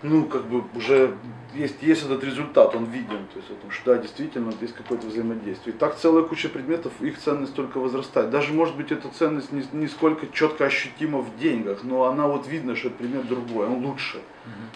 ну, 0.01 0.25
как 0.25 0.45
бы 0.45 0.63
уже 0.75 1.15
есть, 1.53 1.81
есть 1.81 2.05
этот 2.05 2.23
результат, 2.23 2.75
он 2.75 2.85
виден, 2.85 3.25
то 3.33 3.37
есть, 3.37 3.49
о 3.49 3.55
том, 3.55 3.71
что 3.71 3.95
да, 3.95 4.01
действительно, 4.01 4.53
есть 4.61 4.73
какое-то 4.73 5.07
взаимодействие. 5.07 5.75
И 5.75 5.77
так 5.77 5.97
целая 5.97 6.23
куча 6.23 6.47
предметов, 6.47 6.93
их 7.01 7.17
ценность 7.17 7.55
только 7.55 7.79
возрастает. 7.79 8.29
Даже, 8.29 8.53
может 8.53 8.75
быть, 8.77 8.91
эта 8.91 9.09
ценность 9.09 9.51
не, 9.51 9.63
не 9.73 9.87
сколько 9.87 10.27
четко 10.27 10.65
ощутима 10.65 11.19
в 11.19 11.37
деньгах, 11.39 11.79
но 11.83 12.05
она 12.05 12.27
вот 12.27 12.47
видно, 12.47 12.75
что 12.75 12.89
предмет 12.91 13.27
другой, 13.27 13.67
он 13.67 13.85
лучше. 13.85 14.21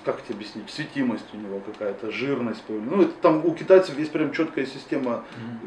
Как 0.05 0.23
тебе 0.23 0.35
объяснить? 0.35 0.69
Светимость 0.69 1.25
у 1.33 1.37
него 1.37 1.59
какая-то, 1.59 2.11
жирность. 2.11 2.61
Ну, 2.67 3.01
это 3.01 3.13
там 3.21 3.43
у 3.45 3.53
китайцев 3.55 3.97
есть 3.97 4.11
прям 4.11 4.31
четкая 4.31 4.65
система 4.65 5.23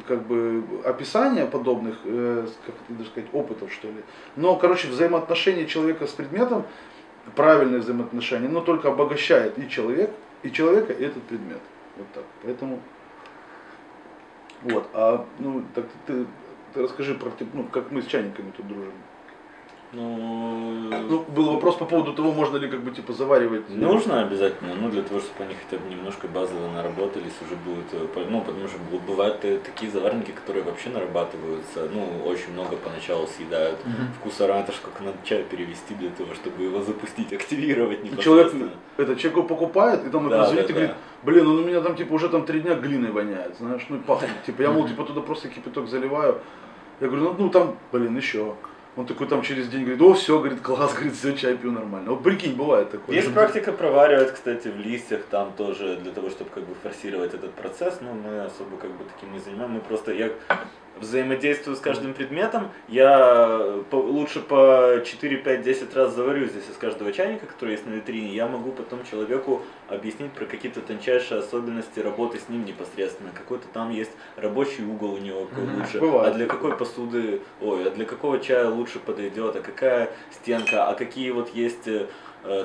как 0.07 0.27
бы 0.27 0.63
описания 0.85 1.47
подобных, 1.47 1.97
э, 2.05 2.47
как 2.67 2.75
это 2.75 2.99
даже 2.99 3.11
сказать, 3.11 3.31
опытов, 3.33 3.73
что 3.73 3.89
ли. 3.89 4.03
Но, 4.37 4.55
короче, 4.57 4.89
взаимоотношения 4.89 5.67
человека 5.67 6.07
с 6.07 6.11
предметом, 6.11 6.67
правильные 7.35 7.81
взаимоотношения, 7.81 8.49
но 8.49 8.61
только 8.61 8.89
обогащает 8.89 9.59
и 9.59 9.69
человек, 9.69 10.11
и 10.43 10.51
человека, 10.51 10.93
и 10.93 11.05
этот 11.05 11.23
предмет. 11.25 11.61
Вот 11.97 12.07
так. 12.13 12.25
Поэтому, 12.43 12.81
вот, 14.63 14.89
а, 14.93 15.27
ну, 15.39 15.65
так 15.75 15.87
ты, 16.07 16.27
ты 16.75 16.83
расскажи 16.83 17.15
про, 17.15 17.31
ну, 17.53 17.65
как 17.65 17.91
мы 17.91 18.03
с 18.03 18.07
чайниками 18.07 18.51
тут 18.57 18.69
дружим. 18.69 18.93
Ну, 19.93 20.91
Ну, 21.09 21.25
был 21.29 21.51
вопрос 21.53 21.77
по 21.77 21.85
поводу 21.85 22.13
того, 22.13 22.33
можно 22.33 22.57
ли 22.57 22.69
как 22.69 22.81
бы 22.81 22.91
типа 22.91 23.13
заваривать. 23.13 23.69
Нужно 23.69 24.23
обязательно, 24.23 24.75
ну 24.75 24.89
для 24.89 25.03
того, 25.03 25.21
чтобы 25.21 25.45
они 25.45 25.55
хотя 25.55 25.83
бы 25.83 25.89
немножко 25.89 26.27
базово 26.29 26.69
наработались, 26.73 27.33
уже 27.41 27.55
будут, 27.57 27.87
э, 27.93 28.27
ну 28.29 28.41
потому 28.41 28.67
что 28.69 28.79
бывают 29.07 29.45
э, 29.45 29.59
такие 29.59 29.91
заварники, 29.91 30.33
которые 30.33 30.65
вообще 30.65 30.91
нарабатываются, 30.91 31.89
ну 31.93 32.23
очень 32.27 32.53
много 32.53 32.77
поначалу 32.77 33.27
съедают 33.27 33.79
вкус 34.19 34.41
аромата, 34.41 34.73
сколько 34.73 35.03
надо 35.03 35.19
чая 35.25 35.45
перевести 35.45 35.95
для 35.95 36.11
того, 36.11 36.35
чтобы 36.35 36.65
его 36.65 36.83
запустить, 36.83 37.33
активировать 37.33 38.01
человек, 38.21 38.53
это 38.97 39.17
человек 39.17 39.39
его 39.39 39.43
покупает, 39.43 40.07
и 40.07 40.11
там 40.11 40.29
Да, 40.29 40.39
да, 40.39 40.47
звонит 40.47 40.67
да, 40.67 40.73
и 40.73 40.75
говорит, 40.75 40.97
блин, 41.23 41.47
он 41.47 41.59
у 41.59 41.65
меня 41.65 41.81
там 41.81 41.95
типа 41.97 42.15
уже 42.15 42.29
там 42.29 42.45
три 42.45 42.61
дня 42.61 42.75
глиной 42.75 43.13
воняет, 43.13 43.57
знаешь, 43.59 43.87
ну 43.89 43.97
и 43.97 44.01
пахнет. 44.01 44.31
Типа 44.45 44.63
я, 44.63 44.71
мол, 44.71 44.89
типа 44.89 45.05
туда 45.05 45.21
просто 45.21 45.49
кипяток 45.49 45.89
заливаю. 45.89 46.41
Я 47.01 47.09
говорю, 47.09 47.25
ну, 47.25 47.35
ну 47.39 47.51
там, 47.51 47.77
блин, 47.93 48.17
еще. 48.17 48.55
Он 48.97 49.05
такой 49.05 49.27
там 49.29 49.43
через 49.43 49.69
день 49.69 49.83
говорит, 49.83 50.01
о, 50.01 50.15
все, 50.15 50.39
говорит, 50.39 50.63
класс, 50.63 50.95
говорит, 50.95 51.15
все, 51.15 51.37
чай 51.37 51.55
пью 51.57 51.71
нормально. 51.71 52.13
Вот 52.13 52.23
прикинь, 52.23 52.55
бывает 52.55 52.91
такое. 52.91 53.15
Есть 53.15 53.33
практика 53.35 53.73
проваривать, 53.73 54.33
кстати, 54.33 54.69
в 54.69 54.79
листьях 54.79 55.25
там 55.31 55.53
тоже 55.53 55.97
для 55.97 56.13
того, 56.13 56.31
чтобы 56.31 56.49
как 56.51 56.65
бы 56.65 56.75
форсировать 56.83 57.35
этот 57.35 57.53
процесс, 57.53 57.99
но 58.01 58.15
мы 58.15 58.41
особо 58.41 58.79
как 58.79 58.91
бы 58.93 59.05
таким 59.05 59.35
не 59.35 59.39
занимаем, 59.39 59.73
мы 59.73 59.81
просто 59.81 60.13
я 60.13 60.31
взаимодействую 61.01 61.77
с 61.77 61.81
каждым 61.81 62.15
предметом, 62.15 62.71
я 62.89 63.81
по- 63.91 63.97
лучше 63.97 64.41
по 64.41 65.03
4, 65.05 65.37
5, 65.39 65.63
10 65.63 65.95
раз 65.95 66.15
заварю 66.15 66.47
здесь 66.47 66.65
из 66.71 66.77
каждого 66.77 67.13
чайника, 67.13 67.47
который 67.47 67.73
есть 67.73 67.87
на 67.87 67.91
витрине, 67.95 68.35
я 68.35 68.47
могу 68.47 68.73
потом 68.73 69.01
человеку 69.11 69.63
объяснить 69.89 70.33
про 70.33 70.47
какие-то 70.47 70.81
тончайшие 70.81 71.41
особенности 71.41 72.01
работы 72.01 72.39
с 72.39 72.49
ним 72.49 72.65
непосредственно, 72.65 73.31
какой-то 73.35 73.67
там 73.73 73.91
есть 73.91 74.11
рабочий 74.37 74.85
угол 74.85 75.15
у 75.15 75.19
него 75.19 75.47
Мгм. 75.53 75.81
лучше, 75.81 75.99
Бывает. 76.01 76.35
а 76.35 76.37
для 76.37 76.47
какой 76.47 76.77
посуды, 76.77 77.41
ой, 77.61 77.87
а 77.87 77.91
для 77.91 78.05
какого 78.05 78.39
чая 78.41 78.69
лучше 78.69 78.99
подойдет, 78.99 79.57
а 79.57 79.61
какая 79.61 80.11
стенка, 80.33 80.87
а 80.89 80.95
какие 80.95 81.31
вот 81.31 81.55
есть 81.55 81.87
э, 81.87 81.93
э, 82.03 82.07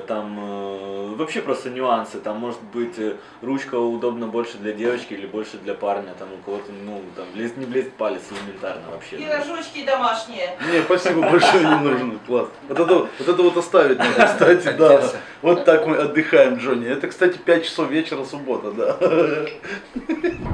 там 0.06 0.38
э, 0.38 1.14
вообще 1.16 1.40
просто 1.40 1.70
нюансы, 1.70 2.20
там 2.20 2.38
может 2.38 2.62
быть 2.72 2.98
э, 2.98 3.16
ручка 3.40 3.76
удобна 3.76 4.26
больше 4.26 4.58
для 4.58 4.72
девочки 4.72 5.14
или 5.14 5.26
больше 5.26 5.58
для 5.58 5.74
парня, 5.74 6.14
там 6.18 6.28
у 6.32 6.36
кого-то, 6.44 6.72
ну, 6.72 7.02
там, 7.16 7.26
влезть, 7.34 7.56
не 7.56 7.66
влезть 7.66 7.92
палец 7.94 8.22
элементарно 8.30 8.82
вообще. 8.90 9.16
И 9.16 9.26
рожочки 9.26 9.84
домашние. 9.84 10.56
Не, 10.70 10.82
спасибо 10.82 11.22
большое, 11.22 11.64
не 11.64 11.76
нужно, 11.76 12.18
класс. 12.26 12.48
Вот 12.68 12.80
это, 12.80 12.94
вот 12.94 13.28
это 13.28 13.42
вот 13.42 13.56
оставить 13.56 13.98
надо, 13.98 14.26
кстати, 14.26 14.76
да. 14.76 15.02
Вот 15.42 15.64
так 15.64 15.86
мы 15.86 15.96
отдыхаем, 15.96 16.56
Джонни. 16.56 16.88
Это, 16.88 17.08
кстати, 17.08 17.36
5 17.38 17.64
часов 17.64 17.90
вечера, 17.90 18.24
суббота, 18.24 18.70
да. 18.72 18.98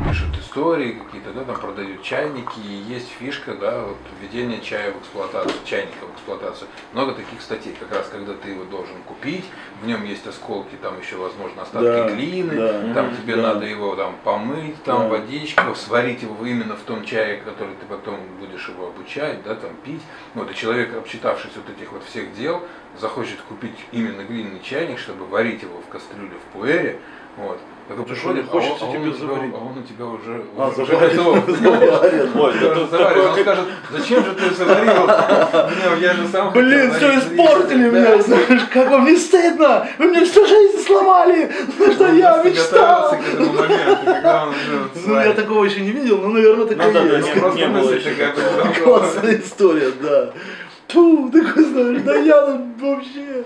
пишут 0.09 0.39
истории 0.39 0.93
какие-то, 0.93 1.33
да, 1.33 1.45
там 1.45 1.61
продают 1.61 2.03
чайники, 2.03 2.59
и 2.59 2.93
есть 2.93 3.09
фишка, 3.19 3.55
да, 3.55 3.85
вот 3.85 3.99
введение 4.21 4.61
чая 4.61 4.93
в 4.93 5.01
эксплуатацию, 5.01 5.55
чайника 5.65 6.07
в 6.07 6.15
эксплуатацию. 6.15 6.69
Много 6.93 7.13
таких 7.13 7.41
статей, 7.43 7.75
как 7.79 7.93
раз 7.93 8.09
когда 8.09 8.35
ты 8.35 8.51
его 8.51 8.65
должен 8.65 8.97
купить, 9.07 9.18
в 9.23 9.87
нем 9.87 10.05
есть 10.05 10.27
осколки, 10.27 10.77
там 10.81 10.99
еще, 11.01 11.17
возможно, 11.17 11.63
остатки 11.63 11.85
Да, 11.87 12.09
глины, 12.09 12.55
да, 12.55 12.95
там 12.95 13.17
тебе 13.17 13.37
да. 13.37 13.43
надо 13.55 13.67
его 13.67 13.95
там 13.97 14.17
помыть, 14.25 14.83
там 14.85 15.03
Да. 15.03 15.09
водичка, 15.09 15.75
сварить 15.75 16.23
его 16.23 16.45
именно 16.47 16.77
в 16.77 16.81
том 16.81 17.05
чае, 17.05 17.39
который 17.39 17.75
ты 17.81 17.87
потом 17.87 18.21
будешь 18.41 18.69
его 18.69 18.89
обучать, 18.89 19.43
да, 19.43 19.55
там 19.55 19.71
пить. 19.85 20.03
Вот, 20.35 20.51
и 20.51 20.55
человек, 20.55 20.97
обчитавшись 20.97 21.53
вот 21.57 21.69
этих 21.77 21.93
вот 21.93 22.05
всех 22.05 22.35
дел, 22.35 22.63
захочет 22.99 23.41
купить 23.49 23.77
именно 23.93 24.23
глиняный 24.23 24.61
чайник, 24.63 24.99
чтобы 24.99 25.27
варить 25.27 25.63
его 25.63 25.81
в 25.81 25.91
кастрюле 25.91 26.33
в 26.37 26.53
пуэре, 26.53 27.01
вот. 27.37 27.59
Приходит, 27.89 28.45
а 28.49 28.51
хочется 28.51 28.85
он- 28.85 28.91
а 28.91 28.99
он 28.99 29.03
тебе 29.03 29.13
заварить? 29.15 29.55
А 29.55 29.59
он 29.59 29.79
у 29.79 29.83
тебя 29.83 30.05
уже, 30.05 30.43
А, 30.59 30.69
уже 30.69 30.85
готов. 30.85 31.47
такое, 32.91 33.29
Он 33.29 33.35
как- 33.35 33.41
скажет, 33.43 33.65
зачем 33.91 34.25
же 34.25 34.33
ты 34.35 34.55
заварил? 34.55 35.09
Я 36.01 36.13
же 36.15 36.29
сам 36.29 36.53
Блин, 36.53 36.93
все 36.93 37.19
испортили 37.19 37.89
да. 37.91 38.23
знаешь, 38.23 38.63
как 38.73 38.91
вам 38.91 39.07
не 39.07 39.17
стыдно? 39.17 39.89
Вы 39.99 40.05
мне 40.07 40.25
всю 40.27 40.47
жизнь 40.47 40.85
сломали, 40.87 41.51
что 41.95 42.09
я 42.13 42.43
мечтал. 42.43 43.17
Ну, 45.07 45.15
я 45.21 45.33
такого 45.33 45.65
еще 45.65 45.81
не 45.81 45.93
видел, 45.93 46.19
но, 46.19 46.29
наверное, 46.29 46.67
Ну 46.67 46.75
да, 46.77 46.91
да, 46.91 47.03
есть. 47.17 47.35
не, 47.35 47.41
Просто 47.41 47.69
мысль 47.69 48.03
такая. 48.05 48.75
Классная 48.85 49.39
история, 49.39 49.93
да. 50.03 50.31
Ту, 50.89 51.31
такой, 51.31 51.65
знаешь, 51.65 52.03
да 52.03 52.17
я 52.17 52.61
вообще... 52.81 53.45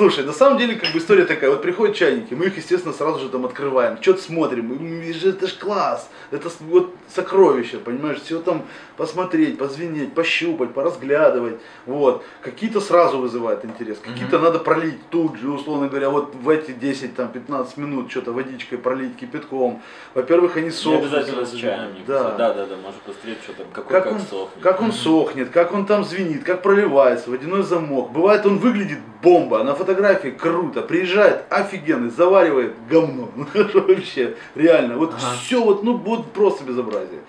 Слушай, 0.00 0.24
на 0.24 0.32
самом 0.32 0.56
деле, 0.56 0.76
как 0.76 0.94
бы 0.94 0.98
история 0.98 1.26
такая, 1.26 1.50
вот 1.50 1.60
приходят 1.60 1.94
чайники, 1.94 2.32
мы 2.32 2.46
их, 2.46 2.56
естественно, 2.56 2.94
сразу 2.94 3.20
же 3.20 3.28
там 3.28 3.44
открываем, 3.44 4.00
что-то 4.00 4.22
смотрим, 4.22 5.02
это 5.02 5.46
ж 5.46 5.52
класс, 5.58 6.08
это 6.30 6.48
вот 6.60 6.94
сокровище, 7.14 7.76
понимаешь, 7.76 8.18
все 8.22 8.40
там 8.40 8.62
посмотреть, 8.96 9.58
позвенеть, 9.58 10.14
пощупать, 10.14 10.72
поразглядывать, 10.72 11.56
вот. 11.84 12.24
Какие-то 12.40 12.80
сразу 12.80 13.18
вызывают 13.18 13.62
интерес, 13.66 13.98
какие-то 13.98 14.38
надо 14.38 14.58
пролить 14.58 15.06
тут 15.10 15.36
же, 15.38 15.50
условно 15.50 15.88
говоря, 15.88 16.08
вот 16.08 16.34
в 16.34 16.48
эти 16.48 16.70
10, 16.70 17.14
там, 17.14 17.28
15 17.28 17.76
минут 17.76 18.10
что-то 18.10 18.32
водичкой 18.32 18.78
пролить, 18.78 19.16
кипятком. 19.18 19.82
Во-первых, 20.14 20.56
они 20.56 20.66
Не 20.66 20.72
сохнут. 20.72 21.12
обязательно 21.12 21.44
с 21.44 21.52
чаем. 21.52 21.92
не 21.92 22.04
Да. 22.06 22.36
Да, 22.38 22.54
да, 22.54 22.64
да, 22.66 22.76
можно 22.76 23.00
посмотреть, 23.04 23.42
что 23.42 23.52
там, 23.52 23.66
какой 23.70 23.92
Как 23.92 24.04
как, 24.04 24.12
он, 24.14 24.20
сохнет. 24.20 24.62
как 24.62 24.80
он 24.80 24.92
сохнет, 24.92 25.50
как 25.50 25.74
он 25.74 25.84
там 25.84 26.04
звенит, 26.04 26.42
как 26.44 26.62
проливается, 26.62 27.28
водяной 27.30 27.64
замок. 27.64 28.12
Бывает, 28.12 28.46
он 28.46 28.56
выглядит 28.56 28.98
бомба, 29.22 29.62
на 29.62 29.74
фотографии 29.90 30.28
круто, 30.28 30.82
приезжает 30.82 31.44
офигенный, 31.50 32.10
заваривает 32.10 32.74
говно. 32.88 33.28
Ну, 33.34 33.46
вообще, 33.54 34.36
реально, 34.54 34.96
вот 34.96 35.10
Ага. 35.10 35.36
все 35.40 35.62
вот, 35.62 35.82
ну 35.82 35.96
вот 35.96 36.32
просто 36.32 36.64
безобразие. 36.64 37.20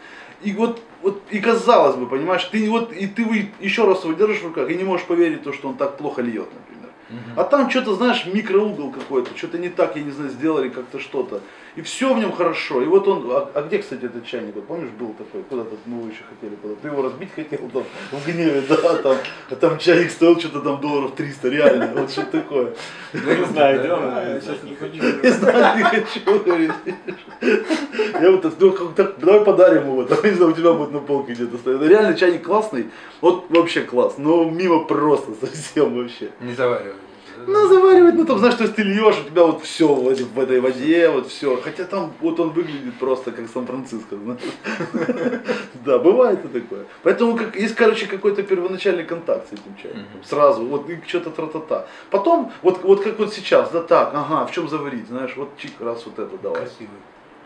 И 0.43 0.53
вот, 0.53 0.81
вот, 1.01 1.21
и 1.29 1.39
казалось 1.39 1.95
бы, 1.95 2.07
понимаешь, 2.07 2.43
ты 2.45 2.69
вот, 2.69 2.91
и 2.91 3.07
ты 3.07 3.51
еще 3.59 3.85
раз 3.85 4.03
его 4.03 4.13
держишь 4.13 4.41
в 4.41 4.45
руках 4.47 4.69
и 4.69 4.75
не 4.75 4.83
можешь 4.83 5.05
поверить, 5.05 5.43
то, 5.43 5.53
что 5.53 5.67
он 5.69 5.75
так 5.75 5.97
плохо 5.97 6.21
льет, 6.21 6.47
например. 6.53 6.89
А 7.35 7.43
там 7.43 7.69
что-то, 7.69 7.93
знаешь, 7.95 8.25
микроугол 8.25 8.91
какой-то, 8.91 9.37
что-то 9.37 9.57
не 9.57 9.69
так, 9.69 9.95
я 9.95 10.03
не 10.03 10.11
знаю, 10.11 10.29
сделали 10.29 10.69
как-то 10.69 10.99
что-то. 10.99 11.41
И 11.75 11.81
все 11.81 12.13
в 12.13 12.19
нем 12.19 12.33
хорошо. 12.33 12.81
И 12.81 12.85
вот 12.85 13.07
он, 13.07 13.31
а, 13.31 13.49
а 13.53 13.61
где, 13.61 13.77
кстати, 13.77 14.03
этот 14.03 14.25
чайник? 14.25 14.55
Вот 14.55 14.67
помнишь, 14.67 14.89
был 14.91 15.13
такой, 15.13 15.41
куда-то 15.43 15.75
мы 15.85 15.99
его 15.99 16.07
еще 16.09 16.23
хотели, 16.29 16.55
куда 16.55 16.75
ты 16.75 16.87
его 16.89 17.01
разбить 17.01 17.33
хотел 17.33 17.59
там, 17.69 17.83
в 18.11 18.27
гневе, 18.27 18.61
да, 18.69 18.97
там, 18.97 19.17
а 19.49 19.55
там 19.55 19.77
чайник 19.77 20.11
стоил 20.11 20.37
что-то 20.37 20.59
там 20.59 20.81
долларов 20.81 21.13
300, 21.15 21.49
реально, 21.49 21.93
вот 21.95 22.11
что 22.11 22.25
такое. 22.25 22.73
Не 23.13 23.45
знаю, 23.45 23.79
где 23.79 23.93
он. 23.93 24.01
Да, 24.01 24.33
я 24.33 24.41
сейчас 24.41 24.63
не 24.63 24.75
хочу. 24.75 25.01
Не 25.23 25.29
знаю, 25.29 25.77
не 25.77 25.83
хочу, 25.83 26.43
говорит. 26.43 26.71
Я 27.41 28.31
вот, 28.31 28.59
ну, 28.59 28.71
как 28.71 28.95
так, 28.95 29.19
давай 29.19 29.45
подарим 29.45 29.87
его, 29.87 30.03
там, 30.03 30.19
не 30.23 30.31
знаю, 30.31 30.51
у 30.51 30.55
тебя 30.55 30.73
будет 30.73 30.91
на 30.91 30.99
полке 30.99 31.33
где-то 31.33 31.57
стоит. 31.57 31.81
Реально 31.81 32.15
чайник 32.15 32.43
классный, 32.43 32.89
вот 33.21 33.45
вообще 33.49 33.81
класс, 33.81 34.15
но 34.17 34.43
мимо 34.43 34.83
просто 34.83 35.33
совсем 35.39 35.95
вообще. 35.95 36.31
Не 36.41 36.53
заваривай. 36.53 36.93
Ну, 37.47 37.67
заваривать, 37.67 38.15
ну 38.15 38.25
там, 38.25 38.39
знаешь, 38.39 38.55
то 38.55 38.63
есть 38.63 38.75
ты 38.75 38.83
льешь, 38.83 39.19
у 39.19 39.29
тебя 39.29 39.43
вот 39.43 39.63
все 39.63 39.87
в, 39.87 40.13
в 40.13 40.39
этой 40.39 40.59
воде, 40.59 41.09
вот 41.09 41.27
все. 41.27 41.59
Хотя 41.61 41.85
там 41.85 42.13
вот 42.21 42.39
он 42.39 42.49
выглядит 42.51 42.95
просто 42.99 43.31
как 43.31 43.47
Сан-Франциско. 43.49 44.15
Да, 45.85 45.97
бывает 45.97 46.45
и 46.45 46.47
такое. 46.47 46.85
Поэтому 47.01 47.35
как, 47.35 47.55
есть, 47.55 47.75
короче, 47.75 48.05
какой-то 48.05 48.43
первоначальный 48.43 49.03
контакт 49.03 49.49
с 49.49 49.53
этим. 49.53 49.75
Мгм. 49.99 50.23
Сразу, 50.23 50.65
вот 50.65 50.89
и 50.89 51.01
что-то 51.07 51.31
тра-та-та. 51.31 51.87
Потом, 52.11 52.51
вот, 52.61 52.83
вот 52.83 53.03
как 53.03 53.17
вот 53.17 53.33
сейчас, 53.33 53.71
да 53.71 53.81
так, 53.81 54.11
ага, 54.13 54.45
в 54.45 54.51
чем 54.51 54.69
заварить, 54.69 55.07
знаешь, 55.07 55.35
вот 55.35 55.57
чик, 55.57 55.71
раз 55.79 56.05
вот 56.05 56.19
это 56.19 56.37
давай. 56.37 56.61
Красивый. 56.61 56.89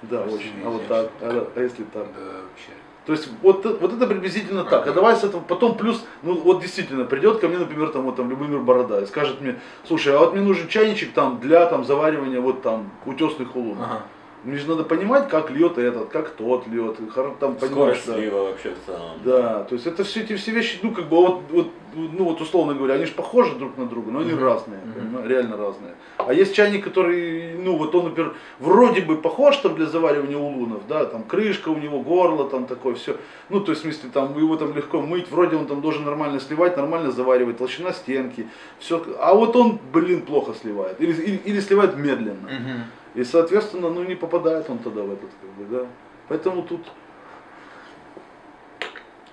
Да, 0.01 0.21
очень. 0.21 0.61
А 0.65 0.69
вот 0.69 0.87
так, 0.87 1.09
а, 1.21 1.47
а 1.55 1.61
если 1.61 1.83
так? 1.83 2.07
Да, 2.13 2.41
вообще. 2.43 2.73
То 3.05 3.11
есть 3.13 3.29
вот, 3.41 3.63
вот 3.65 3.93
это 3.93 4.07
приблизительно 4.07 4.63
так. 4.63 4.87
А 4.87 4.91
давай 4.91 5.15
с 5.15 5.23
этого 5.23 5.41
потом 5.41 5.77
плюс, 5.77 6.03
ну 6.23 6.35
вот 6.35 6.61
действительно, 6.61 7.05
придет 7.05 7.39
ко 7.39 7.47
мне, 7.47 7.59
например, 7.59 7.89
там 7.89 8.03
вот 8.03 8.15
там 8.15 8.29
Любомир 8.29 8.59
Борода 8.59 9.01
и 9.01 9.05
скажет 9.05 9.41
мне, 9.41 9.59
слушай, 9.87 10.15
а 10.15 10.19
вот 10.19 10.33
мне 10.33 10.41
нужен 10.41 10.67
чайничек 10.67 11.13
там 11.13 11.39
для 11.39 11.67
там 11.67 11.85
заваривания 11.85 12.41
вот 12.41 12.63
там 12.63 12.89
утесных 13.05 13.55
улун. 13.55 13.77
Ага. 13.79 14.01
Мне 14.45 14.57
же 14.57 14.67
надо 14.69 14.83
понимать, 14.83 15.27
как 15.27 15.49
льет 15.49 15.79
этот, 15.79 16.09
как 16.09 16.29
тот 16.29 16.67
льет. 16.67 16.97
Там 17.39 17.55
понимаешь, 17.55 17.71
Скорость 17.71 18.07
да. 18.07 18.13
слива 18.13 18.43
вообще 18.43 18.69
в 18.69 18.85
целом. 18.85 19.11
Да, 19.23 19.63
то 19.63 19.73
есть 19.73 19.87
это 19.87 20.03
все 20.03 20.21
эти 20.21 20.35
все 20.35 20.51
вещи, 20.51 20.77
ну 20.83 20.91
как 20.91 21.09
бы 21.09 21.17
вот, 21.17 21.41
вот, 21.49 21.67
ну 21.95 22.25
вот 22.25 22.39
условно 22.41 22.75
говоря, 22.75 22.93
они 22.93 23.05
же 23.05 23.13
похожи 23.13 23.55
друг 23.55 23.75
на 23.77 23.87
друга, 23.87 24.11
но 24.11 24.19
они 24.19 24.33
Мгм. 24.33 24.43
разные, 24.43 24.79
понимаешь, 24.93 25.27
реально 25.27 25.57
разные. 25.57 25.95
А 26.17 26.31
есть 26.31 26.53
чайник, 26.53 26.83
который, 26.83 27.55
ну 27.57 27.75
вот 27.75 27.95
он, 27.95 28.05
например, 28.05 28.35
вроде 28.59 29.01
бы 29.01 29.17
похож 29.17 29.57
там 29.57 29.75
для 29.75 29.87
заваривания 29.87 30.37
улунов, 30.37 30.83
да, 30.87 31.05
там 31.05 31.23
крышка 31.23 31.69
у 31.69 31.77
него, 31.77 32.01
горло 32.01 32.47
там 32.47 32.67
такое, 32.67 32.93
все. 32.93 33.17
Ну 33.49 33.61
то 33.61 33.71
есть 33.71 33.81
в 33.81 33.85
смысле 33.85 34.11
там 34.13 34.37
его 34.37 34.57
там 34.57 34.75
легко 34.75 35.01
мыть, 35.01 35.31
вроде 35.31 35.55
он 35.55 35.65
там 35.65 35.81
должен 35.81 36.03
нормально 36.05 36.39
сливать, 36.39 36.77
нормально 36.77 37.09
заваривать, 37.09 37.57
толщина 37.57 37.93
стенки, 37.93 38.47
все. 38.77 39.03
А 39.19 39.33
вот 39.33 39.55
он, 39.55 39.79
блин, 39.91 40.21
плохо 40.21 40.53
сливает 40.53 41.01
или, 41.01 41.13
или, 41.13 41.37
или 41.37 41.59
сливает 41.59 41.97
медленно. 41.97 42.47
Мгм. 42.47 42.83
И, 43.15 43.23
соответственно, 43.23 43.89
ну 43.89 44.03
не 44.03 44.15
попадает 44.15 44.69
он 44.69 44.79
тогда 44.79 45.01
в 45.03 45.13
этот, 45.13 45.29
как 45.41 45.49
бы, 45.51 45.65
да. 45.65 45.87
Поэтому 46.27 46.63
тут, 46.63 46.81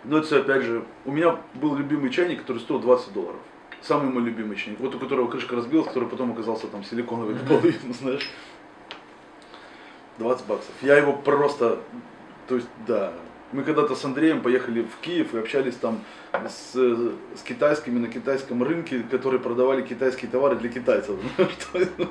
ну 0.04 0.18
это 0.18 0.38
опять 0.38 0.62
же, 0.62 0.84
у 1.04 1.10
меня 1.10 1.38
был 1.54 1.74
любимый 1.74 2.10
чайник, 2.10 2.40
который 2.40 2.58
стоил 2.58 2.78
20 2.78 3.12
долларов. 3.12 3.40
Самый 3.80 4.12
мой 4.12 4.22
любимый 4.22 4.56
чайник, 4.56 4.78
вот 4.78 4.94
у 4.94 4.98
которого 5.00 5.28
крышка 5.28 5.56
разбилась, 5.56 5.88
который 5.88 6.08
потом 6.08 6.30
оказался 6.32 6.68
там 6.68 6.84
силиконовый 6.84 7.34
наполовину, 7.34 7.92
знаешь. 8.00 8.30
20 10.18 10.46
баксов. 10.46 10.74
Я 10.82 10.98
его 10.98 11.14
просто, 11.14 11.80
то 12.46 12.54
есть, 12.54 12.68
да. 12.86 13.12
Мы 13.52 13.64
когда-то 13.64 13.94
с 13.94 14.04
Андреем 14.04 14.40
поехали 14.40 14.82
в 14.82 14.96
Киев 15.02 15.34
и 15.34 15.38
общались 15.38 15.74
там 15.74 16.00
с, 16.32 16.74
с 16.74 17.42
китайскими 17.44 17.98
на 17.98 18.08
китайском 18.08 18.62
рынке, 18.62 19.04
которые 19.10 19.40
продавали 19.40 19.82
китайские 19.82 20.30
товары 20.30 20.56
для 20.56 20.70
китайцев. 20.70 21.16
Ну? 21.74 22.08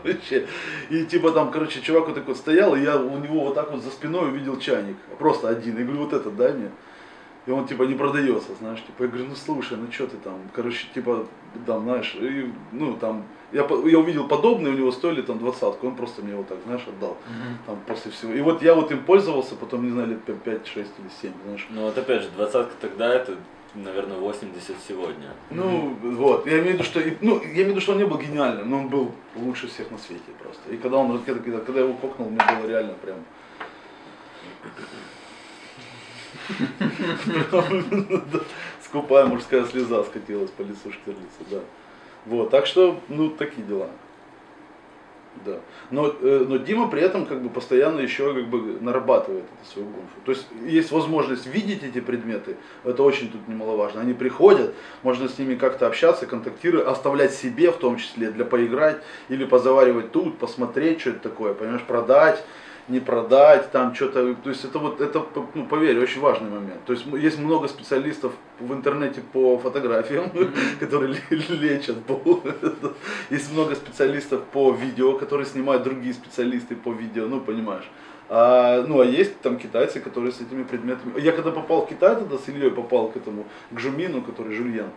И 0.89 1.05
типа 1.05 1.31
там, 1.31 1.51
короче, 1.51 1.81
чувак 1.81 2.07
вот 2.07 2.15
такой 2.15 2.35
стоял, 2.35 2.75
и 2.75 2.81
я 2.81 2.97
у 2.97 3.17
него 3.17 3.45
вот 3.45 3.55
так 3.55 3.71
вот 3.71 3.83
за 3.83 3.89
спиной 3.89 4.29
увидел 4.29 4.59
чайник. 4.59 4.97
Просто 5.17 5.49
один. 5.49 5.77
Я 5.77 5.83
говорю, 5.83 6.03
вот 6.03 6.13
этот 6.13 6.35
дай 6.35 6.53
мне. 6.53 6.69
И 7.47 7.51
он 7.51 7.65
типа 7.65 7.83
не 7.83 7.95
продается, 7.95 8.51
знаешь, 8.59 8.83
типа, 8.83 9.03
я 9.03 9.09
говорю, 9.09 9.25
ну 9.29 9.35
слушай, 9.35 9.75
ну 9.75 9.91
что 9.91 10.05
ты 10.05 10.17
там, 10.17 10.35
короче, 10.53 10.85
типа, 10.93 11.25
там, 11.65 11.83
знаешь, 11.83 12.15
и, 12.19 12.53
ну 12.71 12.93
там, 12.95 13.25
я, 13.51 13.67
я 13.85 13.99
увидел 13.99 14.27
подобные, 14.27 14.73
у 14.73 14.77
него 14.77 14.91
стоили 14.91 15.21
там 15.21 15.39
двадцатку, 15.39 15.87
он 15.87 15.95
просто 15.95 16.21
мне 16.21 16.35
вот 16.35 16.47
так, 16.47 16.57
знаешь, 16.65 16.83
отдал, 16.87 17.17
Мгм. 17.27 17.57
там 17.65 17.79
после 17.87 18.11
всего. 18.11 18.33
И 18.33 18.41
вот 18.41 18.61
я 18.61 18.73
вот 18.75 18.91
им 18.91 19.03
пользовался, 19.03 19.55
потом, 19.55 19.83
не 19.85 19.91
знаю, 19.91 20.09
лет 20.09 20.23
5, 20.23 20.67
6 20.67 20.77
или 20.99 21.09
7, 21.21 21.31
знаешь. 21.45 21.67
Ну 21.69 21.81
вот 21.83 21.97
опять 21.97 22.23
же, 22.23 22.29
двадцатка 22.35 22.73
тогда 22.79 23.13
это, 23.13 23.35
наверное, 23.75 24.17
80 24.17 24.75
сегодня. 24.87 25.33
Ну, 25.49 25.95
вот, 26.01 26.45
я 26.45 26.59
имею 26.59 26.71
в 26.71 26.73
виду, 26.73 26.83
что, 26.83 26.99
ну, 27.21 27.41
я 27.41 27.47
имею 27.47 27.65
в 27.65 27.69
виду, 27.69 27.81
что 27.81 27.91
он 27.93 27.97
не 27.99 28.05
был 28.05 28.17
гениальным, 28.17 28.69
но 28.69 28.77
он 28.79 28.87
был 28.89 29.11
лучше 29.35 29.67
всех 29.67 29.91
на 29.91 29.97
свете 29.97 30.31
просто. 30.41 30.71
И 30.71 30.77
когда 30.77 30.97
он, 30.97 31.19
когда, 31.19 31.59
когда, 31.59 31.79
его 31.81 31.93
кокнул, 31.93 32.29
мне 32.29 32.39
было 32.39 32.67
реально 32.67 32.93
прям... 32.93 33.17
Скупая 38.83 39.25
мужская 39.25 39.65
слеза 39.65 40.03
скатилась 40.03 40.51
по 40.51 40.61
лицу 40.61 40.91
Штирлица, 40.91 41.41
да. 41.49 41.59
Вот, 42.25 42.49
так 42.49 42.65
что, 42.65 42.99
ну, 43.09 43.29
такие 43.29 43.65
дела. 43.65 43.89
Да. 45.45 45.59
Но, 45.89 46.07
э, 46.07 46.45
но 46.47 46.57
Дима 46.57 46.87
при 46.89 47.01
этом 47.01 47.25
как 47.25 47.41
бы 47.41 47.49
постоянно 47.49 48.01
еще 48.01 48.33
как 48.33 48.47
бы 48.47 48.77
нарабатывает 48.81 49.45
эту 49.45 49.71
свою 49.71 49.87
гонку. 49.87 50.09
То 50.25 50.33
есть 50.33 50.45
есть 50.65 50.91
возможность 50.91 51.47
видеть 51.47 51.83
эти 51.83 52.01
предметы, 52.01 52.57
это 52.83 53.01
очень 53.01 53.31
тут 53.31 53.47
немаловажно. 53.47 54.01
Они 54.01 54.13
приходят, 54.13 54.75
можно 55.03 55.29
с 55.29 55.39
ними 55.39 55.55
как-то 55.55 55.87
общаться, 55.87 56.25
контактировать, 56.25 56.85
оставлять 56.85 57.33
себе 57.33 57.71
в 57.71 57.77
том 57.77 57.95
числе 57.95 58.29
для 58.29 58.45
поиграть 58.45 59.01
или 59.29 59.45
позаваривать 59.45 60.11
тут, 60.11 60.37
посмотреть, 60.37 61.01
что 61.01 61.11
это 61.11 61.19
такое, 61.19 61.53
понимаешь, 61.53 61.83
продать, 61.83 62.43
не 62.87 62.99
продать, 62.99 63.71
там 63.71 63.93
что-то, 63.95 64.33
то 64.35 64.49
есть 64.49 64.65
это 64.65 64.79
вот, 64.79 65.01
это, 65.01 65.25
ну, 65.53 65.65
поверь, 65.65 65.99
очень 65.99 66.21
важный 66.21 66.49
момент. 66.49 66.83
То 66.85 66.93
есть 66.93 67.05
есть 67.05 67.39
много 67.39 67.67
специалистов 67.67 68.33
в 68.59 68.73
интернете 68.73 69.21
по 69.33 69.57
фотографиям, 69.57 70.31
которые 70.79 71.13
ле- 71.13 71.37
лечат. 71.49 71.97
Есть 73.29 73.53
много 73.53 73.75
специалистов 73.75 74.43
по 74.51 74.71
видео, 74.71 75.17
которые 75.17 75.45
снимают 75.45 75.83
другие 75.83 76.13
специалисты 76.13 76.75
по 76.75 76.91
видео, 76.91 77.27
ну, 77.27 77.39
понимаешь. 77.39 77.89
А, 78.33 78.85
ну, 78.87 79.01
а 79.01 79.05
есть 79.05 79.41
там 79.41 79.57
китайцы, 79.57 79.99
которые 79.99 80.31
с 80.31 80.39
этими 80.39 80.63
предметами... 80.63 81.19
Я 81.19 81.33
когда 81.33 81.51
попал 81.51 81.85
в 81.85 81.89
Китай 81.89 82.15
тогда, 82.15 82.37
с 82.37 82.47
Ильей 82.47 82.71
попал 82.71 83.09
к 83.09 83.17
этому, 83.17 83.45
к 83.71 83.79
Жумину, 83.79 84.21
который 84.21 84.55
Жульен, 84.55 84.87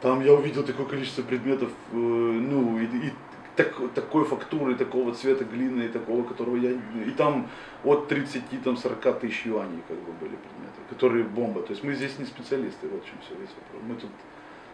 там 0.00 0.24
я 0.24 0.32
увидел 0.32 0.64
такое 0.64 0.86
количество 0.86 1.22
предметов, 1.22 1.68
э, 1.92 1.96
ну, 1.96 2.78
и, 2.78 2.84
и 2.84 3.12
так- 3.56 3.92
такой 3.94 4.24
фактуры, 4.24 4.74
такого 4.74 5.14
цвета 5.14 5.44
глины, 5.44 5.88
такого, 5.88 6.22
которого 6.22 6.56
я... 6.56 6.70
И 6.70 7.10
там 7.16 7.48
от 7.84 8.08
30, 8.08 8.42
там, 8.64 8.76
40 8.76 9.20
тысяч 9.20 9.46
юаней, 9.46 9.82
как 9.88 9.96
бы, 9.98 10.12
были 10.12 10.36
предметы, 10.36 10.80
которые 10.90 11.24
бомба. 11.24 11.62
То 11.62 11.72
есть 11.72 11.84
мы 11.84 11.94
здесь 11.94 12.18
не 12.18 12.24
специалисты, 12.24 12.88
вот 12.88 13.02
в 13.04 13.06
чем 13.06 13.14
все 13.20 13.34
весь 13.40 13.50
вопрос. 13.50 13.82
Мы 13.88 13.94
тут, 13.96 14.10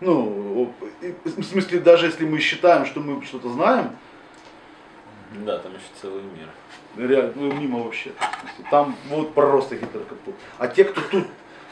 ну, 0.00 0.74
в 1.24 1.42
смысле, 1.42 1.80
даже 1.80 2.06
если 2.06 2.24
мы 2.26 2.38
считаем, 2.38 2.86
что 2.86 3.00
мы 3.00 3.24
что-то 3.24 3.48
знаем, 3.50 3.90
Да, 5.44 5.58
там 5.58 5.72
еще 5.72 5.84
целый 6.00 6.22
мир. 6.22 7.08
реально, 7.08 7.32
ну, 7.36 7.52
мимо 7.52 7.82
вообще. 7.84 8.12
Там 8.70 8.94
вот 9.10 9.34
просто 9.34 9.74
Гитлер 9.76 10.04
капут. 10.04 10.34
А 10.58 10.68
те, 10.68 10.84
кто 10.84 11.00
тут, 11.00 11.24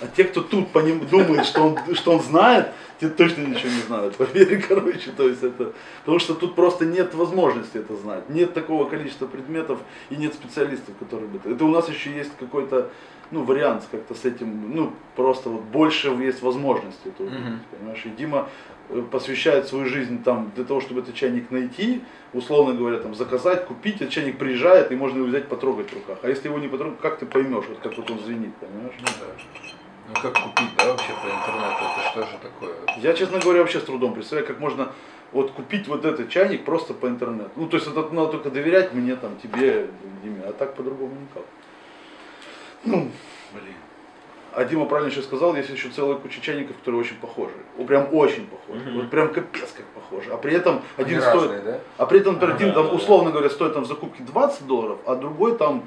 а 0.03 0.07
те, 0.09 0.25
кто 0.25 0.43
тут 0.43 0.73
по 0.73 0.81
ним 0.81 1.07
думает, 1.07 1.47
что 1.47 1.63
он, 1.63 1.95
что 1.95 2.13
он 2.13 2.21
знает, 2.21 2.69
те 3.01 3.09
точно 3.09 3.43
ничего 3.43 3.69
не 3.71 3.81
знают. 3.87 4.17
Поверь, 4.17 4.63
короче, 4.69 5.11
то 5.17 5.29
есть 5.29 5.43
это, 5.43 5.73
потому 6.01 6.19
что 6.19 6.35
тут 6.35 6.55
просто 6.55 6.85
нет 6.87 7.15
возможности 7.15 7.79
это 7.79 7.95
знать. 7.97 8.29
Нет 8.31 8.55
такого 8.55 8.89
количества 8.89 9.27
предметов 9.27 9.79
и 10.11 10.17
нет 10.17 10.35
специалистов, 10.35 10.95
которые 10.99 11.29
бы 11.29 11.39
это. 11.39 11.51
Это 11.51 11.65
у 11.65 11.69
нас 11.69 11.89
еще 11.89 12.11
есть 12.11 12.33
какой-то, 12.39 12.91
ну, 13.31 13.43
вариант 13.45 13.85
как-то 13.91 14.15
с 14.15 14.25
этим, 14.25 14.75
ну, 14.75 14.93
просто 15.15 15.49
вот 15.51 15.63
больше 15.63 16.09
есть 16.09 16.43
возможностей 16.43 17.09
это 17.11 17.23
увидеть, 17.25 17.41
Мгм. 17.45 17.61
понимаешь? 17.71 18.03
И 18.07 18.09
Дима 18.11 18.49
э, 18.89 19.03
посвящает 19.11 19.67
свою 19.67 19.87
жизнь 19.87 20.23
там 20.23 20.53
для 20.55 20.65
того, 20.65 20.81
чтобы 20.81 21.01
этот 21.01 21.15
чайник 21.15 21.51
найти, 21.51 22.03
условно 22.33 22.73
говоря, 22.75 22.99
там 22.99 23.15
заказать, 23.15 23.67
купить, 23.67 23.97
этот 23.97 24.11
чайник 24.11 24.39
приезжает, 24.39 24.93
и 24.93 24.97
можно 24.97 25.19
его 25.19 25.27
взять 25.27 25.49
потрогать 25.49 25.91
в 25.91 25.95
руках. 25.95 26.19
А 26.23 26.29
если 26.29 26.49
его 26.49 26.59
не 26.59 26.69
потрогать, 26.69 27.01
как 27.01 27.19
ты 27.19 27.27
поймешь, 27.27 27.65
вот 27.69 27.79
как 27.83 27.97
вот 27.99 28.11
он 28.11 28.21
звенит, 28.21 28.55
понимаешь? 28.57 28.95
Ну 29.01 29.07
да. 29.21 29.76
Ну 30.09 30.15
как 30.21 30.35
купить, 30.35 30.71
да, 30.79 30.93
вообще 30.93 31.13
по 31.23 31.27
интернету? 31.27 31.85
Это 31.85 32.11
что 32.11 32.21
же 32.23 32.39
такое? 32.41 32.75
Я, 32.99 33.15
честно 33.15 33.39
говоря, 33.39 33.61
вообще 33.61 33.81
с 33.81 33.85
трудом 33.85 34.15
представляю, 34.15 34.47
как 34.47 34.61
можно 34.61 34.93
вот 35.33 35.51
купить 35.51 35.89
вот 35.89 36.05
этот 36.05 36.31
чайник 36.31 36.65
просто 36.65 36.95
по 36.95 37.07
интернету. 37.07 37.51
Ну, 37.57 37.69
то 37.69 37.77
есть 37.77 37.89
это 37.89 38.03
надо 38.13 38.29
только 38.33 38.51
доверять 38.51 38.93
мне, 38.93 39.17
там, 39.17 39.37
тебе, 39.43 39.89
Диме, 40.23 40.43
а 40.47 40.53
так 40.53 40.75
по-другому 40.75 41.13
никак. 41.21 41.45
Ну, 42.85 43.11
блин. 43.53 43.75
А 44.53 44.65
Дима 44.65 44.87
правильно 44.87 45.11
еще 45.11 45.21
сказал, 45.23 45.55
есть 45.55 45.69
еще 45.69 45.91
целая 45.91 46.17
куча 46.17 46.41
чайников, 46.41 46.77
которые 46.79 47.01
очень 47.01 47.17
похожи. 47.17 47.53
Прям 47.87 48.15
очень 48.15 48.47
похожи. 48.47 48.89
Мгм. 48.89 49.01
Вот 49.01 49.11
прям 49.11 49.33
капец 49.33 49.73
как 49.77 49.85
похожи. 49.87 50.31
А 50.33 50.39
при 50.39 50.55
этом 50.55 50.83
один 50.97 51.19
Они 51.19 51.27
стоит... 51.27 51.43
разные, 51.43 51.61
да? 51.61 51.81
А 51.99 52.07
при 52.07 52.21
этом, 52.21 52.35
например, 52.35 52.55
один 52.55 52.73
там, 52.73 52.95
условно 52.95 53.33
говоря, 53.33 53.51
стоит 53.51 53.75
там 53.75 53.85
в 53.85 53.87
закупке 53.87 54.23
20 54.23 54.67
долларов, 54.67 54.99
а 55.05 55.17
другой 55.17 55.59
там 55.59 55.87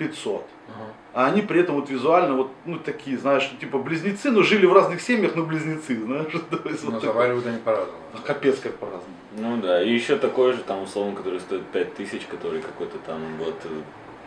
500. 0.00 0.46
Ага. 0.68 0.84
А 1.12 1.26
они 1.26 1.42
при 1.42 1.60
этом 1.60 1.74
вот 1.74 1.90
визуально 1.90 2.34
вот, 2.34 2.50
ну, 2.64 2.78
такие, 2.78 3.18
знаешь, 3.18 3.42
что, 3.42 3.56
типа 3.56 3.78
близнецы, 3.78 4.30
но 4.30 4.42
жили 4.42 4.64
в 4.64 4.72
разных 4.72 5.00
семьях, 5.00 5.34
но 5.36 5.42
близнецы, 5.42 5.98
знаешь. 6.00 6.32
То 6.50 6.68
есть 6.68 6.84
Но 6.84 6.92
вот 6.92 7.00
такое. 7.00 7.12
заваривают 7.12 7.46
они 7.46 7.58
по-разному. 7.58 7.98
А 8.14 8.18
Капец 8.26 8.60
как 8.60 8.74
по-разному. 8.76 9.14
Ну 9.36 9.56
да, 9.58 9.82
и 9.82 9.92
еще 9.92 10.16
такой 10.16 10.52
же, 10.52 10.62
там, 10.62 10.82
условно, 10.82 11.14
который 11.16 11.40
стоит 11.40 11.62
5000, 11.66 12.26
который 12.26 12.60
какой-то 12.60 12.98
там 12.98 13.20
вот 13.38 13.56
э, 13.64 13.68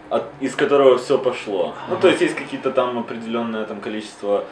от, 0.09 0.26
из 0.41 0.55
которого 0.55 0.97
все 0.97 1.17
пошло. 1.17 1.74
Ну, 1.89 1.97
то 1.97 2.07
есть 2.07 2.21
есть 2.21 2.36
какие-то 2.36 2.71
там 2.71 2.99
определенное 2.99 3.65
там 3.65 3.82
количество 3.82 4.45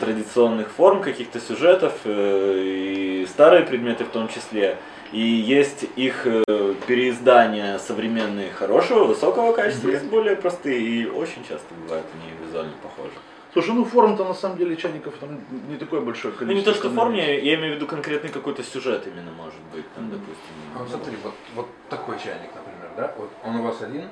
традиционных 0.00 0.70
форм, 0.70 1.02
каких-то 1.02 1.40
сюжетов, 1.40 1.92
э, 2.04 2.62
и 2.64 3.26
старые 3.26 3.64
предметы 3.64 4.04
в 4.04 4.08
том 4.08 4.28
числе. 4.28 4.78
И 5.12 5.20
есть 5.20 5.84
их 5.96 6.26
э, 6.26 6.42
переиздания 6.86 7.78
современные 7.78 8.50
хорошего, 8.50 9.04
высокого 9.04 9.52
качества, 9.52 9.90
есть 9.90 10.04
более 10.06 10.36
простые, 10.36 10.80
и 10.80 11.06
очень 11.06 11.44
часто 11.46 11.74
бывают 11.74 12.06
они 12.14 12.46
визуально 12.46 12.72
похожи. 12.82 13.12
Слушай, 13.52 13.74
ну 13.74 13.84
форм-то 13.84 14.24
на 14.24 14.32
самом 14.32 14.56
деле 14.56 14.74
чайников 14.76 15.14
там 15.20 15.38
не 15.68 15.76
такое 15.76 16.00
большое 16.00 16.32
Ну 16.32 16.38
количество. 16.38 16.70
не 16.70 16.74
то, 16.74 16.80
что 16.80 16.88
форме, 16.94 17.18
становится. 17.20 17.46
я 17.46 17.54
имею 17.56 17.72
в 17.74 17.76
виду 17.76 17.86
конкретный 17.86 18.30
какой-то 18.30 18.62
сюжет 18.62 19.06
именно 19.06 19.30
может 19.32 19.60
быть, 19.74 19.84
там, 19.94 20.08
допустим. 20.10 20.54
А 20.74 20.78
вот 20.78 20.88
смотри, 20.88 21.16
вот, 21.22 21.34
вот 21.54 21.66
такой 21.90 22.16
чайник, 22.18 22.48
например, 22.54 22.90
да? 22.96 23.14
Вот 23.18 23.30
он 23.44 23.56
у 23.56 23.62
вас 23.62 23.82
один, 23.82 24.08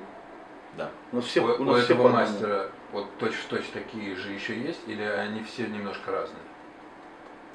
Да. 0.76 0.90
У 1.12 1.16
нас 1.16 1.24
все, 1.24 1.40
у, 1.40 1.46
у 1.46 1.62
у 1.62 1.64
нас 1.64 1.84
все 1.84 1.94
этого 1.94 2.08
одному. 2.10 2.26
мастера 2.26 2.66
вот 2.92 3.06
точь-в-точь 3.18 3.64
такие 3.72 4.14
же 4.16 4.30
еще 4.32 4.54
есть, 4.60 4.80
или 4.86 5.02
они 5.02 5.42
все 5.44 5.66
немножко 5.66 6.12
разные? 6.12 6.42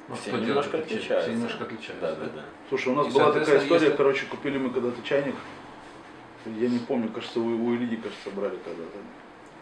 Ну, 0.08 0.14
Все 0.14 0.30
что 0.30 0.38
немножко 0.40 0.70
делает 0.72 0.86
отличаются. 0.92 1.28
Все 1.28 1.36
немножко 1.36 1.64
отличаются. 1.64 2.00
Да, 2.00 2.14
да, 2.14 2.26
да. 2.36 2.42
Слушай, 2.68 2.92
у 2.92 2.96
нас 2.96 3.06
И, 3.08 3.10
была 3.10 3.32
такая 3.32 3.58
история, 3.58 3.84
если- 3.86 3.96
короче, 3.96 4.26
купили 4.26 4.58
мы 4.58 4.70
когда-то 4.70 5.02
чайник. 5.02 5.34
Я 6.46 6.68
не 6.68 6.78
помню, 6.78 7.08
кажется, 7.10 7.40
у, 7.40 7.44
у 7.44 7.74
Ильи, 7.74 7.96
кажется, 7.96 8.30
брали 8.30 8.56
когда-то. 8.64 8.98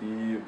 И 0.02 0.38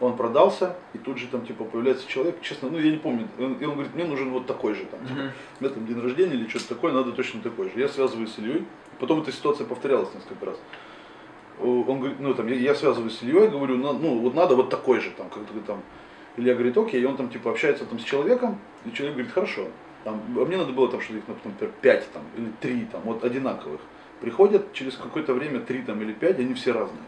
он 0.00 0.16
продался, 0.16 0.76
и 0.94 0.98
тут 0.98 1.18
же 1.18 1.26
там 1.28 1.46
типа 1.46 1.64
появляется 1.64 2.08
человек, 2.08 2.40
честно, 2.40 2.70
ну 2.70 2.78
я 2.78 2.90
не 2.90 2.98
помню, 2.98 3.28
и 3.38 3.42
он, 3.42 3.52
и 3.54 3.64
он 3.64 3.74
говорит, 3.74 3.94
мне 3.94 4.04
нужен 4.04 4.30
вот 4.30 4.46
такой 4.46 4.74
же 4.74 4.84
там, 4.86 5.00
типа, 5.06 5.20
у 5.60 5.64
меня 5.64 5.74
там 5.74 5.86
день 5.86 6.00
рождения 6.00 6.34
или 6.34 6.48
что-то 6.48 6.68
такое, 6.70 6.92
надо 6.92 7.12
точно 7.12 7.40
такой 7.40 7.66
же. 7.70 7.78
Я 7.80 7.88
связываюсь 7.88 8.32
с 8.32 8.38
Ильей, 8.38 8.64
потом 9.00 9.22
эта 9.22 9.32
ситуация 9.32 9.66
повторялась 9.66 10.08
несколько 10.14 10.46
раз. 10.46 10.56
Он 11.60 11.98
говорит, 11.98 12.20
ну 12.20 12.32
там, 12.34 12.46
я, 12.48 12.54
я 12.54 12.74
связываюсь 12.74 13.18
с 13.18 13.22
Ильей, 13.22 13.48
говорю, 13.48 13.76
«На- 13.76 13.92
ну 13.92 14.18
вот 14.20 14.34
надо 14.34 14.54
вот 14.54 14.70
такой 14.70 15.00
же 15.00 15.10
там, 15.10 15.28
как-то 15.30 15.58
там. 15.66 15.82
Илья 16.38 16.54
говорит, 16.54 16.78
окей, 16.78 17.02
и 17.02 17.04
он 17.04 17.16
там 17.16 17.28
типа 17.28 17.50
общается 17.50 17.84
там 17.84 17.98
с 17.98 18.04
человеком, 18.04 18.58
и 18.84 18.92
человек 18.92 19.16
говорит, 19.16 19.32
хорошо. 19.32 19.66
Там, 20.04 20.22
а 20.36 20.44
мне 20.44 20.56
надо 20.56 20.72
было 20.72 20.88
там 20.88 21.00
что-то, 21.00 21.18
их, 21.18 21.24
например, 21.26 21.72
5 21.82 22.12
там, 22.12 22.22
или 22.36 22.52
3 22.60 22.86
там, 22.92 23.00
вот 23.02 23.24
одинаковых. 23.24 23.80
Приходят 24.20 24.72
через 24.72 24.96
какое-то 24.96 25.34
время 25.34 25.60
3 25.60 25.82
там 25.82 26.00
или 26.00 26.12
5, 26.12 26.38
они 26.38 26.54
все 26.54 26.72
разные. 26.72 27.02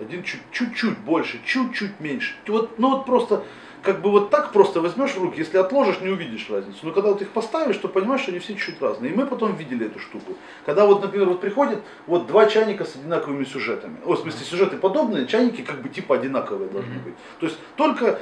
Один 0.00 0.22
чуть- 0.22 0.42
чуть-чуть 0.52 0.98
больше, 0.98 1.40
чуть-чуть 1.44 1.98
меньше. 2.00 2.34
Вот, 2.46 2.78
ну 2.78 2.90
вот 2.90 3.06
просто, 3.06 3.44
как 3.84 4.00
бы 4.00 4.10
вот 4.10 4.30
так 4.30 4.52
просто 4.52 4.80
возьмешь 4.80 5.12
в 5.12 5.22
руки, 5.22 5.38
если 5.38 5.58
отложишь, 5.58 6.00
не 6.00 6.08
увидишь 6.08 6.48
разницу. 6.48 6.78
Но 6.82 6.92
когда 6.92 7.10
вот 7.10 7.20
их 7.20 7.28
поставишь, 7.28 7.76
то 7.76 7.88
понимаешь, 7.88 8.22
что 8.22 8.30
они 8.30 8.40
все 8.40 8.54
чуть-чуть 8.54 8.80
разные. 8.80 9.12
И 9.12 9.14
мы 9.14 9.26
потом 9.26 9.54
видели 9.54 9.86
эту 9.86 9.98
штуку. 9.98 10.36
Когда 10.64 10.86
вот, 10.86 11.02
например, 11.02 11.28
вот 11.28 11.40
приходит 11.40 11.80
вот 12.06 12.26
два 12.26 12.46
чайника 12.46 12.84
с 12.84 12.96
одинаковыми 12.96 13.44
сюжетами. 13.44 13.98
О, 14.06 14.14
в 14.14 14.18
смысле, 14.18 14.44
сюжеты 14.44 14.78
подобные, 14.78 15.26
чайники 15.26 15.60
как 15.60 15.82
бы 15.82 15.90
типа 15.90 16.16
одинаковые 16.16 16.70
должны 16.70 16.98
быть. 17.00 17.14
То 17.40 17.46
есть 17.46 17.58
только 17.76 18.20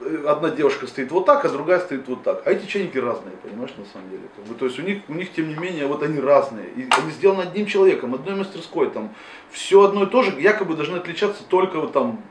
э, 0.00 0.24
одна 0.26 0.48
девушка 0.48 0.86
стоит 0.86 1.10
вот 1.10 1.26
так, 1.26 1.44
а 1.44 1.50
другая 1.50 1.80
стоит 1.80 2.08
вот 2.08 2.22
так. 2.22 2.46
А 2.46 2.50
эти 2.50 2.64
чайники 2.64 2.96
разные, 2.96 3.36
понимаешь, 3.42 3.74
на 3.76 3.84
самом 3.84 4.08
деле. 4.08 4.22
Как 4.34 4.46
бы, 4.46 4.54
то 4.54 4.64
есть 4.64 4.78
у 4.78 4.82
них, 4.82 5.02
у 5.08 5.12
них, 5.12 5.30
тем 5.34 5.48
не 5.48 5.56
менее, 5.56 5.86
вот 5.86 6.02
они 6.02 6.20
разные. 6.20 6.70
И 6.70 6.88
они 6.90 7.10
сделаны 7.10 7.42
одним 7.42 7.66
человеком, 7.66 8.14
одной 8.14 8.34
мастерской. 8.34 8.88
Там 8.88 9.14
все 9.50 9.82
одно 9.82 10.04
и 10.04 10.06
то 10.06 10.22
же, 10.22 10.40
якобы 10.40 10.74
должны 10.74 10.96
отличаться 10.96 11.42
только 11.46 11.80
вот 11.80 11.92
там 11.92 12.22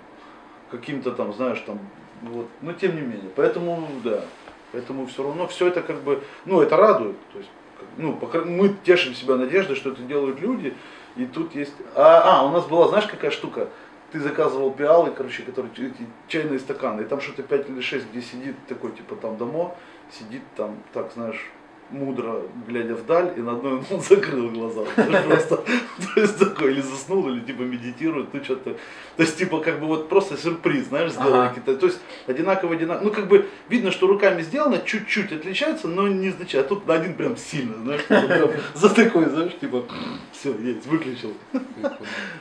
каким-то 0.72 1.12
там, 1.12 1.34
знаешь, 1.34 1.60
там, 1.60 1.80
вот. 2.22 2.48
Но 2.62 2.74
тем 2.74 2.96
не 2.96 3.02
менее. 3.02 3.32
Поэтому, 3.36 3.88
да. 4.04 4.24
Поэтому 4.72 5.06
все 5.08 5.24
равно 5.24 5.48
все 5.48 5.68
это 5.68 5.82
как 5.82 6.02
бы, 6.02 6.24
ну, 6.46 6.62
это 6.62 6.78
радует. 6.78 7.18
То 7.34 7.40
есть, 7.40 7.50
ну, 7.98 8.18
мы 8.46 8.76
тешим 8.84 9.14
себя 9.14 9.36
надеждой, 9.36 9.76
что 9.76 9.92
это 9.92 10.02
делают 10.04 10.40
люди. 10.40 10.76
И 11.16 11.26
тут 11.26 11.56
есть. 11.56 11.74
А, 11.96 12.40
а, 12.40 12.46
у 12.46 12.52
нас 12.52 12.66
была, 12.66 12.88
знаешь, 12.88 13.08
какая 13.08 13.32
штука? 13.32 13.68
Ты 14.12 14.20
заказывал 14.20 14.72
пиалы, 14.72 15.12
короче, 15.12 15.44
которые 15.44 15.72
эти 15.74 16.06
чайные 16.28 16.60
стаканы, 16.60 17.02
и 17.02 17.06
там 17.06 17.22
что-то 17.22 17.44
5 17.44 17.70
или 17.70 17.80
6, 17.80 18.12
где 18.12 18.22
сидит 18.22 18.56
такой, 18.68 18.92
типа 18.92 19.16
там 19.16 19.38
домо, 19.38 19.74
сидит 20.12 20.42
там, 20.58 20.76
так 20.92 21.14
знаешь, 21.14 21.50
мудро, 21.92 22.42
глядя 22.68 22.96
вдаль, 22.96 23.34
и 23.38 23.42
на 23.42 23.54
одной 23.54 23.82
он 23.90 24.02
закрыл 24.10 24.50
глаза. 24.50 24.82
Просто, 24.96 25.58
то 26.16 26.22
есть 26.22 26.40
такой, 26.40 26.74
или 26.74 26.82
заснул, 26.82 27.30
или 27.30 27.40
типа 27.42 27.62
медитирует, 27.62 28.34
ну 28.34 28.44
что-то. 28.44 28.76
То 29.18 29.24
есть 29.24 29.38
типа 29.38 29.60
как 29.60 29.80
бы 29.80 29.88
вот 29.88 30.10
просто 30.10 30.38
сюрприз, 30.38 30.88
знаешь, 30.88 31.12
сделали 31.12 31.50
какие-то. 31.50 31.76
То 31.76 31.86
есть 31.88 32.00
одинаково, 32.28 32.74
одинаково. 32.74 33.06
Ну 33.06 33.12
как 33.12 33.28
бы 33.28 33.48
видно, 33.70 33.92
что 33.92 34.08
руками 34.08 34.42
сделано, 34.42 34.80
чуть-чуть 34.80 35.32
отличается, 35.32 35.88
но 35.88 36.08
не 36.08 36.30
значит. 36.30 36.62
А 36.62 36.68
тут 36.68 36.88
на 36.88 36.96
один 36.96 37.14
прям 37.14 37.38
сильно, 37.38 37.76
знаешь, 37.78 38.02
типа 38.02 38.22
прям 38.22 38.50
за 38.74 38.90
такой, 38.90 39.26
знаешь, 39.26 39.54
типа, 39.60 39.84
все, 40.32 40.56
есть, 40.58 40.86
выключил. 40.86 41.34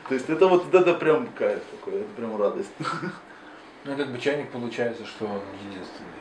То 0.09 0.15
есть 0.15 0.29
это 0.29 0.47
вот 0.47 0.75
это 0.75 0.95
прям 0.95 1.29
кайф 1.29 1.61
такой, 1.71 2.01
это 2.01 2.11
прям 2.17 2.37
радость. 2.41 2.71
Ну, 3.85 3.97
как 3.97 4.13
бы 4.13 4.19
чайник 4.19 4.51
получается, 4.51 5.07
что 5.07 5.25
он 5.25 5.41
единственный. 5.69 6.21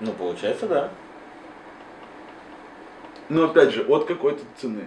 Ну, 0.00 0.12
получается, 0.12 0.66
да. 0.66 0.90
Но 3.30 3.44
опять 3.44 3.70
же, 3.72 3.84
от 3.84 4.04
какой-то 4.04 4.42
цены. 4.60 4.84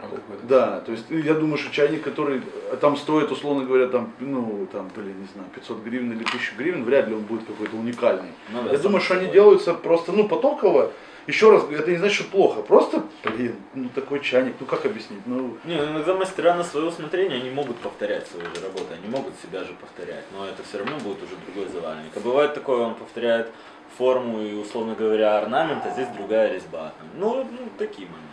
Какой-то- 0.00 0.46
Да, 0.48 0.80
то 0.80 0.90
есть 0.92 1.04
я 1.10 1.34
думаю, 1.34 1.58
что 1.58 1.70
чайник, 1.72 2.02
который 2.02 2.42
э, 2.72 2.76
там 2.80 2.96
стоит, 2.96 3.30
условно 3.30 3.64
говоря, 3.64 3.86
там, 3.86 4.12
ну, 4.18 4.66
там, 4.72 4.90
блин, 4.96 5.14
не 5.20 5.26
знаю, 5.32 5.48
500 5.54 5.82
гривен 5.84 6.12
или 6.12 6.24
1000 6.24 6.54
гривен, 6.56 6.84
вряд 6.84 7.06
ли 7.08 7.14
он 7.14 7.22
будет 7.22 7.44
какой-то 7.46 7.76
уникальный. 7.76 8.30
Ну, 8.50 8.62
да, 8.64 8.72
я 8.72 8.78
думаю, 8.78 9.00
что 9.00 9.14
они 9.14 9.26
делаются 9.30 9.74
просто, 9.74 10.10
ну, 10.12 10.26
потоково. 10.26 10.90
Еще 11.28 11.52
раз, 11.52 11.64
это 11.70 11.88
не 11.88 11.98
значит, 11.98 12.16
что 12.16 12.24
плохо. 12.32 12.62
Просто, 12.62 13.04
блин, 13.22 13.54
ну 13.74 13.88
такой 13.94 14.18
чайник, 14.18 14.56
ну 14.58 14.66
как 14.66 14.84
объяснить? 14.86 15.20
Ну, 15.24 15.56
Не, 15.62 15.76
ну, 15.76 15.84
иногда 15.92 16.14
мастера 16.16 16.54
на 16.56 16.64
свое 16.64 16.86
усмотрение, 16.88 17.38
они 17.40 17.50
могут 17.50 17.76
повторять 17.76 18.26
свои 18.26 18.42
же 18.42 18.60
работы, 18.60 18.94
они 19.00 19.08
могут 19.08 19.34
себя 19.40 19.62
же 19.62 19.72
повторять, 19.74 20.24
но 20.36 20.44
это 20.48 20.64
все 20.64 20.78
равно 20.78 20.98
будет 20.98 21.18
уже 21.22 21.34
другой 21.46 21.72
завальник. 21.72 22.10
А 22.16 22.18
бывает 22.18 22.54
такое, 22.54 22.78
он 22.78 22.96
повторяет 22.96 23.52
форму 23.96 24.40
и, 24.40 24.54
условно 24.54 24.94
говоря, 24.94 25.38
орнамент, 25.38 25.84
а 25.86 25.90
здесь 25.90 26.08
другая 26.08 26.52
резьба. 26.52 26.92
Ну, 27.14 27.44
ну, 27.44 27.68
такие 27.78 28.08
моменты. 28.08 28.28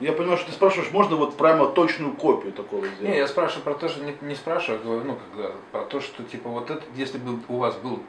я 0.00 0.12
понимаю, 0.12 0.38
что 0.38 0.48
ты 0.48 0.52
спрашиваешь, 0.52 0.90
можно 0.92 1.16
вот 1.16 1.36
прямо 1.36 1.66
точную 1.68 2.14
копию 2.14 2.52
такого 2.52 2.86
сделать? 2.86 3.12
Не, 3.14 3.18
я 3.18 3.26
спрашиваю 3.26 3.64
про 3.64 3.74
то, 3.74 3.88
что 3.88 4.04
не, 4.04 4.16
не 4.20 4.34
спрашиваю, 4.34 4.80
а 4.80 4.84
говорю, 4.84 5.04
ну, 5.04 5.18
когда, 5.32 5.52
про 5.72 5.82
то, 5.84 6.00
что 6.00 6.22
типа 6.22 6.48
вот 6.48 6.70
это, 6.70 6.82
если 6.94 7.18
бы 7.18 7.40
у 7.48 7.56
вас 7.56 7.74
был 7.76 8.00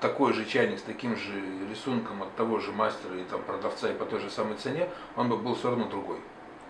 такой 0.00 0.32
же 0.34 0.44
чайник 0.44 0.78
с 0.78 0.82
таким 0.82 1.16
же 1.16 1.32
рисунком 1.70 2.22
от 2.22 2.34
того 2.36 2.58
же 2.58 2.72
мастера 2.72 3.16
и 3.16 3.24
там 3.24 3.42
продавца 3.42 3.90
и 3.90 3.94
по 3.94 4.04
той 4.04 4.20
же 4.20 4.30
самой 4.30 4.56
цене, 4.56 4.88
он 5.16 5.28
бы 5.28 5.36
был 5.36 5.54
все 5.54 5.70
равно 5.70 5.86
другой. 5.86 6.18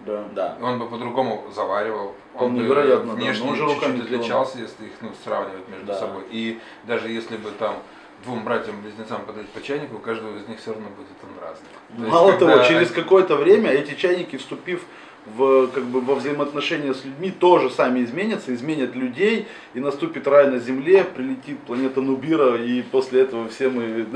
Да. 0.07 0.25
Да. 0.33 0.57
Он 0.61 0.79
бы 0.79 0.87
по-другому 0.87 1.45
заваривал, 1.55 2.09
он 2.09 2.15
Вполне 2.35 2.61
бы 2.61 2.67
вероятно, 2.67 3.13
да, 3.13 3.15
внешне 3.15 3.45
но 3.45 3.51
он 3.53 3.57
же 3.57 3.75
чуть-чуть 3.75 4.05
отличался, 4.05 4.59
если 4.59 4.87
их 4.87 4.93
ну, 5.01 5.11
сравнивать 5.25 5.69
между 5.69 5.87
Да. 5.87 5.99
собой. 5.99 6.25
И 6.31 6.61
даже 6.85 7.09
если 7.09 7.37
бы 7.37 7.51
там 7.53 7.77
двум 8.25 8.45
братьям-близнецам 8.45 9.25
подать 9.25 9.49
по 9.49 9.63
чайнику, 9.63 9.97
у 9.97 10.01
каждого 10.01 10.37
из 10.37 10.49
них 10.49 10.59
все 10.59 10.73
равно 10.73 10.89
будет 10.91 11.09
он 11.23 11.43
разный. 11.43 11.69
То 11.97 12.03
есть, 12.03 12.13
Мало 12.13 12.33
когда 12.33 12.55
того, 12.57 12.65
через 12.65 12.91
они- 12.91 13.03
какое-то 13.03 13.37
время 13.37 13.71
эти 13.71 13.95
чайники, 13.95 14.37
вступив 14.37 14.83
в, 15.27 15.69
как 15.69 15.85
бы, 15.85 16.01
во 16.03 16.17
взаимоотношения 16.17 16.93
с 16.93 17.05
людьми, 17.05 17.31
тоже 17.31 17.71
сами 17.71 18.05
изменятся, 18.05 18.55
изменят 18.55 18.95
людей, 18.95 19.49
и 19.73 19.81
наступит 19.81 20.27
рай 20.27 20.51
на 20.51 20.59
земле, 20.59 21.03
прилетит 21.05 21.59
планета 21.61 22.03
Нубира, 22.03 22.57
и 22.57 22.83
после 22.83 23.23
этого 23.23 23.49
все 23.49 23.71
мы... 23.71 24.07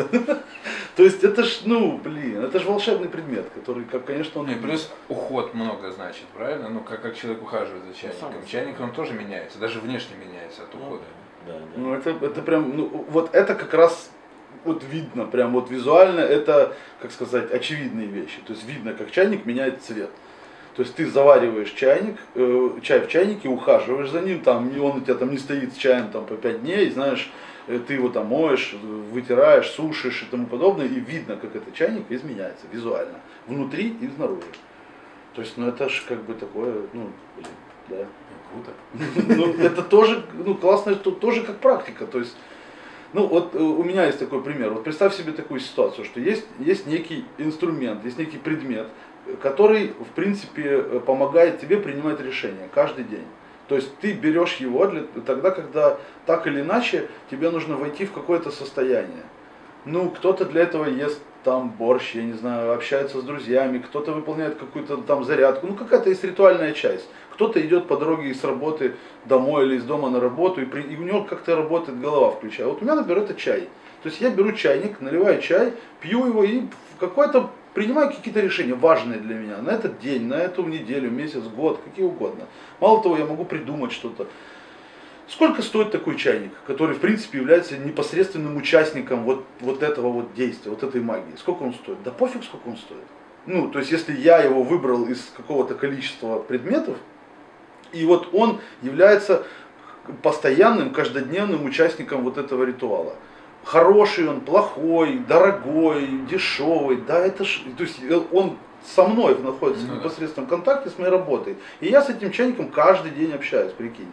То 0.96 1.02
есть 1.02 1.24
это 1.24 1.44
ж, 1.44 1.60
ну, 1.64 1.96
блин, 1.96 2.44
это 2.44 2.60
же 2.60 2.66
волшебный 2.66 3.08
предмет, 3.08 3.48
который, 3.54 3.84
как, 3.84 4.04
конечно, 4.04 4.40
он... 4.40 4.48
Ну 4.48 4.52
и 4.52 4.56
плюс 4.56 4.90
уход 5.08 5.54
много 5.54 5.92
значит, 5.92 6.26
правильно? 6.36 6.68
Ну, 6.68 6.80
как, 6.80 7.00
как 7.00 7.16
человек 7.16 7.42
ухаживает 7.42 7.84
за 7.86 7.94
чайником. 7.94 8.46
Чайник, 8.46 8.80
он 8.80 8.92
тоже 8.92 9.14
меняется, 9.14 9.58
даже 9.58 9.80
внешне 9.80 10.16
меняется 10.16 10.62
от 10.64 10.74
ухода. 10.74 11.04
Да. 11.46 11.54
Ну, 11.76 11.94
это, 11.94 12.10
это 12.10 12.42
прям, 12.42 12.76
ну, 12.76 13.06
вот 13.08 13.34
это 13.34 13.54
как 13.54 13.72
раз 13.74 14.10
вот 14.64 14.82
видно, 14.84 15.24
прям 15.24 15.52
вот 15.52 15.70
визуально, 15.70 16.20
это, 16.20 16.74
как 17.00 17.12
сказать, 17.12 17.52
очевидные 17.52 18.06
вещи. 18.06 18.38
То 18.46 18.52
есть 18.52 18.66
видно, 18.66 18.92
как 18.92 19.10
чайник 19.10 19.46
меняет 19.46 19.82
цвет. 19.82 20.10
То 20.76 20.82
есть 20.82 20.94
ты 20.94 21.06
завариваешь 21.06 21.72
чайник, 21.72 22.18
э, 22.34 22.70
чай 22.82 23.00
в 23.00 23.08
чайнике, 23.08 23.48
ухаживаешь 23.48 24.10
за 24.10 24.20
ним, 24.20 24.40
там, 24.40 24.68
он 24.80 24.98
у 24.98 25.00
тебя 25.00 25.14
там 25.14 25.30
не 25.30 25.38
стоит 25.38 25.72
с 25.72 25.76
чаем 25.76 26.10
там 26.10 26.24
по 26.24 26.36
5 26.36 26.62
дней, 26.62 26.90
знаешь, 26.90 27.30
э, 27.66 27.80
ты 27.84 27.94
его 27.94 28.08
там 28.10 28.26
моешь, 28.26 28.74
вытираешь, 29.10 29.68
сушишь 29.70 30.22
и 30.22 30.26
тому 30.26 30.46
подобное, 30.46 30.86
и 30.86 31.00
видно, 31.00 31.36
как 31.36 31.56
этот 31.56 31.74
чайник 31.74 32.04
изменяется 32.10 32.66
визуально, 32.70 33.18
внутри 33.48 33.96
и 34.00 34.08
снаружи. 34.14 34.46
То 35.34 35.42
есть, 35.42 35.56
ну 35.56 35.68
это 35.68 35.88
ж 35.88 36.04
как 36.08 36.22
бы 36.22 36.34
такое, 36.34 36.74
ну, 36.92 37.10
блин, 37.36 37.48
да. 37.88 38.06
Круто. 38.52 38.72
Ну, 39.36 39.54
это 39.54 39.82
тоже, 39.82 40.24
ну, 40.34 40.54
классно, 40.54 40.94
что 40.94 41.10
тоже 41.10 41.42
как 41.42 41.58
практика. 41.58 42.06
То 42.06 42.18
есть, 42.18 42.36
ну, 43.12 43.26
вот 43.26 43.54
э, 43.54 43.58
у 43.58 43.82
меня 43.84 44.06
есть 44.06 44.18
такой 44.18 44.42
пример. 44.42 44.70
Вот 44.70 44.84
представь 44.84 45.14
себе 45.14 45.32
такую 45.32 45.60
ситуацию, 45.60 46.04
что 46.04 46.20
есть, 46.20 46.46
есть 46.58 46.86
некий 46.86 47.24
инструмент, 47.38 48.04
есть 48.04 48.18
некий 48.18 48.38
предмет, 48.38 48.88
который, 49.42 49.88
в 49.88 50.14
принципе, 50.14 50.62
э, 50.64 51.00
помогает 51.04 51.60
тебе 51.60 51.78
принимать 51.78 52.20
решения 52.20 52.68
каждый 52.74 53.04
день. 53.04 53.26
То 53.68 53.74
есть 53.74 53.94
ты 53.98 54.12
берешь 54.12 54.56
его 54.56 54.86
для, 54.86 55.02
тогда, 55.26 55.50
когда 55.50 55.98
так 56.24 56.46
или 56.46 56.62
иначе 56.62 57.08
тебе 57.30 57.50
нужно 57.50 57.76
войти 57.76 58.06
в 58.06 58.12
какое-то 58.12 58.50
состояние. 58.50 59.24
Ну, 59.84 60.10
кто-то 60.10 60.46
для 60.46 60.62
этого 60.62 60.86
ест 60.86 61.20
там 61.44 61.70
борщ, 61.70 62.14
я 62.14 62.22
не 62.22 62.32
знаю, 62.32 62.72
общается 62.72 63.20
с 63.20 63.22
друзьями, 63.22 63.78
кто-то 63.78 64.12
выполняет 64.12 64.56
какую-то 64.56 64.98
там 64.98 65.24
зарядку, 65.24 65.66
ну 65.66 65.74
какая-то 65.74 66.10
есть 66.10 66.24
ритуальная 66.24 66.72
часть. 66.72 67.08
Кто-то 67.38 67.64
идет 67.64 67.86
по 67.86 67.96
дороге 67.96 68.34
с 68.34 68.42
работы 68.42 68.96
домой 69.24 69.64
или 69.64 69.76
из 69.76 69.84
дома 69.84 70.10
на 70.10 70.18
работу, 70.18 70.60
и, 70.60 70.64
при, 70.64 70.82
и 70.82 70.96
у 70.96 71.04
него 71.04 71.22
как-то 71.22 71.54
работает 71.54 72.00
голова 72.00 72.32
включая. 72.32 72.66
Вот 72.66 72.82
у 72.82 72.84
меня, 72.84 72.96
например, 72.96 73.22
это 73.22 73.34
чай. 73.34 73.68
То 74.02 74.08
есть 74.08 74.20
я 74.20 74.30
беру 74.30 74.50
чайник, 74.50 75.00
наливаю 75.00 75.40
чай, 75.40 75.72
пью 76.00 76.26
его 76.26 76.42
и 76.42 76.62
в 76.62 76.98
какой-то 76.98 77.52
принимаю 77.74 78.10
какие-то 78.10 78.40
решения 78.40 78.74
важные 78.74 79.20
для 79.20 79.36
меня 79.36 79.58
на 79.58 79.70
этот 79.70 80.00
день, 80.00 80.26
на 80.26 80.34
эту 80.34 80.64
неделю, 80.64 81.12
месяц, 81.12 81.44
год, 81.44 81.80
какие 81.84 82.04
угодно. 82.04 82.46
Мало 82.80 83.04
того, 83.04 83.16
я 83.16 83.24
могу 83.24 83.44
придумать 83.44 83.92
что-то. 83.92 84.26
Сколько 85.28 85.62
стоит 85.62 85.92
такой 85.92 86.16
чайник, 86.16 86.50
который 86.66 86.96
в 86.96 86.98
принципе 86.98 87.38
является 87.38 87.78
непосредственным 87.78 88.56
участником 88.56 89.22
вот, 89.22 89.44
вот 89.60 89.84
этого 89.84 90.08
вот 90.08 90.34
действия, 90.34 90.72
вот 90.72 90.82
этой 90.82 91.00
магии? 91.00 91.36
Сколько 91.36 91.62
он 91.62 91.72
стоит? 91.72 92.02
Да 92.02 92.10
пофиг, 92.10 92.42
сколько 92.42 92.66
он 92.66 92.76
стоит. 92.76 93.06
Ну, 93.46 93.70
то 93.70 93.78
есть 93.78 93.92
если 93.92 94.12
я 94.12 94.38
его 94.38 94.64
выбрал 94.64 95.04
из 95.04 95.32
какого-то 95.36 95.76
количества 95.76 96.40
предметов, 96.40 96.96
и 97.92 98.04
вот 98.04 98.28
он 98.32 98.60
является 98.82 99.44
постоянным, 100.22 100.90
каждодневным 100.90 101.64
участником 101.64 102.22
вот 102.22 102.38
этого 102.38 102.64
ритуала. 102.64 103.14
Хороший 103.64 104.28
он, 104.28 104.40
плохой, 104.40 105.18
дорогой, 105.18 106.08
дешевый, 106.30 106.96
да 106.96 107.18
это 107.18 107.44
ж, 107.44 107.60
то 107.76 107.82
есть 107.82 108.02
э, 108.02 108.20
он 108.32 108.56
со 108.84 109.04
мной 109.04 109.38
находится 109.38 109.86
Ну 109.86 109.94
в 109.94 109.96
непосредственном 109.98 110.48
контакте 110.48 110.90
с 110.90 110.98
моей 110.98 111.10
работой. 111.10 111.56
И 111.80 111.88
я 111.88 112.02
с 112.02 112.08
этим 112.08 112.30
чайником 112.30 112.70
каждый 112.70 113.10
день 113.10 113.32
общаюсь, 113.32 113.72
прикинь. 113.72 114.10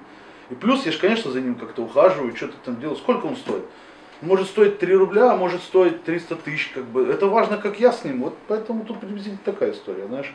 И 0.50 0.56
плюс 0.56 0.86
я 0.86 0.92
же, 0.92 1.00
конечно, 1.00 1.32
за 1.32 1.42
ним 1.42 1.56
как-то 1.56 1.84
ухаживаю, 1.84 2.36
что-то 2.36 2.56
там 2.64 2.80
делаю. 2.80 2.98
Сколько 2.98 3.26
он 3.26 3.36
стоит? 3.36 3.64
Может 4.22 4.48
стоить 4.48 4.80
3 4.80 4.96
рубля, 4.96 5.32
а 5.32 5.38
может 5.38 5.62
стоить 5.62 6.04
300 6.04 6.36
тысяч, 6.38 6.72
как 6.74 6.86
бы. 6.86 7.06
Это 7.06 7.28
важно, 7.28 7.58
как 7.58 7.80
я 7.80 7.92
с 7.92 8.04
ним. 8.04 8.24
Вот 8.24 8.36
поэтому 8.48 8.86
тут 8.86 9.00
приблизительно 9.00 9.40
такая 9.44 9.72
история, 9.72 10.08
знаешь. 10.08 10.34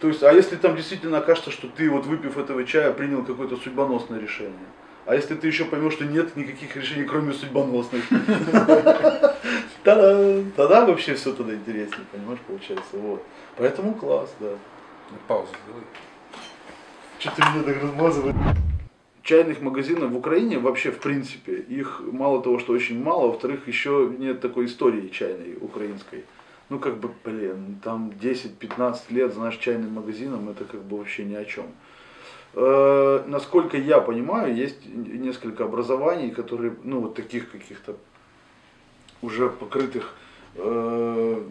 То 0.00 0.08
есть, 0.08 0.22
а 0.22 0.32
если 0.32 0.56
там 0.56 0.76
действительно 0.76 1.18
окажется, 1.18 1.50
что 1.50 1.68
ты 1.68 1.90
вот 1.90 2.06
выпив 2.06 2.38
этого 2.38 2.64
чая 2.64 2.92
принял 2.92 3.24
какое-то 3.24 3.56
судьбоносное 3.56 4.20
решение, 4.20 4.54
а 5.06 5.14
если 5.14 5.34
ты 5.34 5.46
еще 5.46 5.64
поймешь, 5.64 5.94
что 5.94 6.04
нет 6.04 6.36
никаких 6.36 6.76
решений, 6.76 7.04
кроме 7.04 7.32
судьбоносных, 7.32 8.04
тогда, 9.82 10.84
вообще 10.86 11.14
все 11.14 11.32
тогда 11.32 11.54
интереснее, 11.54 12.04
понимаешь, 12.12 12.40
получается. 12.46 12.84
Вот. 12.92 13.22
Поэтому 13.56 13.94
класс, 13.94 14.32
да. 14.38 14.50
Паузу 15.26 15.50
сделай. 15.64 15.82
Что 17.18 17.30
ты 17.34 17.42
меня 17.50 17.62
так 17.64 17.82
размазываешь? 17.82 18.36
Чайных 19.22 19.60
магазинов 19.60 20.10
в 20.10 20.16
Украине 20.16 20.58
вообще 20.58 20.90
в 20.90 21.00
принципе, 21.00 21.56
их 21.56 22.00
мало 22.00 22.42
того, 22.42 22.58
что 22.58 22.72
очень 22.72 23.02
мало, 23.02 23.28
во-вторых, 23.28 23.66
еще 23.66 24.12
нет 24.18 24.40
такой 24.40 24.66
истории 24.66 25.08
чайной 25.08 25.56
украинской. 25.60 26.24
Ну 26.70 26.78
как 26.78 26.98
бы, 26.98 27.10
блин, 27.24 27.80
там 27.82 28.10
10-15 28.20 29.00
лет, 29.10 29.32
знаешь, 29.32 29.56
чайным 29.56 29.94
магазином, 29.94 30.50
это 30.50 30.64
как 30.64 30.82
бы 30.82 30.98
вообще 30.98 31.24
ни 31.24 31.34
о 31.34 31.44
чем. 31.44 31.66
Э, 32.54 33.24
насколько 33.26 33.76
я 33.76 34.00
понимаю, 34.00 34.54
есть 34.54 34.84
несколько 34.86 35.64
образований, 35.64 36.30
которые, 36.30 36.74
ну 36.84 37.00
вот 37.00 37.14
таких 37.14 37.50
каких-то 37.50 37.96
уже 39.22 39.48
покрытых 39.48 40.14
э, 40.56 41.42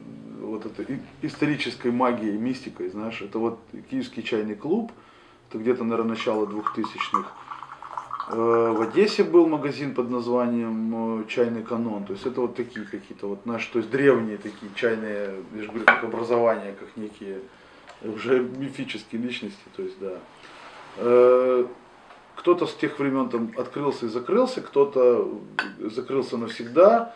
вот 0.42 0.66
этой 0.66 1.00
исторической 1.22 1.92
магией, 1.92 2.38
мистикой, 2.38 2.90
знаешь, 2.90 3.22
это 3.22 3.40
вот 3.40 3.60
Киевский 3.90 4.22
чайный 4.24 4.56
клуб, 4.56 4.92
это 5.50 5.58
где-то, 5.58 5.84
наверное, 5.84 6.12
начало 6.12 6.46
2000-х. 6.46 7.32
Э, 8.30 8.74
В 8.76 8.82
Одессе 8.82 9.24
был 9.24 9.48
магазин 9.48 9.94
под 9.94 10.10
названием 10.10 11.22
э, 11.22 11.28
Чайный 11.28 11.64
канон. 11.64 12.06
То 12.06 12.14
есть 12.14 12.26
это 12.26 12.42
вот 12.42 12.56
такие 12.56 12.86
какие-то 12.86 13.28
вот 13.28 13.46
наши, 13.46 13.72
то 13.72 13.80
есть 13.80 13.90
древние 13.90 14.38
такие 14.38 14.72
чайные, 14.76 15.36
я 15.56 15.62
же 15.62 15.68
говорю, 15.70 15.86
как 15.86 16.04
образования, 16.04 16.76
как 16.78 16.90
некие 16.98 17.40
уже 18.04 18.40
мифические 18.40 19.22
личности, 19.22 19.64
то 19.76 19.82
есть 19.82 20.00
да. 20.00 20.20
Э, 20.98 21.66
Кто-то 22.36 22.68
с 22.68 22.76
тех 22.76 23.00
времен 23.00 23.30
там 23.30 23.52
открылся 23.58 24.06
и 24.06 24.10
закрылся, 24.10 24.62
кто-то 24.62 25.28
закрылся 25.80 26.38
навсегда. 26.38 27.14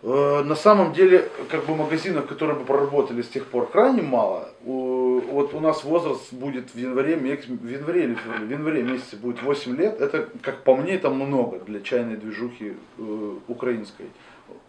На 0.00 0.54
самом 0.54 0.92
деле, 0.92 1.28
как 1.50 1.66
бы 1.66 1.74
магазинов, 1.74 2.26
которые 2.26 2.56
бы 2.56 2.64
проработали 2.64 3.20
с 3.20 3.28
тех 3.28 3.46
пор, 3.46 3.66
крайне 3.66 4.02
мало. 4.02 4.48
Вот 5.20 5.54
у 5.54 5.60
нас 5.60 5.84
возраст 5.84 6.32
будет 6.32 6.74
в 6.74 6.78
январе, 6.78 7.16
в 7.16 7.24
январе 7.68 8.04
или 8.04 8.14
в 8.14 8.50
январе 8.50 8.82
месяце 8.82 9.16
будет 9.16 9.42
8 9.42 9.76
лет. 9.76 10.00
Это, 10.00 10.28
как 10.42 10.64
по 10.64 10.76
мне, 10.76 10.94
это 10.94 11.10
много 11.10 11.58
для 11.60 11.80
чайной 11.80 12.16
движухи 12.16 12.74
э, 12.98 13.34
украинской. 13.48 14.06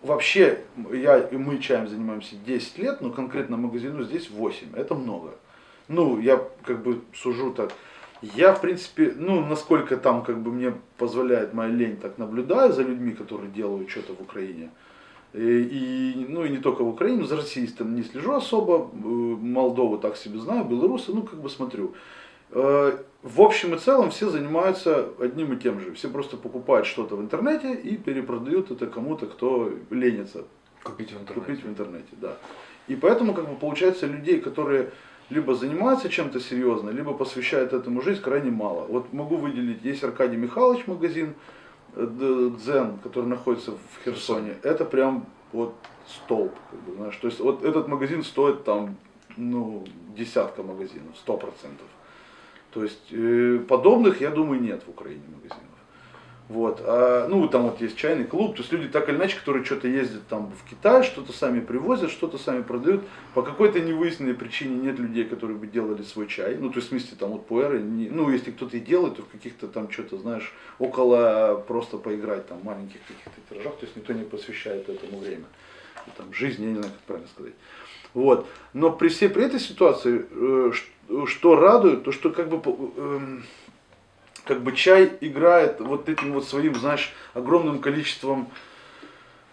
Вообще, 0.01 0.59
я 0.93 1.19
и 1.19 1.37
мы 1.37 1.59
чаем 1.59 1.87
занимаемся 1.87 2.35
10 2.45 2.77
лет, 2.77 3.01
но 3.01 3.09
конкретно 3.11 3.57
магазину 3.57 4.03
здесь 4.03 4.29
8. 4.29 4.75
Это 4.75 4.95
много. 4.95 5.35
Ну, 5.87 6.19
я 6.19 6.41
как 6.63 6.83
бы 6.83 7.01
сужу 7.13 7.51
так. 7.51 7.71
Я, 8.21 8.53
в 8.53 8.61
принципе, 8.61 9.13
ну, 9.15 9.45
насколько 9.45 9.95
там 9.97 10.23
как 10.23 10.39
бы 10.41 10.51
мне 10.51 10.73
позволяет 10.97 11.53
моя 11.53 11.71
лень, 11.71 11.97
так 11.97 12.17
наблюдаю 12.17 12.73
за 12.73 12.83
людьми, 12.83 13.11
которые 13.11 13.49
делают 13.49 13.89
что-то 13.89 14.13
в 14.13 14.21
Украине. 14.21 14.69
И, 14.69 14.69
и, 15.33 16.25
ну 16.27 16.43
и 16.43 16.49
не 16.49 16.57
только 16.57 16.83
в 16.83 16.89
Украине, 16.89 17.25
за 17.25 17.35
Россией 17.35 17.67
там 17.67 17.95
не 17.95 18.03
слежу 18.03 18.33
особо, 18.33 18.89
э, 18.91 18.97
Молдову 19.07 19.97
так 19.97 20.17
себе 20.17 20.39
знаю, 20.39 20.65
белорусы, 20.65 21.11
ну 21.13 21.21
как 21.23 21.39
бы 21.41 21.49
смотрю. 21.49 21.93
Э, 22.51 22.97
В 23.21 23.41
общем 23.41 23.75
и 23.75 23.77
целом 23.77 24.09
все 24.09 24.29
занимаются 24.29 25.09
одним 25.19 25.53
и 25.53 25.57
тем 25.57 25.79
же. 25.79 25.91
Все 25.93 26.09
просто 26.09 26.37
покупают 26.37 26.87
что-то 26.87 27.15
в 27.15 27.21
интернете 27.21 27.73
и 27.73 27.97
перепродают 27.97 28.71
это 28.71 28.87
кому-то, 28.87 29.27
кто 29.27 29.71
ленится 29.91 30.45
Купить 30.83 31.11
в 31.11 31.21
интернете. 31.21 31.33
купить 31.33 31.63
в 31.63 31.69
интернете, 31.69 32.07
да. 32.13 32.37
И 32.87 32.95
поэтому, 32.95 33.33
как 33.33 33.47
бы, 33.47 33.55
получается, 33.55 34.07
людей, 34.07 34.39
которые 34.39 34.89
либо 35.29 35.53
занимаются 35.53 36.09
чем-то 36.09 36.39
серьезно, 36.39 36.89
либо 36.89 37.13
посвящают 37.13 37.73
этому 37.73 38.01
жизнь, 38.01 38.21
крайне 38.21 38.49
мало. 38.49 38.87
Вот 38.87 39.13
могу 39.13 39.35
выделить, 39.35 39.83
есть 39.83 40.03
Аркадий 40.03 40.37
Михайлович 40.37 40.87
магазин, 40.87 41.29
э, 41.29 41.58
Дзен, 42.05 42.97
который 43.03 43.25
находится 43.25 43.71
в 43.71 44.03
Херсоне. 44.03 44.55
Это 44.63 44.85
прям 44.85 45.25
вот 45.51 45.75
столб, 46.07 46.53
как 46.71 46.79
бы, 46.81 46.95
знаешь. 46.95 47.15
То 47.17 47.27
есть 47.27 47.39
вот 47.39 47.63
этот 47.63 47.87
магазин 47.87 48.23
стоит 48.23 48.63
там, 48.63 48.95
ну, 49.37 49.85
десятка 50.15 50.63
магазинов, 50.63 51.15
сто 51.17 51.37
процентов. 51.37 51.87
То 52.71 52.83
есть 52.83 53.11
э, 53.11 53.59
подобных, 53.67 54.21
я 54.21 54.29
думаю, 54.29 54.61
нет 54.61 54.83
в 54.85 54.89
Украине 54.89 55.23
магазинов. 55.27 55.78
Вот. 56.49 56.81
А, 56.83 57.27
ну, 57.27 57.47
там 57.47 57.61
вот 57.69 57.79
есть 57.79 57.95
чайный 57.95 58.25
клуб, 58.25 58.55
то 58.55 58.63
есть 58.63 58.73
люди 58.73 58.87
так 58.87 59.07
или 59.07 59.15
иначе, 59.15 59.37
которые 59.37 59.63
что-то 59.63 59.87
ездят 59.87 60.27
там 60.27 60.51
в 60.51 60.67
Китай, 60.67 61.03
что-то 61.03 61.31
сами 61.31 61.59
привозят, 61.59 62.09
что-то 62.09 62.39
сами 62.39 62.63
продают. 62.63 63.03
По 63.35 63.43
какой-то 63.43 63.79
невыясненной 63.79 64.33
причине 64.33 64.75
нет 64.77 64.97
людей, 64.97 65.25
которые 65.25 65.57
бы 65.57 65.67
делали 65.67 66.01
свой 66.01 66.25
чай. 66.25 66.57
Ну, 66.59 66.71
то 66.71 66.77
есть, 66.77 66.87
в 66.87 66.89
смысле, 66.89 67.17
там 67.19 67.29
вот 67.29 67.45
пуэры, 67.45 67.79
не- 67.79 68.09
ну, 68.09 68.31
если 68.31 68.49
кто-то 68.49 68.77
и 68.77 68.79
делает, 68.79 69.17
то 69.17 69.21
в 69.21 69.27
каких-то 69.27 69.67
там 69.67 69.91
что-то, 69.91 70.17
знаешь, 70.17 70.51
около 70.79 71.63
просто 71.67 71.97
поиграть 71.97 72.47
там 72.47 72.61
маленьких 72.63 72.99
каких-то 73.07 73.39
тиражах, 73.47 73.75
то 73.77 73.85
есть 73.85 73.95
никто 73.95 74.13
не 74.13 74.23
посвящает 74.23 74.89
этому 74.89 75.19
время. 75.19 75.45
И, 76.07 76.09
там 76.17 76.33
жизнь, 76.33 76.63
я 76.63 76.69
не 76.69 76.75
знаю, 76.77 76.91
как 76.91 77.01
правильно 77.01 77.29
сказать. 77.29 77.53
Вот. 78.15 78.47
Но 78.73 78.91
при 78.91 79.09
всей 79.09 79.29
при 79.29 79.43
этой 79.43 79.59
ситуации, 79.59 80.25
э, 80.31 80.71
что 81.27 81.55
радует, 81.55 82.03
то 82.03 82.11
что 82.11 82.31
как 82.31 82.49
бы 82.49 82.59
эм, 82.97 83.43
как 84.45 84.61
бы 84.61 84.71
чай 84.73 85.11
играет 85.21 85.79
вот 85.79 86.09
этим 86.09 86.33
вот 86.33 86.45
своим, 86.47 86.75
знаешь, 86.75 87.13
огромным 87.33 87.79
количеством 87.79 88.49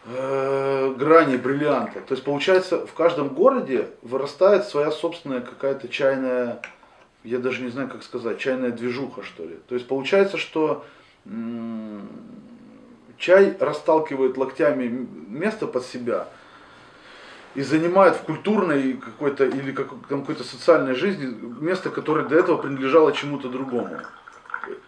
э, 0.07 0.95
граней 0.97 1.37
бриллианта. 1.37 2.01
То 2.01 2.15
есть 2.15 2.25
получается 2.25 2.87
в 2.87 2.93
каждом 2.95 3.29
городе 3.29 3.89
вырастает 4.03 4.65
своя 4.65 4.91
собственная 4.91 5.41
какая-то 5.41 5.89
чайная, 5.89 6.61
я 7.25 7.39
даже 7.39 7.63
не 7.63 7.71
знаю 7.71 7.89
как 7.89 8.03
сказать, 8.03 8.39
чайная 8.39 8.71
движуха 8.71 9.23
что 9.23 9.45
ли. 9.45 9.59
То 9.69 9.75
есть 9.75 9.87
получается, 9.87 10.39
что 10.39 10.85
м, 11.27 12.09
чай 13.19 13.57
расталкивает 13.59 14.37
локтями 14.37 15.07
место 15.29 15.67
под 15.67 15.85
себя 15.85 16.29
и 17.55 17.63
занимает 17.63 18.17
в 18.17 18.21
культурной 18.21 18.95
какой-то 18.95 19.47
или 19.47 19.73
как- 19.73 20.07
какой-то 20.07 20.45
социальной 20.45 20.95
жизни 20.95 21.35
место, 21.61 21.91
которое 21.91 22.27
до 22.27 22.37
этого 22.39 22.59
принадлежало 22.59 23.13
чему-то 23.13 23.49
другому. 23.49 23.99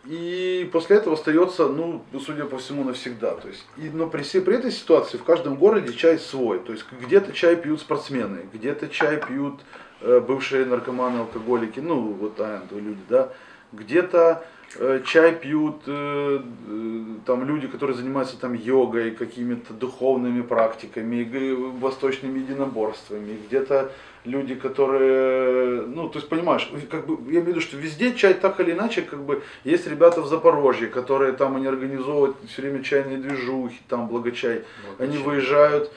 И 0.05 0.69
после 0.73 0.97
этого 0.97 1.15
остается, 1.15 1.69
ну, 1.69 2.03
судя 2.25 2.45
по 2.45 2.59
всему, 2.59 2.85
навсегда. 2.85 3.35
То 3.37 3.49
есть, 3.49 3.67
и, 3.77 3.91
но 3.91 4.09
при, 4.09 4.23
при 4.23 4.55
этой 4.55 4.73
ситуации 4.73 5.19
в 5.19 5.25
каждом 5.25 5.57
городе 5.57 5.93
чай 5.93 6.19
свой. 6.19 6.61
То 6.61 6.73
есть 6.73 6.85
где-то 7.01 7.33
чай 7.33 7.57
пьют 7.57 7.81
спортсмены, 7.81 8.49
где-то 8.53 8.89
чай 8.89 9.19
пьют 9.19 9.61
э, 10.01 10.21
бывшие 10.21 10.65
наркоманы, 10.65 11.21
алкоголики, 11.21 11.81
ну, 11.81 12.13
вот 12.13 12.35
а, 12.39 12.63
люди, 12.71 13.01
да. 13.09 13.33
где-то 13.73 14.45
э, 14.77 15.03
чай 15.05 15.35
пьют 15.35 15.83
э, 15.87 16.41
э, 16.69 17.05
там 17.27 17.45
люди, 17.45 17.67
которые 17.67 17.97
занимаются 17.97 18.39
там 18.39 18.55
йогой, 18.55 19.11
какими-то 19.11 19.75
духовными 19.75 20.43
практиками, 20.43 21.53
восточными 21.79 22.39
единоборствами, 22.39 23.39
где-то 23.47 23.93
люди, 24.29 24.55
которые, 24.55 25.83
ну, 25.83 26.09
то 26.09 26.19
есть, 26.19 26.29
понимаешь, 26.29 26.71
как 26.91 27.07
бы, 27.07 27.15
я 27.33 27.41
имею 27.41 27.45
в 27.45 27.49
виду, 27.49 27.61
что 27.61 27.77
везде 27.77 28.15
чай 28.15 28.35
так 28.35 28.61
или 28.61 28.73
иначе, 28.73 29.03
как 29.03 29.21
бы, 29.21 29.43
есть 29.65 29.87
ребята 29.87 30.21
в 30.21 30.27
Запорожье, 30.27 30.89
которые 30.89 31.33
там, 31.33 31.57
они 31.57 31.67
организовывают 31.67 32.37
все 32.49 32.63
время 32.63 32.83
чайные 32.83 33.19
движухи, 33.19 33.81
там, 33.89 34.09
благочай, 34.09 34.63
они 34.99 35.19
выезжают 35.19 35.91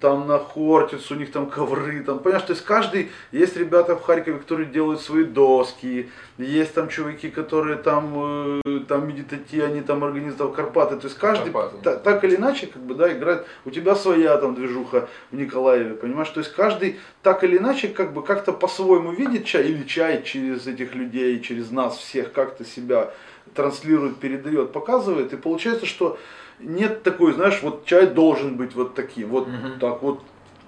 там 0.00 0.26
на 0.26 0.38
Хортицу, 0.38 1.14
у 1.14 1.16
них 1.16 1.32
там 1.32 1.46
ковры, 1.46 2.02
там, 2.02 2.18
понимаешь, 2.18 2.44
то 2.46 2.52
есть 2.52 2.64
каждый, 2.64 3.10
есть 3.32 3.56
ребята 3.56 3.96
в 3.96 4.02
Харькове, 4.02 4.38
которые 4.38 4.66
делают 4.66 5.00
свои 5.00 5.24
доски, 5.24 6.10
есть 6.38 6.74
там 6.74 6.88
чуваки, 6.88 7.30
которые 7.30 7.76
там, 7.76 8.60
э, 8.66 8.80
там 8.88 9.08
медитати, 9.08 9.60
они 9.60 9.80
там 9.80 10.04
организовали 10.04 10.54
Карпаты, 10.54 10.96
то 10.96 11.06
есть 11.06 11.18
каждый 11.18 11.50
Карпаты. 11.52 11.78
та- 11.82 11.96
так 11.96 12.24
или 12.24 12.36
иначе, 12.36 12.66
как 12.66 12.82
бы, 12.82 12.94
да, 12.94 13.10
играет, 13.12 13.46
у 13.64 13.70
тебя 13.70 13.94
своя 13.94 14.36
там 14.36 14.54
движуха 14.54 15.08
в 15.30 15.36
Николаеве, 15.36 15.94
понимаешь, 15.94 16.28
то 16.28 16.40
есть 16.40 16.52
каждый 16.52 16.96
так 17.22 17.42
или 17.42 17.56
иначе, 17.56 17.88
как 17.88 18.12
бы, 18.12 18.22
как-то 18.22 18.52
по-своему 18.52 19.12
видит 19.12 19.46
чай, 19.46 19.64
или 19.64 19.84
чай 19.84 20.22
через 20.22 20.66
этих 20.66 20.94
людей, 20.94 21.40
через 21.40 21.70
нас 21.70 21.96
всех, 21.96 22.32
как-то 22.32 22.64
себя 22.64 23.10
транслирует, 23.54 24.18
передает, 24.18 24.72
показывает, 24.72 25.32
и 25.32 25.36
получается, 25.36 25.86
что 25.86 26.18
нет 26.60 27.02
такой, 27.02 27.32
знаешь, 27.32 27.60
вот 27.62 27.84
чай 27.86 28.06
должен 28.06 28.56
быть 28.56 28.74
вот 28.74 28.94
таким, 28.94 29.28
вот 29.28 29.48
Мгм. 29.48 29.78
так 29.78 30.02
вот, 30.02 30.20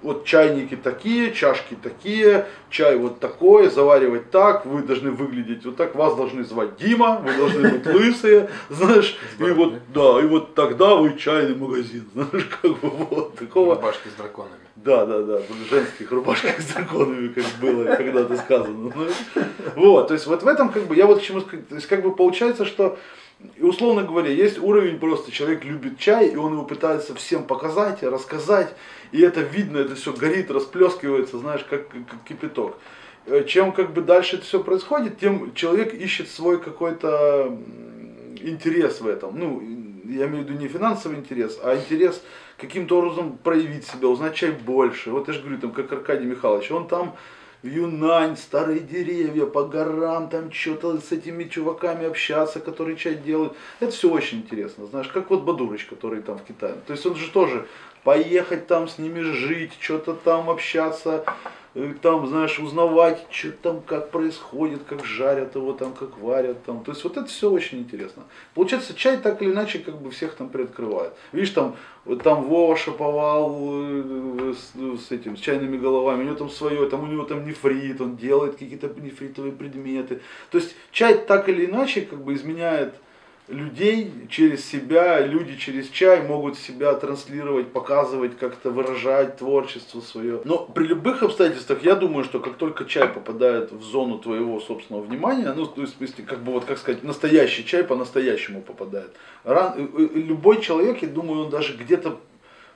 вот 0.03 0.24
чайники 0.24 0.76
такие, 0.76 1.32
чашки 1.32 1.76
такие, 1.82 2.47
чай 2.70 2.97
вот 2.97 3.18
такой, 3.18 3.68
заваривать 3.68 4.30
так, 4.30 4.64
вы 4.64 4.82
должны 4.82 5.11
выглядеть 5.11 5.64
вот 5.64 5.76
так, 5.76 5.95
вас 5.97 6.14
должны 6.14 6.45
звать 6.45 6.76
Дима, 6.76 7.20
вы 7.24 7.34
должны 7.36 7.68
быть 7.70 7.86
лысые, 7.95 8.49
знаешь, 8.70 9.18
и 9.41 9.51
вот, 9.51 9.74
да, 9.93 10.20
и 10.20 10.26
вот 10.26 10.55
тогда 10.55 10.95
вы 10.95 11.16
чайный 11.18 11.57
магазин, 11.57 12.09
знаешь, 12.14 12.49
как 12.62 12.78
бы 12.78 12.89
вот, 12.91 13.36
такого, 13.36 13.74
Рубашки 13.74 14.09
с 14.09 14.12
драконами. 14.12 14.55
да, 14.76 15.05
да, 15.05 15.22
да, 15.22 15.39
в 15.39 15.68
женских 15.70 16.12
рубашках 16.12 16.61
с 16.61 16.66
драконами, 16.74 17.28
как 17.28 17.45
было 17.61 17.97
когда-то 17.97 18.36
сказано. 18.36 18.93
Вот, 19.74 20.09
то 20.09 20.14
есть 20.14 20.26
вот 20.26 20.43
в 20.45 20.47
этом 20.47 20.68
как 20.68 20.84
бы, 20.84 20.95
я 20.95 21.07
вот 21.07 21.18
к 21.20 21.22
чему 21.22 21.41
то 21.41 21.74
есть 21.74 21.86
как 21.89 22.03
бы 22.03 22.14
получается, 22.14 22.64
что 22.64 22.99
условно 23.61 24.03
говоря, 24.03 24.30
есть 24.30 24.59
уровень 24.59 24.99
просто, 24.99 25.30
человек 25.30 25.64
любит 25.64 25.99
чай, 25.99 26.28
и 26.28 26.36
он 26.36 26.53
его 26.53 26.64
пытается 26.64 27.14
всем 27.14 27.45
показать, 27.45 28.03
рассказать, 28.03 28.74
и 29.12 29.20
это 29.20 29.41
видно, 29.41 29.78
это 29.78 29.95
все 29.95 30.12
горит, 30.12 30.51
расплескивается, 30.51 31.39
знаешь, 31.39 31.64
как, 31.68 31.89
как 31.89 32.24
кипяток. 32.26 32.76
Э, 33.26 33.45
Чем 33.45 33.72
как 33.72 33.93
бы 33.93 34.01
дальше 34.01 34.36
это 34.36 34.45
все 34.45 34.62
происходит, 34.62 35.18
тем 35.18 35.55
человек 35.55 35.95
ищет 35.95 36.28
свой 36.28 36.61
какой-то 36.61 37.57
интерес 38.41 39.01
в 39.01 39.07
этом. 39.07 39.39
Ну, 39.39 39.62
я 40.05 40.26
имею 40.26 40.45
в 40.45 40.49
виду 40.49 40.59
не 40.59 40.68
финансовый 40.68 41.16
интерес, 41.16 41.59
а 41.62 41.76
интерес 41.76 42.22
каким-то 42.57 42.99
образом 42.99 43.39
проявить 43.39 43.86
себя, 43.86 44.09
узнать 44.09 44.34
чай 44.34 44.51
больше. 44.51 45.11
Вот 45.11 45.28
я 45.28 45.34
же 45.34 45.41
говорю, 45.41 45.59
там, 45.59 45.72
как 45.72 45.93
Аркадий 45.93 46.26
Михайлович, 46.26 46.70
он 46.70 46.89
там 46.89 47.14
в 47.63 47.67
Юнань, 47.67 48.37
старые 48.37 48.81
деревья, 48.81 49.47
по 49.47 49.65
горам, 49.65 50.29
там 50.29 50.53
что-то 50.53 51.01
с 51.01 51.11
этими 51.11 51.45
чуваками 51.45 52.07
общаться, 52.07 52.61
которые 52.61 52.97
чай 52.97 53.15
делают. 53.15 53.55
Это 53.81 53.91
все 53.91 54.11
очень 54.11 54.39
интересно, 54.39 54.87
знаешь, 54.87 55.09
как 55.09 55.31
вот 55.31 55.43
Бадурыч, 55.43 55.87
который 55.87 56.23
там 56.23 56.39
в 56.39 56.45
Китае. 56.45 56.75
То 56.87 56.93
есть 56.93 57.05
он 57.05 57.17
же 57.17 57.31
тоже 57.31 57.67
поехать 58.05 58.67
там 58.67 58.89
с 58.89 58.99
ними 58.99 59.21
жить, 59.21 59.73
что-то 59.81 60.15
там 60.15 60.49
общаться, 60.51 61.25
там, 62.03 62.26
знаешь, 62.26 62.59
узнавать, 62.59 63.26
что 63.31 63.53
там, 63.53 63.81
как 63.81 64.11
происходит, 64.11 64.83
как 64.89 65.05
жарят 65.05 65.55
его, 65.55 65.72
там, 65.72 65.93
как 65.93 66.18
варят, 66.18 66.64
там. 66.64 66.83
То 66.85 66.93
есть 66.93 67.05
вот 67.05 67.16
это 67.16 67.26
все 67.26 67.51
очень 67.51 67.79
интересно. 67.79 68.24
Получается, 68.55 68.95
чай 68.95 69.18
так 69.18 69.43
или 69.43 69.51
иначе 69.51 69.79
как 69.79 70.01
бы 70.01 70.11
всех 70.11 70.35
там 70.35 70.49
приоткрывает. 70.49 71.12
Видишь, 71.33 71.51
там, 71.51 71.76
там 72.24 72.45
Вова 72.45 72.76
шаповал 72.76 73.57
э, 73.61 74.55
с, 74.55 75.07
с 75.07 75.11
этим, 75.11 75.37
с 75.37 75.41
чайными 75.41 75.76
головами, 75.76 76.22
у 76.22 76.26
него 76.26 76.37
там 76.37 76.51
свое, 76.51 76.89
там 76.89 77.05
у 77.05 77.07
него 77.07 77.24
там 77.24 77.47
нефрит, 77.47 78.01
он 78.01 78.16
делает 78.16 78.57
какие-то 78.57 78.89
нефритовые 79.01 79.53
предметы. 79.53 80.20
То 80.51 80.59
есть 80.59 80.74
чай 80.91 81.14
так 81.18 81.49
или 81.49 81.66
иначе 81.66 82.03
как 82.03 82.22
бы 82.22 82.35
изменяет 82.35 82.95
людей 83.49 84.12
через 84.28 84.64
себя, 84.64 85.20
люди 85.20 85.57
через 85.57 85.88
чай 85.88 86.22
могут 86.22 86.59
себя 86.59 86.92
транслировать, 86.94 87.72
показывать, 87.72 88.36
как-то 88.38 88.70
выражать 88.70 89.38
творчество 89.38 90.01
свое. 90.01 90.40
Но 90.44 90.59
при 90.59 90.84
любых 90.84 91.22
обстоятельствах 91.22 91.82
я 91.82 91.94
думаю, 91.94 92.24
что 92.24 92.40
как 92.40 92.57
только 92.57 92.84
чай 92.84 93.09
попадает 93.09 93.72
в 93.72 93.82
зону 93.82 94.18
твоего 94.18 94.61
собственного 94.61 95.03
внимания, 95.03 95.53
ну, 95.55 95.66
то 95.66 95.80
есть, 95.80 95.96
как 96.26 96.40
бы 96.40 96.53
вот, 96.53 96.66
как 96.66 96.78
сказать, 96.78 97.03
настоящий 97.03 97.64
чай 97.64 97.84
по-настоящему 97.84 98.61
попадает. 98.61 99.14
Ран- 99.44 99.74
э, 99.76 99.86
э, 99.99 100.18
любой 100.18 100.61
человек, 100.61 101.03
я 101.03 101.09
думаю, 101.09 101.44
он 101.44 101.51
даже 101.51 101.76
где-то 101.76 102.20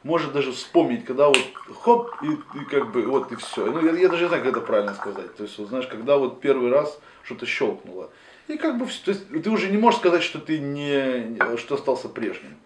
может 0.02 0.32
даже 0.32 0.52
вспомнить, 0.52 1.04
когда 1.04 1.28
вот 1.28 1.38
хоп, 1.82 2.10
и, 2.22 2.58
и 2.58 2.64
как 2.64 2.92
бы 2.92 3.02
вот 3.02 3.30
и 3.30 3.36
все. 3.36 3.66
Ну, 3.66 3.84
я, 3.84 3.92
я 3.92 4.08
даже 4.08 4.22
не 4.22 4.28
знаю, 4.28 4.42
как 4.42 4.56
это 4.56 4.66
правильно 4.66 4.94
сказать. 4.94 5.36
То 5.36 5.44
есть, 5.44 5.58
вот, 5.58 5.68
знаешь, 5.68 5.86
когда 5.86 6.16
вот 6.16 6.40
первый 6.40 6.70
раз 6.70 6.98
что-то 7.22 7.46
щелкнуло. 7.46 8.10
И 8.48 8.56
как 8.56 8.78
бы, 8.78 8.86
всё. 8.86 9.04
то 9.04 9.10
есть, 9.12 9.42
ты 9.44 9.50
уже 9.50 9.70
не 9.70 9.78
можешь 9.78 10.00
сказать, 10.00 10.22
что 10.22 10.38
ты 10.38 10.58
не, 10.58 11.36
что 11.56 11.76
остался 11.76 12.08
прежним. 12.08 12.56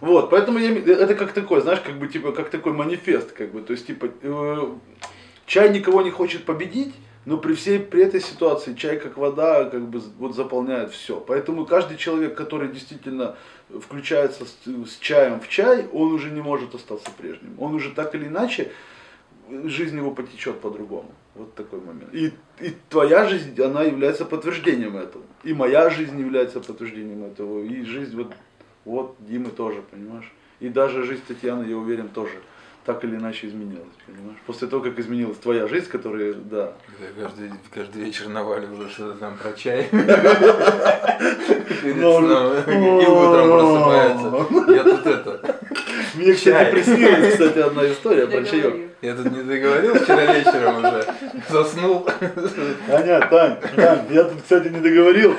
Вот, 0.00 0.30
поэтому 0.30 0.58
я, 0.58 0.70
это 0.70 1.14
как 1.14 1.32
такой, 1.32 1.60
знаешь, 1.60 1.80
как 1.80 1.98
бы, 1.98 2.08
типа, 2.08 2.32
как 2.32 2.50
такой 2.50 2.72
манифест, 2.72 3.32
как 3.32 3.52
бы, 3.52 3.62
то 3.62 3.72
есть, 3.72 3.86
типа, 3.86 4.08
э, 4.22 4.66
чай 5.46 5.72
никого 5.72 6.02
не 6.02 6.10
хочет 6.10 6.44
победить, 6.44 6.94
но 7.24 7.38
при 7.38 7.54
всей, 7.54 7.80
при 7.80 8.04
этой 8.04 8.20
ситуации 8.20 8.74
чай 8.74 8.98
как 8.98 9.16
вода, 9.16 9.64
как 9.64 9.88
бы, 9.88 10.00
вот 10.18 10.34
заполняет 10.34 10.92
все. 10.92 11.18
Поэтому 11.18 11.66
каждый 11.66 11.96
человек, 11.96 12.36
который 12.36 12.68
действительно 12.68 13.36
включается 13.68 14.44
с, 14.44 14.56
с 14.64 14.98
чаем 14.98 15.40
в 15.40 15.48
чай, 15.48 15.86
он 15.92 16.12
уже 16.12 16.30
не 16.30 16.40
может 16.40 16.74
остаться 16.74 17.10
прежним. 17.18 17.56
Он 17.58 17.74
уже 17.74 17.90
так 17.90 18.14
или 18.14 18.26
иначе, 18.26 18.70
жизнь 19.48 19.96
его 19.96 20.12
потечет 20.12 20.60
по-другому. 20.60 21.10
Вот 21.36 21.54
такой 21.54 21.80
момент. 21.80 22.14
И, 22.14 22.32
и 22.60 22.74
твоя 22.88 23.26
жизнь, 23.26 23.60
она 23.60 23.82
является 23.82 24.24
подтверждением 24.24 24.96
этого. 24.96 25.24
И 25.44 25.52
моя 25.52 25.90
жизнь 25.90 26.18
является 26.18 26.60
подтверждением 26.60 27.24
этого. 27.24 27.62
И 27.62 27.84
жизнь 27.84 28.16
вот, 28.16 28.32
вот 28.84 29.16
Димы 29.20 29.50
тоже, 29.50 29.82
понимаешь. 29.82 30.32
И 30.60 30.70
даже 30.70 31.04
жизнь 31.04 31.22
Татьяны, 31.28 31.64
я 31.64 31.76
уверен, 31.76 32.08
тоже 32.08 32.40
так 32.86 33.04
или 33.04 33.16
иначе 33.16 33.48
изменилась, 33.48 33.88
понимаешь. 34.06 34.38
После 34.46 34.68
того, 34.68 34.82
как 34.82 34.98
изменилась 34.98 35.36
твоя 35.38 35.66
жизнь, 35.66 35.90
которая, 35.90 36.34
да, 36.34 36.72
Когда 36.86 37.28
каждый, 37.28 37.50
каждый 37.74 38.04
вечер 38.04 38.28
наваливалось 38.28 38.92
что-то 38.92 39.18
там 39.18 39.36
про 39.36 39.52
чай. 39.54 39.88
Перед 39.90 40.06
Ну. 41.96 43.00
И 43.00 43.06
утром 43.06 43.50
просыпается. 43.50 44.46
Я 44.72 44.84
тут 44.84 45.06
это. 45.06 45.60
Мне, 46.14 46.32
кстати, 46.32 46.70
приснилась, 46.70 47.32
кстати, 47.32 47.58
одна 47.58 47.90
история 47.90 48.28
про 48.28 48.44
чаек. 48.44 48.85
Я 49.02 49.14
тут 49.14 49.30
не 49.30 49.42
договорил 49.42 49.94
вчера 49.94 50.32
вечером 50.32 50.78
уже. 50.78 51.06
Заснул. 51.50 52.08
Таня, 52.86 53.20
Тань, 53.28 53.58
Тань, 53.76 54.06
я 54.10 54.24
тут, 54.24 54.42
кстати, 54.42 54.68
не 54.68 54.80
договорил. 54.80 55.34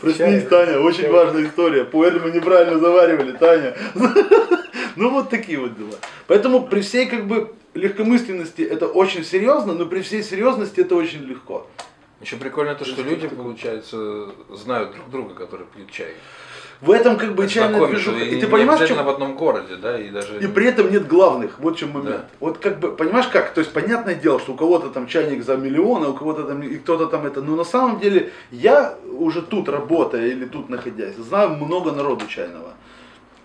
Проснись. 0.00 0.46
Таня, 0.46 0.80
очень 0.80 1.02
Чай. 1.02 1.10
важная 1.10 1.44
история. 1.44 1.84
Пуэль 1.84 2.20
мы 2.20 2.30
неправильно 2.30 2.78
заваривали, 2.78 3.32
Таня. 3.32 3.74
Ну 4.96 5.10
вот 5.10 5.30
такие 5.30 5.58
вот 5.58 5.76
дела. 5.76 5.94
Поэтому 6.26 6.66
при 6.66 6.80
всей 6.82 7.06
как 7.06 7.26
бы 7.26 7.52
легкомысленности 7.74 8.62
это 8.62 8.86
очень 8.86 9.24
серьезно, 9.24 9.72
но 9.74 9.86
при 9.86 10.02
всей 10.02 10.22
серьезности 10.22 10.80
это 10.80 10.94
очень 10.94 11.24
легко. 11.24 11.66
Еще 12.20 12.36
прикольно 12.36 12.74
то, 12.74 12.84
что 12.84 13.02
люди, 13.02 13.28
получается, 13.28 14.28
знают 14.50 14.92
друг 14.92 15.10
друга, 15.10 15.34
которые 15.34 15.66
пьют 15.74 15.90
чай. 15.90 16.14
В 16.80 16.90
этом 16.90 17.16
как 17.18 17.34
бы 17.34 17.46
Знакомятся. 17.46 17.88
движуха. 17.88 18.24
И 18.24 18.36
И 18.36 18.40
ты 18.40 18.46
понимаешь, 18.46 18.88
чем- 18.88 19.04
в 19.04 19.08
одном 19.08 19.34
городе, 19.34 19.76
да, 19.76 19.98
и 19.98 20.08
даже... 20.08 20.38
И 20.38 20.46
при 20.46 20.66
этом 20.66 20.90
нет 20.90 21.06
главных, 21.06 21.58
вот 21.58 21.76
в 21.76 21.78
чем 21.78 21.90
момент. 21.90 22.16
Да. 22.16 22.24
Вот 22.40 22.58
как 22.58 22.80
бы, 22.80 22.92
понимаешь 22.96 23.26
как, 23.28 23.52
то 23.52 23.60
есть 23.60 23.72
понятное 23.72 24.14
дело, 24.14 24.40
что 24.40 24.52
у 24.52 24.56
кого-то 24.56 24.88
там 24.88 25.06
чайник 25.06 25.44
за 25.44 25.56
миллион, 25.56 26.04
а 26.04 26.08
у 26.08 26.14
кого-то 26.14 26.44
там, 26.44 26.62
и 26.62 26.76
кто-то 26.76 27.06
там 27.06 27.26
это, 27.26 27.42
но 27.42 27.54
на 27.56 27.64
самом 27.64 28.00
деле 28.00 28.30
я 28.50 28.94
уже 29.18 29.42
тут 29.42 29.68
работая 29.68 30.26
или 30.28 30.46
тут 30.46 30.70
находясь, 30.70 31.16
знаю 31.16 31.50
много 31.50 31.92
народу 31.92 32.26
чайного. 32.26 32.72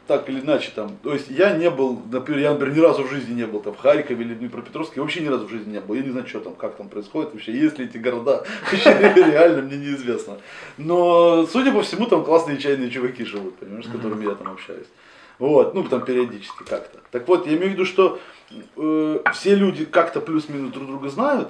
Так 0.08 0.30
или 0.30 0.39
иначе 0.39 0.72
там, 0.76 0.97
то 1.01 1.14
есть 1.14 1.32
я 1.32 1.58
не 1.58 1.72
был, 1.72 1.99
например, 2.12 2.41
я, 2.41 2.51
например, 2.51 2.76
ни 2.76 2.80
разу 2.80 3.03
в 3.03 3.10
жизни 3.10 3.34
не 3.34 3.47
был 3.47 3.60
там 3.60 3.74
в 3.74 3.80
Харькове 3.80 4.24
или 4.24 4.36
в 4.36 4.39
Днепропетровске, 4.39 5.01
вообще 5.01 5.22
ни 5.22 5.28
разу 5.30 5.47
в 5.47 5.49
жизни 5.49 5.74
не 5.74 5.80
был, 5.80 5.95
я 5.95 6.03
не 6.03 6.12
знаю, 6.12 6.28
что 6.28 6.41
там, 6.41 6.53
как 6.53 6.76
там 6.76 6.89
происходит 6.89 7.34
вообще, 7.34 7.53
есть 7.53 7.80
ли 7.80 7.86
эти 7.86 7.97
города, 7.97 8.45
вообще 8.72 8.91
реально 9.16 9.64
мне 9.64 9.78
неизвестно. 9.78 10.38
Но, 10.78 11.47
судя 11.47 11.72
по 11.72 11.82
всему, 11.82 12.06
там 12.06 12.24
классные 12.24 12.60
чайные 12.60 12.91
чуваки 12.91 13.26
живут, 13.26 13.56
понимаешь, 13.56 13.86
с 13.86 13.91
которыми 13.91 14.26
я 14.26 14.36
там 14.36 14.51
общаюсь. 14.51 14.88
Вот, 15.39 15.74
ну 15.74 15.84
там 15.84 16.06
периодически 16.06 16.64
как-то. 16.64 16.99
Так 17.10 17.28
вот, 17.28 17.47
я 17.47 17.53
имею 17.53 17.72
в 17.72 17.74
виду, 17.74 17.86
что 17.86 18.20
э, 18.78 19.20
все 19.34 19.56
люди 19.56 19.86
как-то 19.86 20.22
плюс-минус 20.22 20.72
друг 20.72 20.88
друга 20.88 21.10
знают, 21.10 21.49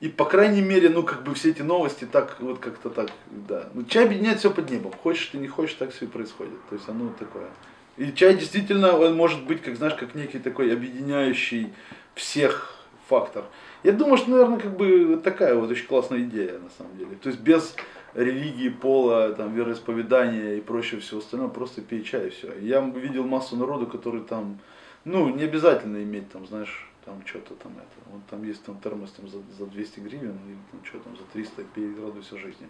и 0.00 0.08
по 0.08 0.26
крайней 0.26 0.60
мере, 0.60 0.90
ну 0.90 1.02
как 1.02 1.22
бы 1.22 1.34
все 1.34 1.50
эти 1.50 1.62
новости 1.62 2.04
так 2.04 2.36
вот 2.40 2.58
как-то 2.58 2.90
так, 2.90 3.08
да. 3.30 3.70
Ну, 3.72 3.84
чай 3.84 4.04
объединяет 4.04 4.40
все 4.40 4.50
под 4.50 4.70
небом. 4.70 4.92
Хочешь 4.92 5.26
ты 5.26 5.38
не 5.38 5.48
хочешь, 5.48 5.74
так 5.74 5.92
все 5.92 6.04
и 6.04 6.08
происходит. 6.08 6.62
То 6.68 6.74
есть 6.74 6.88
оно 6.88 7.10
такое. 7.18 7.48
И 7.96 8.12
чай 8.12 8.34
действительно, 8.34 8.96
он 8.96 9.16
может 9.16 9.44
быть, 9.44 9.62
как 9.62 9.76
знаешь, 9.76 9.94
как 9.94 10.14
некий 10.14 10.38
такой 10.38 10.72
объединяющий 10.72 11.72
всех, 12.14 12.74
фактор. 13.08 13.44
Я 13.82 13.92
думаю, 13.92 14.16
что, 14.16 14.30
наверное, 14.30 14.58
как 14.58 14.76
бы 14.76 15.20
такая 15.22 15.54
вот 15.54 15.70
очень 15.70 15.86
классная 15.86 16.20
идея, 16.20 16.58
на 16.58 16.70
самом 16.70 16.96
деле. 16.96 17.16
То 17.16 17.28
есть 17.28 17.40
без 17.40 17.76
религии, 18.14 18.68
пола, 18.68 19.32
там, 19.32 19.54
вероисповедания 19.54 20.54
и 20.56 20.60
прочего 20.60 21.00
всего 21.00 21.20
остального, 21.20 21.50
просто 21.50 21.82
пей 21.82 22.02
чай 22.02 22.28
и 22.28 22.30
все. 22.30 22.52
Я 22.60 22.80
видел 22.80 23.24
массу 23.24 23.56
народу, 23.56 23.86
который 23.86 24.22
там, 24.22 24.58
ну, 25.04 25.28
не 25.28 25.44
обязательно 25.44 26.02
иметь 26.02 26.30
там, 26.30 26.46
знаешь, 26.46 26.88
там 27.04 27.22
что-то 27.26 27.54
там 27.54 27.72
это. 27.72 28.10
Вот 28.10 28.22
там 28.30 28.42
есть 28.44 28.64
там 28.64 28.78
термос 28.80 29.10
там, 29.10 29.28
за, 29.28 29.38
за 29.58 29.66
200 29.66 30.00
гривен, 30.00 30.38
или 30.46 30.56
там 30.70 30.80
что 30.84 30.98
там 30.98 31.16
за 31.16 31.24
300, 31.32 31.64
пей, 31.74 31.94
радуйся 32.00 32.38
жизни. 32.38 32.68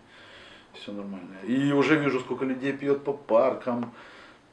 Все 0.73 0.93
нормально. 0.93 1.37
И 1.47 1.71
уже 1.73 1.97
вижу, 1.97 2.19
сколько 2.21 2.45
людей 2.45 2.73
пьет 2.73 3.05
по 3.05 3.13
паркам, 3.13 3.93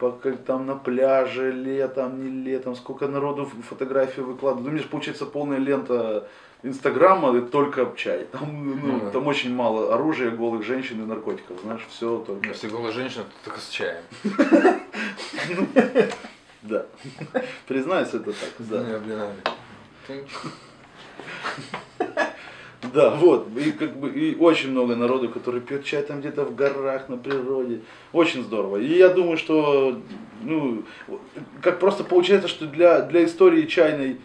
там 0.10 0.66
на 0.66 0.76
пляже, 0.76 1.52
летом, 1.52 2.24
не 2.24 2.44
летом, 2.44 2.76
сколько 2.76 3.08
народу 3.08 3.50
фотографии 3.70 4.22
выкладывают. 4.22 4.64
Ну, 4.66 4.70
у 4.70 4.74
меня 4.74 4.84
же 4.84 4.90
получается 4.90 5.26
полная 5.26 5.58
лента 5.58 6.28
Инстаграма 6.64 7.38
и 7.38 7.42
только 7.42 7.92
чай. 7.96 8.26
Там, 8.32 8.80
ну, 8.82 8.94
Ну 8.94 9.00
да. 9.00 9.10
там 9.12 9.28
очень 9.28 9.54
мало 9.54 9.94
оружия, 9.94 10.32
голых 10.32 10.64
женщин 10.64 11.02
и 11.02 11.06
наркотиков, 11.06 11.60
знаешь, 11.62 11.86
все 11.90 12.20
только. 12.20 12.50
Если 12.50 12.68
голая 12.68 12.92
женщина, 12.92 13.24
то 13.24 13.46
только 13.46 13.60
с 13.60 13.70
чаем. 13.70 14.04
Да. 16.64 16.86
Признаюсь, 17.68 18.10
это 18.10 18.32
так. 18.34 18.52
Да. 18.60 18.84
Не, 18.84 18.98
блин, 19.00 19.20
а, 19.20 19.56
Да, 22.94 23.12
вот. 23.12 23.48
И 23.58 23.72
как 23.72 23.96
бы 23.98 24.10
и 24.10 24.36
очень 24.36 24.72
много 24.72 24.96
народу, 24.96 25.30
который 25.30 25.62
пьет 25.62 25.86
чай 25.86 26.02
там 26.04 26.20
где-то 26.20 26.46
в 26.46 26.56
горах, 26.56 27.10
на 27.10 27.18
природе. 27.18 27.82
Очень 28.12 28.44
здорово. 28.44 28.78
И 28.78 28.98
я 28.98 29.10
думаю, 29.10 29.38
что 29.38 30.02
ну, 30.44 30.84
как 31.62 31.80
просто 31.80 32.04
получается, 32.04 32.48
что 32.48 32.66
для, 32.66 33.02
для 33.02 33.26
истории 33.26 33.66
чайной, 33.68 34.20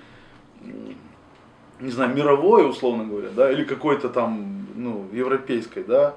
не 1.80 1.90
знаю, 1.90 2.14
мировой, 2.14 2.68
условно 2.68 3.04
говоря, 3.04 3.28
да, 3.30 3.50
или 3.50 3.64
какой-то 3.64 4.08
там, 4.08 4.66
ну, 4.74 5.06
европейской, 5.12 5.82
да, 5.82 6.14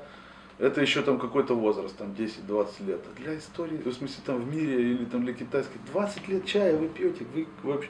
это 0.58 0.82
еще 0.82 1.02
там 1.02 1.20
какой-то 1.20 1.56
возраст, 1.56 1.96
там 1.98 2.16
10-20 2.18 2.88
лет. 2.88 3.02
А 3.06 3.22
для 3.22 3.38
истории, 3.38 3.78
в 3.78 3.92
смысле 3.94 4.22
там 4.26 4.38
в 4.38 4.54
мире 4.54 4.92
или 4.92 5.06
там 5.06 5.24
для 5.24 5.34
китайской, 5.34 5.78
20 5.92 6.28
лет 6.30 6.46
чая 6.46 6.76
вы 6.76 6.88
пьете, 6.88 7.26
вы 7.34 7.48
вообще, 7.64 7.90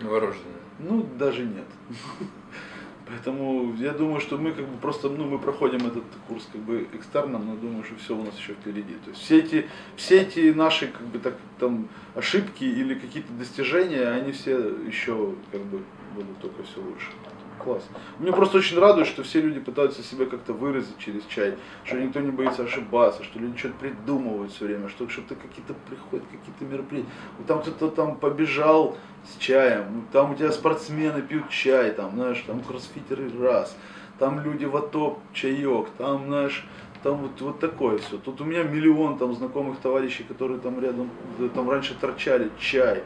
Новорожденная. 0.00 0.60
ну, 0.78 1.06
даже 1.18 1.44
нет. 1.44 1.66
Поэтому 3.08 3.72
я 3.78 3.92
думаю, 3.92 4.20
что 4.20 4.36
мы 4.36 4.50
как 4.50 4.66
бы 4.66 4.76
просто, 4.78 5.08
ну, 5.08 5.26
мы 5.26 5.38
проходим 5.38 5.86
этот 5.86 6.02
курс 6.26 6.48
как 6.50 6.60
бы 6.62 6.88
экстерном, 6.92 7.46
но 7.46 7.54
думаю, 7.54 7.84
что 7.84 7.94
все 7.96 8.16
у 8.16 8.22
нас 8.22 8.36
еще 8.36 8.54
впереди. 8.54 8.94
То 9.04 9.10
есть 9.10 9.22
все 9.22 9.38
эти, 9.38 9.66
все 9.94 10.22
эти 10.22 10.52
наши 10.52 10.88
как 10.88 11.06
бы 11.06 11.20
так 11.20 11.36
там 11.60 11.88
ошибки 12.16 12.64
или 12.64 12.94
какие-то 12.94 13.32
достижения, 13.34 14.08
они 14.08 14.32
все 14.32 14.58
еще 14.86 15.34
как 15.52 15.62
бы 15.62 15.82
будут 16.16 16.38
только 16.40 16.64
все 16.64 16.80
лучше. 16.80 17.06
Класс. 17.62 17.88
Мне 18.18 18.32
просто 18.32 18.58
очень 18.58 18.78
радует, 18.78 19.06
что 19.06 19.22
все 19.22 19.40
люди 19.40 19.60
пытаются 19.60 20.02
себя 20.02 20.26
как-то 20.26 20.52
выразить 20.52 20.98
через 20.98 21.24
чай, 21.24 21.56
что 21.84 21.98
никто 21.98 22.20
не 22.20 22.30
боится 22.30 22.64
ошибаться, 22.64 23.24
что 23.24 23.38
люди 23.38 23.56
что-то 23.56 23.74
придумывают 23.76 24.52
все 24.52 24.66
время, 24.66 24.88
что 24.88 25.08
что-то 25.08 25.36
какие-то 25.36 25.74
приходят, 25.88 26.26
какие-то 26.26 26.64
мероприятия. 26.64 27.08
Вот 27.38 27.46
Там 27.46 27.62
кто-то 27.62 27.88
там 27.88 28.16
побежал 28.16 28.96
с 29.26 29.38
чаем, 29.38 29.84
ну, 29.92 30.02
там 30.12 30.32
у 30.32 30.34
тебя 30.34 30.52
спортсмены 30.52 31.22
пьют 31.22 31.48
чай, 31.50 31.90
там, 31.92 32.12
знаешь, 32.12 32.42
там 32.46 32.60
кроссфитеры 32.62 33.30
раз, 33.40 33.76
там 34.18 34.40
люди 34.40 34.64
в 34.64 34.76
АТО 34.76 35.18
чаек, 35.32 35.88
там, 35.98 36.26
знаешь, 36.26 36.66
там 37.02 37.18
вот, 37.18 37.40
вот 37.40 37.60
такое 37.60 37.98
все. 37.98 38.18
Тут 38.18 38.40
у 38.40 38.44
меня 38.44 38.62
миллион 38.62 39.18
там 39.18 39.34
знакомых 39.34 39.78
товарищей, 39.78 40.24
которые 40.24 40.58
там 40.60 40.80
рядом, 40.80 41.10
э, 41.38 41.48
там 41.54 41.70
раньше 41.70 41.94
торчали 41.94 42.50
чай. 42.58 43.02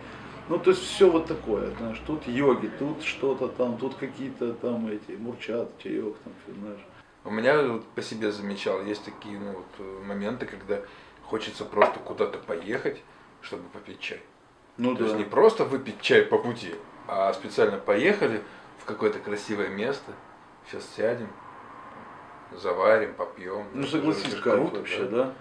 Ну, 0.49 0.59
то 0.59 0.71
есть 0.71 0.83
все 0.83 1.11
вот 1.11 1.27
такое, 1.27 1.71
знаешь, 1.77 2.01
тут 2.07 2.27
йоги, 2.27 2.71
тут 2.79 3.03
что-то 3.03 3.49
там, 3.49 3.77
тут 3.77 3.95
какие-то 3.95 4.55
там 4.55 4.89
эти, 4.89 5.13
мурчат, 5.17 5.71
чаек, 5.79 6.17
там, 6.25 6.33
знаешь. 6.61 6.81
У 7.25 7.31
меня 7.31 7.63
вот 7.63 7.87
по 7.89 8.03
себе 8.03 8.33
замечал, 8.33 8.83
есть 8.83 9.05
такие 9.05 9.39
ну, 9.39 9.53
вот, 9.53 9.67
э, 9.79 10.03
моменты, 10.07 10.47
когда 10.47 10.81
хочется 11.23 11.65
просто 11.65 12.01
куда-то 12.01 12.39
поехать, 12.39 13.03
чтобы 13.43 13.65
попить 13.73 14.01
чай. 14.01 14.21
Ну 14.77 14.95
То 14.95 15.01
да. 15.01 15.05
есть 15.07 15.19
не 15.19 15.25
просто 15.25 15.65
выпить 15.65 16.01
чай 16.01 16.23
по 16.23 16.39
пути, 16.39 16.75
а 17.07 17.33
специально 17.33 17.79
поехали 17.79 18.43
в 18.79 18.85
какое-то 18.85 19.19
красивое 19.19 19.69
место, 19.69 20.13
сейчас 20.67 20.89
сядем, 20.97 21.29
заварим, 22.57 23.15
попьем. 23.15 23.65
Ну, 23.75 23.87
согласись, 23.87 24.35
круто, 24.35 24.79
вообще, 24.79 25.05
да? 25.05 25.25
да? 25.25 25.33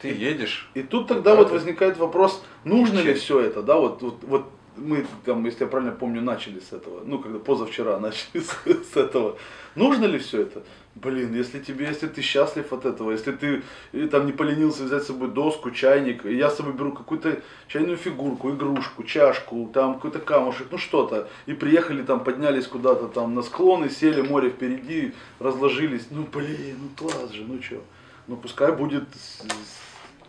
Ты 0.00 0.08
едешь, 0.08 0.70
И 0.74 0.82
тут 0.82 1.06
тогда 1.06 1.32
Да, 1.32 1.36
вот 1.36 1.50
возникает 1.50 1.96
вопрос, 1.96 2.42
нужно 2.64 2.98
ли 2.98 3.14
все 3.14 3.40
это, 3.40 3.62
да, 3.62 3.76
вот, 3.76 4.02
вот, 4.02 4.16
вот 4.22 4.46
мы 4.76 5.06
там, 5.24 5.44
если 5.44 5.64
я 5.64 5.70
правильно 5.70 5.92
помню, 5.92 6.22
начали 6.22 6.60
с 6.60 6.72
этого, 6.72 7.02
ну, 7.04 7.18
когда 7.18 7.38
позавчера 7.38 7.98
начали 8.00 8.40
с, 8.40 8.92
с 8.92 8.96
этого. 8.96 9.36
Нужно 9.74 10.06
ли 10.06 10.18
все 10.18 10.42
это? 10.42 10.62
Блин, 10.96 11.34
если 11.34 11.60
тебе, 11.60 11.84
если 11.88 12.06
ты 12.06 12.22
счастлив 12.22 12.72
от 12.72 12.86
этого, 12.86 13.10
если 13.10 13.32
ты 13.32 13.62
э, 13.92 14.06
там 14.06 14.24
не 14.24 14.32
поленился 14.32 14.84
взять 14.84 15.02
с 15.02 15.08
собой 15.08 15.28
доску, 15.28 15.70
чайник, 15.70 16.24
я 16.24 16.48
с 16.48 16.56
собой 16.56 16.72
беру 16.72 16.92
какую-то 16.92 17.42
чайную 17.68 17.98
фигурку, 17.98 18.50
игрушку, 18.50 19.04
чашку, 19.04 19.70
там 19.74 19.96
какой-то 19.96 20.20
камушек, 20.20 20.68
ну 20.70 20.78
что-то, 20.78 21.28
и 21.44 21.52
приехали 21.52 22.02
там, 22.02 22.24
поднялись 22.24 22.66
куда-то 22.66 23.08
там 23.08 23.34
на 23.34 23.42
склоны, 23.42 23.90
сели, 23.90 24.22
море 24.22 24.48
впереди, 24.48 25.12
разложились, 25.38 26.06
ну 26.10 26.22
блин, 26.32 26.78
ну 26.80 26.88
класс 26.96 27.30
же, 27.30 27.44
ну 27.44 27.62
что, 27.62 27.84
ну 28.26 28.36
пускай 28.38 28.72
будет 28.72 29.04
с- 29.14 29.42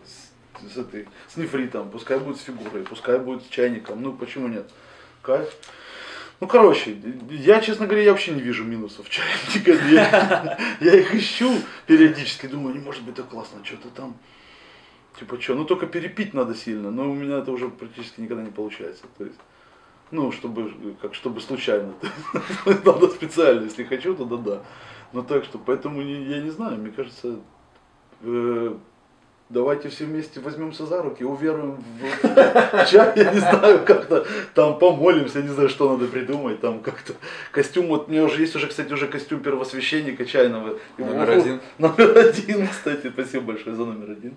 с- 0.06 0.74
с 0.74 0.78
этой, 0.78 1.08
с 1.30 1.38
нефритом, 1.38 1.90
пускай 1.90 2.20
будет 2.20 2.40
с 2.40 2.42
фигурой, 2.42 2.84
пускай 2.84 3.20
будет 3.20 3.44
с 3.44 3.48
чайником, 3.48 4.02
ну 4.04 4.12
почему 4.12 4.50
нет? 4.50 4.70
Кайф. 5.22 5.48
Ну, 6.40 6.48
короче, 6.48 6.96
я, 7.32 7.62
честно 7.62 7.88
говоря, 7.88 8.04
я 8.04 8.12
вообще 8.12 8.32
не 8.32 8.42
вижу 8.42 8.64
минусов 8.64 9.08
в 9.08 9.10
чайниках. 9.10 9.82
Я, 10.80 10.96
их 10.96 11.16
ищу 11.16 11.52
периодически, 11.88 12.46
думаю, 12.46 12.76
не 12.76 12.82
может 12.82 13.02
быть 13.02 13.16
так 13.16 13.28
классно, 13.28 13.66
что-то 13.66 13.90
там. 13.90 14.16
Типа 15.18 15.42
что, 15.42 15.56
ну 15.56 15.66
только 15.66 15.88
перепить 15.88 16.36
надо 16.36 16.54
сильно, 16.54 16.92
но 16.92 17.10
у 17.10 17.16
меня 17.16 17.40
это 17.40 17.52
уже 17.52 17.70
практически 17.70 18.22
никогда 18.22 18.44
не 18.44 18.52
получается. 18.52 19.06
То 19.18 19.24
есть, 19.24 19.40
ну, 20.12 20.32
чтобы, 20.32 20.96
как, 21.02 21.16
чтобы 21.16 21.42
случайно. 21.42 21.96
Надо 22.66 23.10
специально, 23.10 23.64
если 23.64 23.84
хочу, 23.84 24.14
то 24.14 24.26
да, 24.26 24.38
да. 24.38 24.64
Ну 25.14 25.24
так 25.24 25.44
что, 25.44 25.58
поэтому 25.58 26.02
я 26.02 26.40
не 26.40 26.52
знаю, 26.52 26.78
мне 26.78 26.92
кажется, 26.92 27.40
э, 28.22 28.78
давайте 29.50 29.90
все 29.90 30.06
вместе 30.06 30.40
возьмемся 30.40 30.86
за 30.86 31.02
руки, 31.02 31.24
уверуем 31.24 31.84
в 32.02 32.86
чай, 32.86 33.14
я 33.16 33.32
не 33.32 33.40
знаю, 33.40 33.84
как-то 33.86 34.26
там 34.54 34.78
помолимся, 34.78 35.42
не 35.42 35.50
знаю, 35.50 35.70
что 35.70 35.90
надо 35.90 36.08
придумать, 36.08 36.60
там 36.60 36.82
как-то 36.82 37.14
костюм, 37.52 37.88
вот 37.88 38.08
у 38.08 38.12
меня 38.12 38.24
уже 38.24 38.42
есть 38.42 38.56
уже, 38.56 38.68
кстати, 38.68 38.92
уже 38.92 39.08
костюм 39.08 39.40
первосвященника 39.40 40.26
чайного. 40.26 40.78
Номер 40.98 41.30
один. 41.30 41.62
Номер 41.78 42.18
один, 42.18 42.68
кстати, 42.68 43.10
спасибо 43.10 43.46
большое 43.46 43.76
за 43.76 43.86
номер 43.86 44.12
один. 44.12 44.36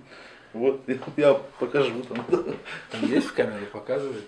Вот, 0.53 0.81
я, 0.87 0.97
я 1.17 1.35
покажу 1.59 2.03
там. 2.09 2.25
там 2.91 3.09
есть 3.09 3.29
в 3.29 3.35
камеру, 3.35 3.67
показывает. 3.73 4.25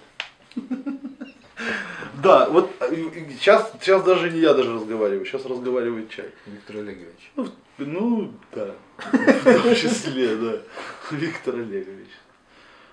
Да, 2.23 2.49
вот 2.49 2.71
сейчас, 2.81 3.73
сейчас 3.81 4.05
даже 4.05 4.31
не 4.31 4.41
я 4.41 4.55
даже 4.55 4.75
разговариваю, 4.75 5.25
сейчас 5.25 5.45
разговаривает 5.47 6.11
чай. 6.11 6.27
Виктор 6.47 6.77
Олегович. 6.77 7.33
Ну, 7.37 7.49
ну, 7.79 8.33
да, 8.53 8.75
в 9.13 9.63
том 9.63 9.75
числе, 9.75 10.37
да, 10.37 10.59
Виктор 11.11 11.55
Олегович. 11.55 12.11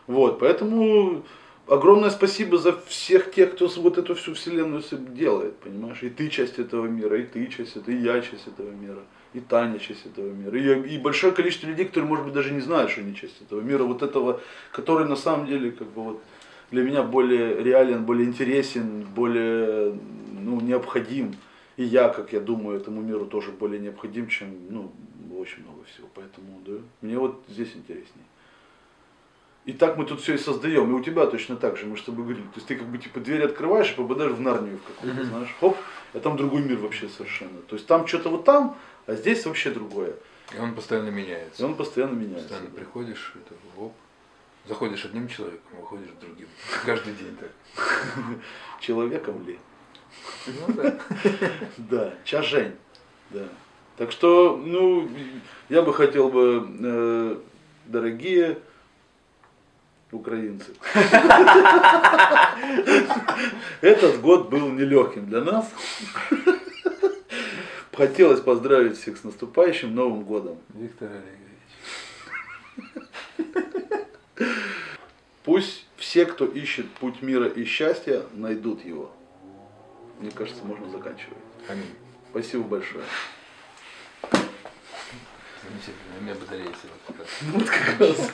Вот, 0.07 0.39
поэтому 0.39 1.23
огромное 1.67 2.09
спасибо 2.09 2.57
за 2.57 2.79
всех 2.87 3.31
тех, 3.31 3.53
кто 3.53 3.67
вот 3.67 3.97
эту 3.97 4.15
всю 4.15 4.33
вселенную 4.33 4.83
делает, 4.91 5.57
понимаешь? 5.57 6.01
И 6.01 6.09
ты 6.09 6.29
часть 6.29 6.59
этого 6.59 6.87
мира, 6.87 7.19
и 7.19 7.23
ты 7.23 7.47
часть 7.47 7.75
этого, 7.75 7.93
и 7.93 8.01
я 8.01 8.21
часть 8.21 8.47
этого 8.47 8.71
мира, 8.71 9.01
и 9.33 9.39
Таня 9.39 9.79
часть 9.79 10.05
этого 10.05 10.31
мира, 10.31 10.57
и, 10.57 10.95
и 10.95 10.97
большое 10.97 11.31
количество 11.33 11.67
людей, 11.67 11.85
которые, 11.85 12.07
может 12.07 12.25
быть, 12.25 12.33
даже 12.33 12.51
не 12.51 12.61
знают, 12.61 12.91
что 12.91 13.01
они 13.01 13.15
часть 13.15 13.41
этого 13.41 13.61
мира, 13.61 13.83
вот 13.83 14.01
этого, 14.01 14.41
который 14.71 15.07
на 15.07 15.15
самом 15.15 15.45
деле, 15.45 15.71
как 15.71 15.87
бы 15.89 16.03
вот, 16.03 16.23
для 16.71 16.83
меня 16.83 17.03
более 17.03 17.63
реален, 17.63 18.05
более 18.05 18.27
интересен, 18.27 19.03
более 19.15 19.97
ну, 20.39 20.61
необходим. 20.61 21.35
И 21.77 21.83
я, 21.83 22.09
как 22.09 22.33
я 22.33 22.39
думаю, 22.39 22.77
этому 22.77 23.01
миру 23.01 23.25
тоже 23.25 23.51
более 23.51 23.79
необходим, 23.79 24.27
чем 24.27 24.53
ну, 24.69 24.91
очень 25.37 25.63
много 25.63 25.83
всего. 25.85 26.07
Поэтому, 26.13 26.59
да, 26.65 26.73
мне 27.01 27.17
вот 27.17 27.43
здесь 27.47 27.73
интереснее. 27.75 28.25
И 29.65 29.73
так 29.73 29.97
мы 29.97 30.05
тут 30.05 30.21
все 30.21 30.33
и 30.33 30.37
создаем. 30.37 30.89
И 30.91 30.93
у 30.93 31.03
тебя 31.03 31.25
точно 31.27 31.55
так 31.55 31.77
же, 31.77 31.85
мы 31.85 31.97
с 31.97 32.01
тобой 32.01 32.23
говорили. 32.23 32.45
То 32.45 32.55
есть 32.55 32.67
ты 32.67 32.75
как 32.75 32.87
бы 32.87 32.97
типа 32.97 33.19
дверь 33.19 33.43
открываешь 33.43 33.91
и 33.91 33.95
попадаешь 33.95 34.31
в 34.31 34.41
Нарнию 34.41 34.77
в 34.77 34.83
какую-то, 34.83 35.23
знаешь, 35.25 35.55
хоп, 35.59 35.77
а 36.13 36.19
там 36.19 36.37
другой 36.37 36.63
мир 36.63 36.77
вообще 36.77 37.07
совершенно. 37.07 37.59
То 37.67 37.75
есть 37.75 37.85
там 37.85 38.07
что-то 38.07 38.29
вот 38.29 38.45
там, 38.45 38.77
а 39.05 39.15
здесь 39.15 39.45
вообще 39.45 39.69
другое. 39.69 40.15
И 40.55 40.59
он 40.59 40.73
постоянно 40.73 41.09
И 41.09 41.11
меняется. 41.11 41.65
он 41.65 41.75
постоянно 41.75 42.15
меняется. 42.15 42.49
Постоянно 42.49 42.75
приходишь, 42.75 43.33
это, 43.35 43.53
оп, 43.77 43.93
заходишь 44.65 45.05
одним 45.05 45.27
человеком, 45.27 45.79
выходишь 45.79 46.09
другим. 46.21 46.47
Каждый 46.85 47.13
день 47.13 47.37
так. 47.37 47.51
Человеком 48.79 49.45
ли? 49.45 49.59
Ну 50.47 50.73
да. 50.73 50.99
Да, 51.77 52.13
чажень. 52.23 52.75
Да. 53.29 53.47
Так 53.97 54.11
что, 54.11 54.57
ну, 54.57 55.09
я 55.67 55.81
бы 55.81 55.93
хотел 55.93 56.29
бы, 56.29 56.67
э, 56.81 57.37
дорогие 57.85 58.59
украинцы, 60.11 60.73
Этот 63.81 64.21
год 64.21 64.49
был 64.49 64.69
нелегким 64.69 65.27
для 65.27 65.41
нас. 65.41 65.69
Хотелось 67.93 68.39
поздравить 68.39 68.97
всех 68.97 69.17
с 69.17 69.25
наступающим 69.25 69.93
Новым 69.93 70.23
годом. 70.23 70.57
Виктор 70.73 71.09
Олегович. 71.09 71.49
Пусть 75.49 75.87
все, 75.97 76.27
кто 76.27 76.45
ищет 76.45 76.91
путь 76.91 77.23
мира 77.23 77.47
и 77.47 77.65
счастья, 77.65 78.21
найдут 78.33 78.85
его. 78.85 79.11
Мне 80.19 80.29
кажется, 80.29 80.63
можно 80.63 80.87
заканчивать. 80.91 81.39
Аминь. 81.67 81.89
Спасибо 82.29 82.65
большое. 82.65 83.03
Замечательно. 84.31 86.19
У 86.19 86.23
меня 86.23 86.35
батарея 86.35 86.67
села. 86.67 86.93
Вот 87.51 87.67
как 87.67 87.99
раз. 87.99 88.31